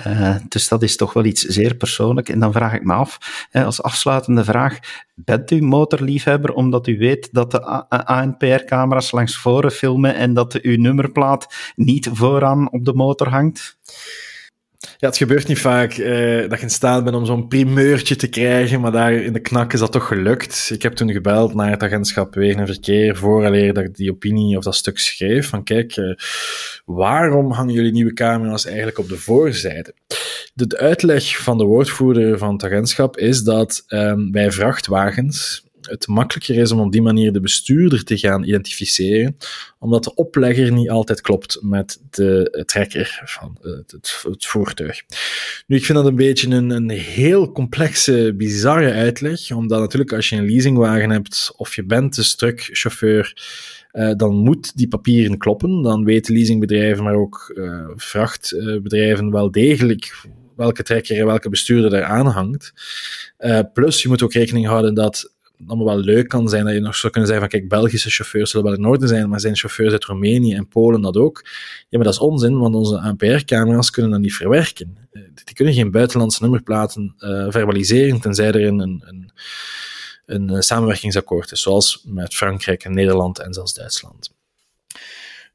Uh, 0.08 0.36
dus 0.48 0.68
dat 0.68 0.84
is 0.84 0.96
toch 0.96 1.14
wel 1.14 1.26
iets 1.26 1.42
zeer 1.42 1.76
persoonlijk. 1.76 2.30
En 2.30 2.40
dan 2.40 2.52
vraag 2.52 2.74
ik 2.74 2.84
me 2.84 2.94
af, 2.94 3.48
als 3.52 3.84
afsluitende 3.84 4.44
vraag, 4.44 4.80
bent 5.16 5.52
u 5.52 5.62
motorliefhebber 5.62 6.54
omdat 6.54 6.88
u 6.88 6.98
weet 6.98 7.30
dat 7.32 7.52
de 7.52 7.62
ANPR-camera's 8.06 9.12
langs 9.12 9.38
voren 9.38 9.72
filmen 9.72 10.16
en 10.16 10.34
dat 10.34 10.62
uw 10.62 10.78
nummerplaat 10.78 11.72
niet 11.76 12.10
vooraan 12.12 12.72
op 12.72 12.86
de 12.86 12.94
motor 12.94 13.30
hangt? 13.30 13.78
Ja, 15.02 15.08
het 15.08 15.18
gebeurt 15.18 15.48
niet 15.48 15.60
vaak 15.60 15.94
eh, 15.94 16.50
dat 16.50 16.58
je 16.58 16.66
in 16.66 16.70
staat 16.70 17.04
bent 17.04 17.16
om 17.16 17.26
zo'n 17.26 17.48
primeurtje 17.48 18.16
te 18.16 18.28
krijgen, 18.28 18.82
maar 18.82 18.92
daar 18.92 19.14
in 19.14 19.34
de 19.34 19.40
knak 19.40 19.74
is 19.74 19.80
dat 19.80 19.92
toch 19.92 20.08
gelukt. 20.08 20.70
Ik 20.74 20.82
heb 20.82 20.94
toen 20.94 21.12
gebeld 21.12 21.54
naar 21.54 21.70
het 21.70 21.84
agentschap 21.84 22.34
Wegen 22.34 22.60
en 22.60 22.68
Verkeer, 22.68 23.16
vooraleer 23.16 23.74
dat 23.74 23.84
ik 23.84 23.96
die 23.96 24.12
opinie 24.12 24.58
of 24.58 24.64
dat 24.64 24.76
stuk 24.76 25.00
schreef, 25.00 25.50
van 25.50 25.64
kijk, 25.64 25.98
uh, 25.98 26.16
waarom 26.86 27.52
hangen 27.52 27.74
jullie 27.74 27.92
nieuwe 27.92 28.14
camera's 28.14 28.66
eigenlijk 28.66 28.98
op 28.98 29.10
de 29.10 29.18
voorzijde? 29.18 29.94
De 30.54 30.78
uitleg 30.78 31.38
van 31.38 31.58
de 31.58 31.64
woordvoerder 31.64 32.38
van 32.38 32.54
het 32.54 32.64
agentschap 32.64 33.18
is 33.18 33.44
dat 33.44 33.84
um, 33.88 34.32
bij 34.32 34.52
vrachtwagens 34.52 35.64
het 35.90 36.08
makkelijker 36.08 36.56
is 36.56 36.72
om 36.72 36.80
op 36.80 36.92
die 36.92 37.02
manier 37.02 37.32
de 37.32 37.40
bestuurder 37.40 38.04
te 38.04 38.18
gaan 38.18 38.44
identificeren, 38.44 39.38
omdat 39.80 40.04
de 40.04 40.14
oplegger 40.14 40.72
niet 40.72 40.90
altijd 40.90 41.22
klopt 41.22 41.60
met 41.62 42.02
de 42.10 42.64
trekker 42.66 43.22
van 43.26 43.58
het, 43.62 43.92
het, 43.92 44.24
het 44.24 44.46
voertuig. 44.46 45.02
Nu, 45.68 45.76
ik 45.76 45.86
vind 45.86 45.98
dat 45.98 46.08
een 46.08 46.16
beetje 46.16 46.50
een, 46.50 46.70
een 46.70 46.90
heel 46.90 47.52
complexe, 47.52 48.34
bizarre 48.38 48.92
uitleg, 48.92 49.52
omdat 49.52 49.80
natuurlijk 49.80 50.14
als 50.14 50.30
je 50.30 50.36
een 50.36 50.46
leasingwagen 50.46 51.10
hebt 51.10 51.54
of 51.58 51.76
je 51.76 51.84
bent 51.84 52.16
de 52.16 52.36
truckchauffeur, 52.36 53.34
uh, 53.94 54.12
dan 54.16 54.36
moet 54.36 54.78
die 54.78 54.88
papieren 54.88 55.38
kloppen. 55.38 55.82
Dan 55.82 56.04
weten 56.04 56.34
leasingbedrijven, 56.34 57.04
maar 57.04 57.16
ook 57.16 57.52
uh, 57.56 57.88
vrachtbedrijven 57.96 59.32
wel 59.32 59.52
degelijk 59.52 60.26
welke 60.56 60.84
trekker 60.84 61.20
en 61.20 61.26
welke 61.26 61.50
bestuurder 61.50 61.90
daar 61.90 62.04
aan 62.04 62.28
hangt. 62.28 62.74
Uh, 63.40 63.60
plus, 63.74 64.02
je 64.02 64.08
moet 64.08 64.24
ook 64.24 64.34
rekening 64.34 64.66
houden 64.66 64.94
dat 64.94 65.34
allemaal 65.68 65.96
wel 65.96 65.98
leuk 65.98 66.28
kan 66.28 66.50
zijn. 66.50 66.66
Dat 66.66 66.74
je 66.74 66.80
nog 66.80 66.96
zou 66.96 67.12
kunnen 67.12 67.30
zeggen 67.30 67.50
van 67.50 67.60
kijk, 67.60 67.70
Belgische 67.72 68.10
chauffeurs 68.10 68.52
zullen 68.52 68.66
wel 68.66 68.76
in 68.76 68.86
orde 68.86 69.08
zijn, 69.08 69.30
maar 69.30 69.40
zijn 69.40 69.56
chauffeurs 69.56 69.92
uit 69.92 70.06
Roemenië 70.06 70.54
en 70.54 70.68
Polen 70.68 71.02
dat 71.02 71.18
ook? 71.18 71.42
Ja, 71.90 71.98
maar 71.98 72.04
dat 72.04 72.14
is 72.14 72.20
onzin, 72.20 72.58
want 72.58 72.76
onze 72.76 73.00
ANPR-camera's 73.00 73.90
kunnen 73.90 74.12
dat 74.12 74.20
niet 74.20 74.36
verwerken. 74.36 74.98
Eh, 75.12 75.22
die 75.44 75.56
kunnen 75.56 75.74
geen 75.74 75.92
buitenlandse 75.92 76.42
nummerplaten 76.42 77.16
uh, 77.20 77.46
verbaliseren, 77.50 78.20
tenzij 78.20 78.48
er 78.48 78.66
een, 78.66 78.80
een, 78.80 79.32
een 80.26 80.64
samenwerkingsakkoord 80.64 81.52
is, 81.52 81.62
zoals 81.62 82.04
met 82.06 82.36
Frankrijk 82.36 82.84
en 82.84 82.94
Nederland 82.94 83.40
en 83.40 83.54
zelfs 83.54 83.74
Duitsland. 83.74 84.40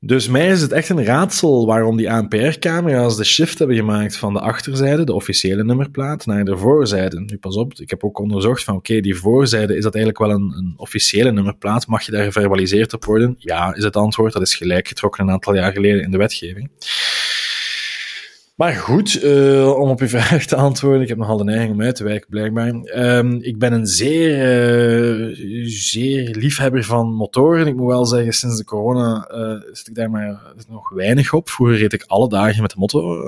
Dus 0.06 0.28
mij 0.28 0.48
is 0.48 0.60
het 0.60 0.72
echt 0.72 0.88
een 0.88 1.04
raadsel 1.04 1.66
waarom 1.66 1.96
die 1.96 2.10
ANPR-camera's 2.10 3.16
de 3.16 3.24
shift 3.24 3.58
hebben 3.58 3.76
gemaakt 3.76 4.16
van 4.16 4.32
de 4.32 4.40
achterzijde, 4.40 5.04
de 5.04 5.12
officiële 5.12 5.64
nummerplaat, 5.64 6.26
naar 6.26 6.44
de 6.44 6.56
voorzijde. 6.56 7.20
Nu 7.20 7.38
pas 7.38 7.56
op, 7.56 7.74
ik 7.74 7.90
heb 7.90 8.04
ook 8.04 8.18
onderzocht 8.18 8.64
van 8.64 8.74
oké, 8.74 9.00
die 9.00 9.16
voorzijde, 9.16 9.76
is 9.76 9.82
dat 9.82 9.94
eigenlijk 9.94 10.24
wel 10.24 10.36
een, 10.36 10.52
een, 10.56 10.74
officiële 10.76 11.32
nummerplaat? 11.32 11.86
Mag 11.86 12.02
je 12.02 12.12
daar 12.12 12.24
geverbaliseerd 12.24 12.92
op 12.92 13.04
worden? 13.04 13.34
Ja, 13.38 13.74
is 13.74 13.84
het 13.84 13.96
antwoord. 13.96 14.32
Dat 14.32 14.42
is 14.42 14.54
gelijk 14.54 14.88
getrokken 14.88 15.24
een 15.24 15.30
aantal 15.30 15.54
jaar 15.54 15.72
geleden 15.72 16.02
in 16.02 16.10
de 16.10 16.18
wetgeving. 16.18 16.70
Maar 18.56 18.72
goed, 18.72 19.22
uh, 19.22 19.78
om 19.78 19.88
op 19.90 20.00
uw 20.00 20.08
vraag 20.18 20.44
te 20.44 20.56
antwoorden, 20.56 21.02
ik 21.02 21.08
heb 21.08 21.18
nogal 21.18 21.36
de 21.36 21.44
neiging 21.44 21.72
om 21.72 21.82
uit 21.82 21.96
te 21.96 22.04
wijken, 22.04 22.28
blijkbaar. 22.28 22.68
Um, 23.18 23.42
ik 23.42 23.58
ben 23.58 23.72
een 23.72 23.86
zeer, 23.86 24.30
uh, 25.28 25.34
zeer 25.68 26.34
liefhebber 26.36 26.84
van 26.84 27.14
motoren. 27.14 27.66
Ik 27.66 27.76
moet 27.76 27.86
wel 27.86 28.06
zeggen, 28.06 28.32
sinds 28.32 28.56
de 28.56 28.64
corona 28.64 29.30
uh, 29.32 29.72
zit 29.72 29.88
ik 29.88 29.94
daar 29.94 30.10
maar 30.10 30.54
nog 30.68 30.88
weinig 30.88 31.32
op. 31.32 31.48
Vroeger 31.48 31.76
reed 31.76 31.92
ik 31.92 32.04
alle 32.06 32.28
dagen 32.28 32.62
met 32.62 32.70
de 32.70 32.78
motto, 32.78 33.20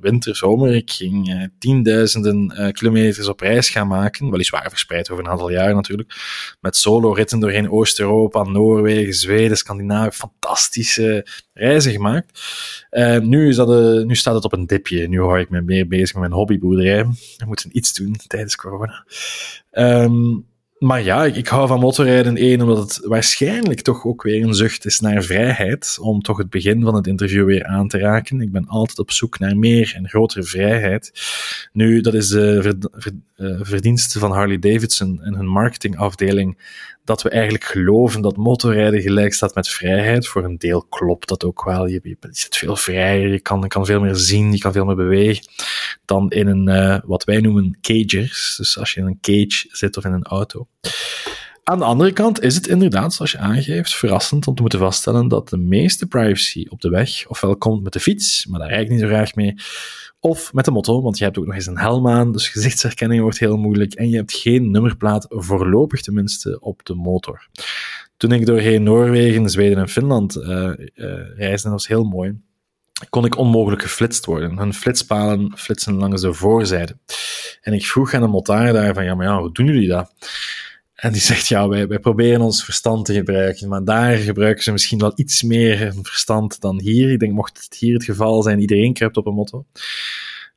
winter, 0.00 0.36
zomer. 0.36 0.74
Ik 0.74 0.90
ging 0.90 1.50
tienduizenden 1.58 2.72
kilometers 2.72 3.28
op 3.28 3.40
reis 3.40 3.70
gaan 3.70 3.88
maken, 3.88 4.30
weliswaar 4.30 4.68
verspreid 4.68 5.10
over 5.10 5.24
een 5.24 5.30
aantal 5.30 5.50
jaar 5.50 5.74
natuurlijk. 5.74 6.14
Met 6.60 6.76
solo-ritten 6.76 7.40
doorheen 7.40 7.70
Oost-Europa, 7.70 8.42
Noorwegen, 8.42 9.14
Zweden, 9.14 9.56
Scandinavië. 9.56 10.16
Fantastische 10.16 11.26
reizen 11.60 11.92
gemaakt. 11.92 12.40
nu, 13.22 13.48
is 13.48 13.56
dat, 13.56 14.04
nu 14.04 14.14
staat 14.16 14.34
het 14.34 14.44
op 14.44 14.52
een 14.52 14.66
dipje. 14.66 15.08
Nu 15.08 15.18
hoor 15.18 15.38
ik 15.38 15.50
me 15.50 15.60
meer 15.60 15.88
bezig 15.88 16.12
met 16.12 16.20
mijn 16.20 16.32
hobbyboerderij. 16.32 17.04
We 17.36 17.46
moeten 17.46 17.76
iets 17.76 17.94
doen 17.94 18.16
tijdens 18.26 18.56
corona. 18.56 19.06
Um, 19.72 20.46
maar 20.80 21.02
ja, 21.02 21.24
ik, 21.24 21.48
hou 21.48 21.68
van 21.68 21.80
motorrijden 21.80 22.36
één, 22.36 22.60
omdat 22.60 22.78
het 22.78 23.06
waarschijnlijk 23.06 23.80
toch 23.80 24.04
ook 24.04 24.22
weer 24.22 24.42
een 24.42 24.54
zucht 24.54 24.84
is 24.84 25.00
naar 25.00 25.22
vrijheid, 25.22 25.98
om 26.00 26.20
toch 26.20 26.38
het 26.38 26.50
begin 26.50 26.82
van 26.82 26.94
het 26.94 27.06
interview 27.06 27.44
weer 27.44 27.64
aan 27.64 27.88
te 27.88 27.98
raken. 27.98 28.40
Ik 28.40 28.52
ben 28.52 28.66
altijd 28.66 28.98
op 28.98 29.10
zoek 29.10 29.38
naar 29.38 29.56
meer 29.56 29.92
en 29.96 30.08
grotere 30.08 30.42
vrijheid. 30.42 31.12
Nu, 31.72 32.00
dat 32.00 32.14
is 32.14 32.28
de 32.28 32.78
eh, 33.36 33.58
verdienste 33.60 34.18
van 34.18 34.32
Harley 34.32 34.58
Davidson 34.58 35.22
en 35.22 35.34
hun 35.34 35.48
marketingafdeling, 35.48 36.58
dat 37.04 37.22
we 37.22 37.28
eigenlijk 37.28 37.64
geloven 37.64 38.22
dat 38.22 38.36
motorrijden 38.36 39.00
gelijk 39.00 39.34
staat 39.34 39.54
met 39.54 39.68
vrijheid. 39.68 40.28
Voor 40.28 40.44
een 40.44 40.58
deel 40.58 40.82
klopt 40.82 41.28
dat 41.28 41.44
ook 41.44 41.64
wel. 41.64 41.86
Je, 41.86 42.00
je 42.02 42.16
zit 42.20 42.56
veel 42.56 42.76
vrijer, 42.76 43.28
je 43.28 43.40
kan, 43.40 43.68
kan 43.68 43.86
veel 43.86 44.00
meer 44.00 44.16
zien, 44.16 44.52
je 44.52 44.58
kan 44.58 44.72
veel 44.72 44.84
meer 44.84 44.96
bewegen 44.96 45.44
dan 46.04 46.30
in 46.30 46.46
een, 46.46 46.68
uh, 46.68 46.98
wat 47.04 47.24
wij 47.24 47.40
noemen 47.40 47.78
cagers. 47.80 48.54
Dus 48.56 48.78
als 48.78 48.92
je 48.92 49.00
in 49.00 49.06
een 49.06 49.20
cage 49.20 49.68
zit 49.70 49.96
of 49.96 50.04
in 50.04 50.12
een 50.12 50.24
auto. 50.24 50.68
Aan 51.64 51.78
de 51.78 51.84
andere 51.84 52.12
kant 52.12 52.42
is 52.42 52.54
het 52.54 52.66
inderdaad, 52.66 53.14
zoals 53.14 53.32
je 53.32 53.38
aangeeft, 53.38 53.94
verrassend 53.94 54.46
om 54.46 54.54
te 54.54 54.60
moeten 54.60 54.78
vaststellen 54.78 55.28
dat 55.28 55.48
de 55.48 55.56
meeste 55.56 56.06
privacy 56.06 56.66
op 56.68 56.80
de 56.80 56.88
weg 56.88 57.26
ofwel 57.28 57.56
komt 57.56 57.82
met 57.82 57.92
de 57.92 58.00
fiets, 58.00 58.46
maar 58.46 58.60
daar 58.60 58.68
rijd 58.68 58.82
ik 58.82 58.90
niet 58.90 59.00
zo 59.00 59.06
graag 59.06 59.34
mee, 59.34 59.54
of 60.20 60.52
met 60.52 60.64
de 60.64 60.70
motto, 60.70 61.02
want 61.02 61.18
je 61.18 61.24
hebt 61.24 61.38
ook 61.38 61.46
nog 61.46 61.54
eens 61.54 61.66
een 61.66 61.78
helm 61.78 62.08
aan, 62.08 62.32
dus 62.32 62.48
gezichtsherkenning 62.48 63.22
wordt 63.22 63.38
heel 63.38 63.56
moeilijk 63.56 63.94
en 63.94 64.08
je 64.08 64.16
hebt 64.16 64.32
geen 64.32 64.70
nummerplaat, 64.70 65.26
voorlopig 65.28 66.00
tenminste, 66.00 66.60
op 66.60 66.84
de 66.84 66.94
motor. 66.94 67.48
Toen 68.16 68.32
ik 68.32 68.46
doorheen 68.46 68.82
Noorwegen, 68.82 69.48
Zweden 69.48 69.78
en 69.78 69.88
Finland 69.88 70.36
uh, 70.36 70.72
reisde, 71.36 71.62
dat 71.62 71.72
was 71.72 71.88
heel 71.88 72.04
mooi, 72.04 72.40
kon 73.08 73.24
ik 73.24 73.36
onmogelijk 73.36 73.82
geflitst 73.82 74.24
worden. 74.24 74.58
Hun 74.58 74.74
flitspalen 74.74 75.52
flitsen 75.56 75.94
langs 75.94 76.22
de 76.22 76.34
voorzijde. 76.34 76.96
En 77.60 77.72
ik 77.72 77.86
vroeg 77.86 78.14
aan 78.14 78.20
de 78.20 78.26
motaar 78.26 78.72
daar 78.72 78.94
van, 78.94 79.04
ja, 79.04 79.14
maar 79.14 79.26
ja, 79.26 79.40
hoe 79.40 79.52
doen 79.52 79.66
jullie 79.66 79.88
dat? 79.88 80.12
En 80.94 81.12
die 81.12 81.20
zegt, 81.20 81.46
ja, 81.46 81.68
wij, 81.68 81.88
wij 81.88 81.98
proberen 81.98 82.40
ons 82.40 82.64
verstand 82.64 83.04
te 83.04 83.14
gebruiken, 83.14 83.68
maar 83.68 83.84
daar 83.84 84.16
gebruiken 84.16 84.62
ze 84.62 84.72
misschien 84.72 84.98
wel 84.98 85.12
iets 85.14 85.42
meer 85.42 85.92
verstand 86.02 86.60
dan 86.60 86.80
hier. 86.80 87.12
Ik 87.12 87.18
denk, 87.18 87.32
mocht 87.32 87.62
het 87.64 87.76
hier 87.78 87.94
het 87.94 88.04
geval 88.04 88.42
zijn, 88.42 88.60
iedereen 88.60 88.92
kruipt 88.92 89.16
op 89.16 89.26
een 89.26 89.34
motto. 89.34 89.64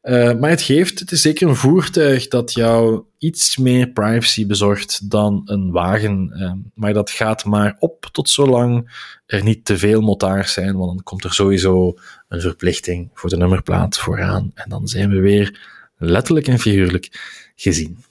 Uh, 0.04 0.34
maar 0.39 0.49
het 0.49 0.62
geeft, 0.62 0.99
het 0.99 1.12
is 1.12 1.22
zeker 1.22 1.47
een 1.47 1.56
voertuig 1.56 2.28
dat 2.28 2.54
jou 2.54 3.04
iets 3.18 3.58
meer 3.58 3.88
privacy 3.88 4.47
bezorgt 4.47 5.10
dan 5.10 5.41
een 5.45 5.72
wagen. 5.72 6.32
Uh, 6.34 6.51
maar 6.74 6.93
dat 6.93 7.12
gaat 7.12 7.45
maar 7.45 7.76
op 7.80 8.10
tot 8.12 8.30
zolang 8.30 8.91
er 9.26 9.43
niet 9.43 9.66
te 9.66 9.78
veel 9.78 10.01
motards 10.01 10.54
zijn, 10.54 10.78
want 10.78 10.91
dan 10.91 11.04
komt 11.04 11.24
er 11.24 11.34
sowieso 11.34 11.93
een 12.28 12.41
verplichting 12.41 13.10
voor 13.14 13.30
de 13.30 13.38
nummerplaat 13.38 13.97
vooraan. 13.97 14.51
En 14.54 14.70
dan 14.70 14.88
zijn 14.88 15.10
we 15.10 15.20
weer 15.20 15.60
letterlijk 15.97 16.47
en 16.47 16.60
figuurlijk 16.60 17.10
gezien. 17.56 18.04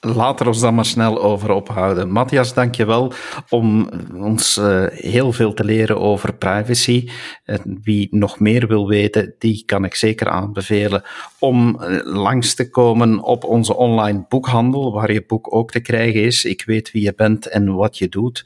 Laten 0.00 0.44
we 0.44 0.50
ons 0.50 0.60
dan 0.60 0.74
maar 0.74 0.84
snel 0.84 1.22
over 1.22 1.50
ophouden. 1.50 2.10
Matthias, 2.10 2.54
dank 2.54 2.74
je 2.74 2.84
wel 2.84 3.12
om 3.48 3.88
ons 4.14 4.56
uh, 4.56 4.84
heel 4.88 5.32
veel 5.32 5.54
te 5.54 5.64
leren 5.64 6.00
over 6.00 6.34
privacy. 6.34 7.08
En 7.44 7.78
wie 7.82 8.08
nog 8.10 8.38
meer 8.38 8.66
wil 8.66 8.88
weten, 8.88 9.34
die 9.38 9.62
kan 9.66 9.84
ik 9.84 9.94
zeker 9.94 10.28
aanbevelen 10.28 11.02
om 11.38 11.80
uh, 11.80 12.00
langs 12.04 12.54
te 12.54 12.70
komen 12.70 13.22
op 13.22 13.44
onze 13.44 13.76
online 13.76 14.24
boekhandel, 14.28 14.92
waar 14.92 15.12
je 15.12 15.24
boek 15.26 15.54
ook 15.54 15.70
te 15.70 15.80
krijgen 15.80 16.22
is. 16.22 16.44
Ik 16.44 16.62
weet 16.66 16.90
wie 16.90 17.02
je 17.02 17.14
bent 17.16 17.48
en 17.48 17.74
wat 17.74 17.98
je 17.98 18.08
doet, 18.08 18.44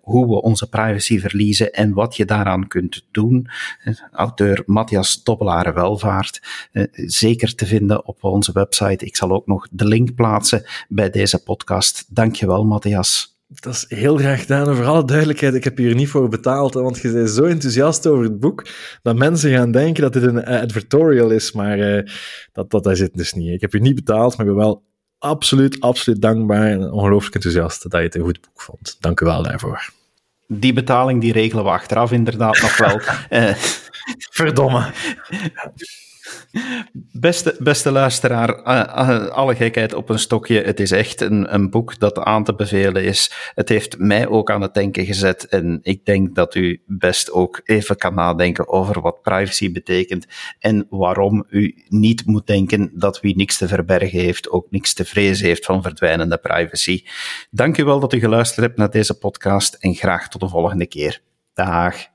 hoe 0.00 0.26
we 0.26 0.42
onze 0.42 0.68
privacy 0.68 1.20
verliezen 1.20 1.72
en 1.72 1.92
wat 1.92 2.16
je 2.16 2.24
daaraan 2.24 2.68
kunt 2.68 3.06
doen. 3.10 3.48
auteur 4.12 4.62
Matthias 4.66 5.22
Dobbelaar 5.22 5.74
Welvaart, 5.74 6.40
zeker 6.92 7.54
te 7.54 7.66
vinden 7.66 8.06
op 8.06 8.24
onze 8.24 8.52
website. 8.52 9.04
Ik 9.04 9.16
zal 9.16 9.30
ook 9.30 9.46
nog 9.46 9.66
de 9.70 9.84
link 9.84 10.14
plaatsen 10.14 10.64
bij 10.88 11.10
deze 11.10 11.42
podcast. 11.42 12.04
Dankjewel, 12.08 12.64
Matthias. 12.64 13.34
Dat 13.48 13.74
is 13.74 13.84
heel 13.88 14.16
graag 14.16 14.40
gedaan. 14.40 14.68
En 14.68 14.76
voor 14.76 14.84
alle 14.84 15.04
duidelijkheid, 15.04 15.54
ik 15.54 15.64
heb 15.64 15.76
hier 15.76 15.94
niet 15.94 16.08
voor 16.08 16.28
betaald, 16.28 16.74
want 16.74 16.98
je 16.98 17.12
bent 17.12 17.30
zo 17.30 17.44
enthousiast 17.44 18.06
over 18.06 18.24
het 18.24 18.40
boek, 18.40 18.68
dat 19.02 19.16
mensen 19.16 19.52
gaan 19.52 19.70
denken 19.70 20.02
dat 20.02 20.12
dit 20.12 20.22
een 20.22 20.44
advertorial 20.44 21.30
is, 21.30 21.52
maar 21.52 21.78
uh, 21.78 22.10
dat, 22.52 22.70
dat, 22.70 22.84
dat 22.84 22.96
zit 22.96 23.14
dus 23.14 23.32
niet. 23.32 23.52
Ik 23.52 23.60
heb 23.60 23.72
je 23.72 23.80
niet 23.80 23.94
betaald, 23.94 24.36
maar 24.36 24.46
ik 24.46 24.52
ben 24.52 24.62
wel 24.62 24.82
absoluut, 25.18 25.80
absoluut 25.80 26.22
dankbaar 26.22 26.70
en 26.70 26.90
ongelooflijk 26.90 27.34
enthousiast 27.34 27.82
dat 27.82 27.92
je 27.92 28.06
het 28.06 28.14
een 28.14 28.24
goed 28.24 28.40
boek 28.40 28.62
vond. 28.62 28.96
Dank 29.00 29.20
u 29.20 29.24
wel 29.24 29.42
daarvoor. 29.42 29.90
Die 30.48 30.72
betaling 30.72 31.20
die 31.20 31.32
regelen 31.32 31.64
we 31.64 31.70
achteraf 31.70 32.12
inderdaad 32.12 32.60
nog 32.60 32.76
wel. 32.76 33.00
uh, 33.30 33.54
Verdomme. 34.38 34.92
Beste, 37.12 37.56
beste 37.58 37.90
luisteraar, 37.90 38.62
alle 39.30 39.54
gekheid 39.54 39.94
op 39.94 40.08
een 40.08 40.18
stokje. 40.18 40.62
Het 40.62 40.80
is 40.80 40.90
echt 40.90 41.20
een, 41.20 41.54
een 41.54 41.70
boek 41.70 41.98
dat 41.98 42.18
aan 42.18 42.44
te 42.44 42.54
bevelen 42.54 43.04
is. 43.04 43.50
Het 43.54 43.68
heeft 43.68 43.98
mij 43.98 44.28
ook 44.28 44.50
aan 44.50 44.62
het 44.62 44.74
denken 44.74 45.04
gezet. 45.04 45.46
En 45.48 45.78
ik 45.82 46.04
denk 46.04 46.34
dat 46.34 46.54
u 46.54 46.82
best 46.86 47.30
ook 47.30 47.60
even 47.64 47.96
kan 47.96 48.14
nadenken 48.14 48.68
over 48.68 49.00
wat 49.00 49.22
privacy 49.22 49.72
betekent. 49.72 50.26
En 50.58 50.86
waarom 50.90 51.44
u 51.48 51.84
niet 51.88 52.26
moet 52.26 52.46
denken 52.46 52.90
dat 52.94 53.20
wie 53.20 53.36
niks 53.36 53.56
te 53.56 53.68
verbergen 53.68 54.20
heeft, 54.20 54.50
ook 54.50 54.70
niks 54.70 54.94
te 54.94 55.04
vrezen 55.04 55.46
heeft 55.46 55.64
van 55.64 55.82
verdwijnende 55.82 56.38
privacy. 56.38 57.04
Dank 57.50 57.78
u 57.78 57.84
wel 57.84 58.00
dat 58.00 58.12
u 58.12 58.18
geluisterd 58.18 58.66
hebt 58.66 58.78
naar 58.78 58.90
deze 58.90 59.18
podcast 59.18 59.74
en 59.74 59.94
graag 59.94 60.28
tot 60.28 60.40
de 60.40 60.48
volgende 60.48 60.86
keer. 60.86 61.20
Dag. 61.54 62.14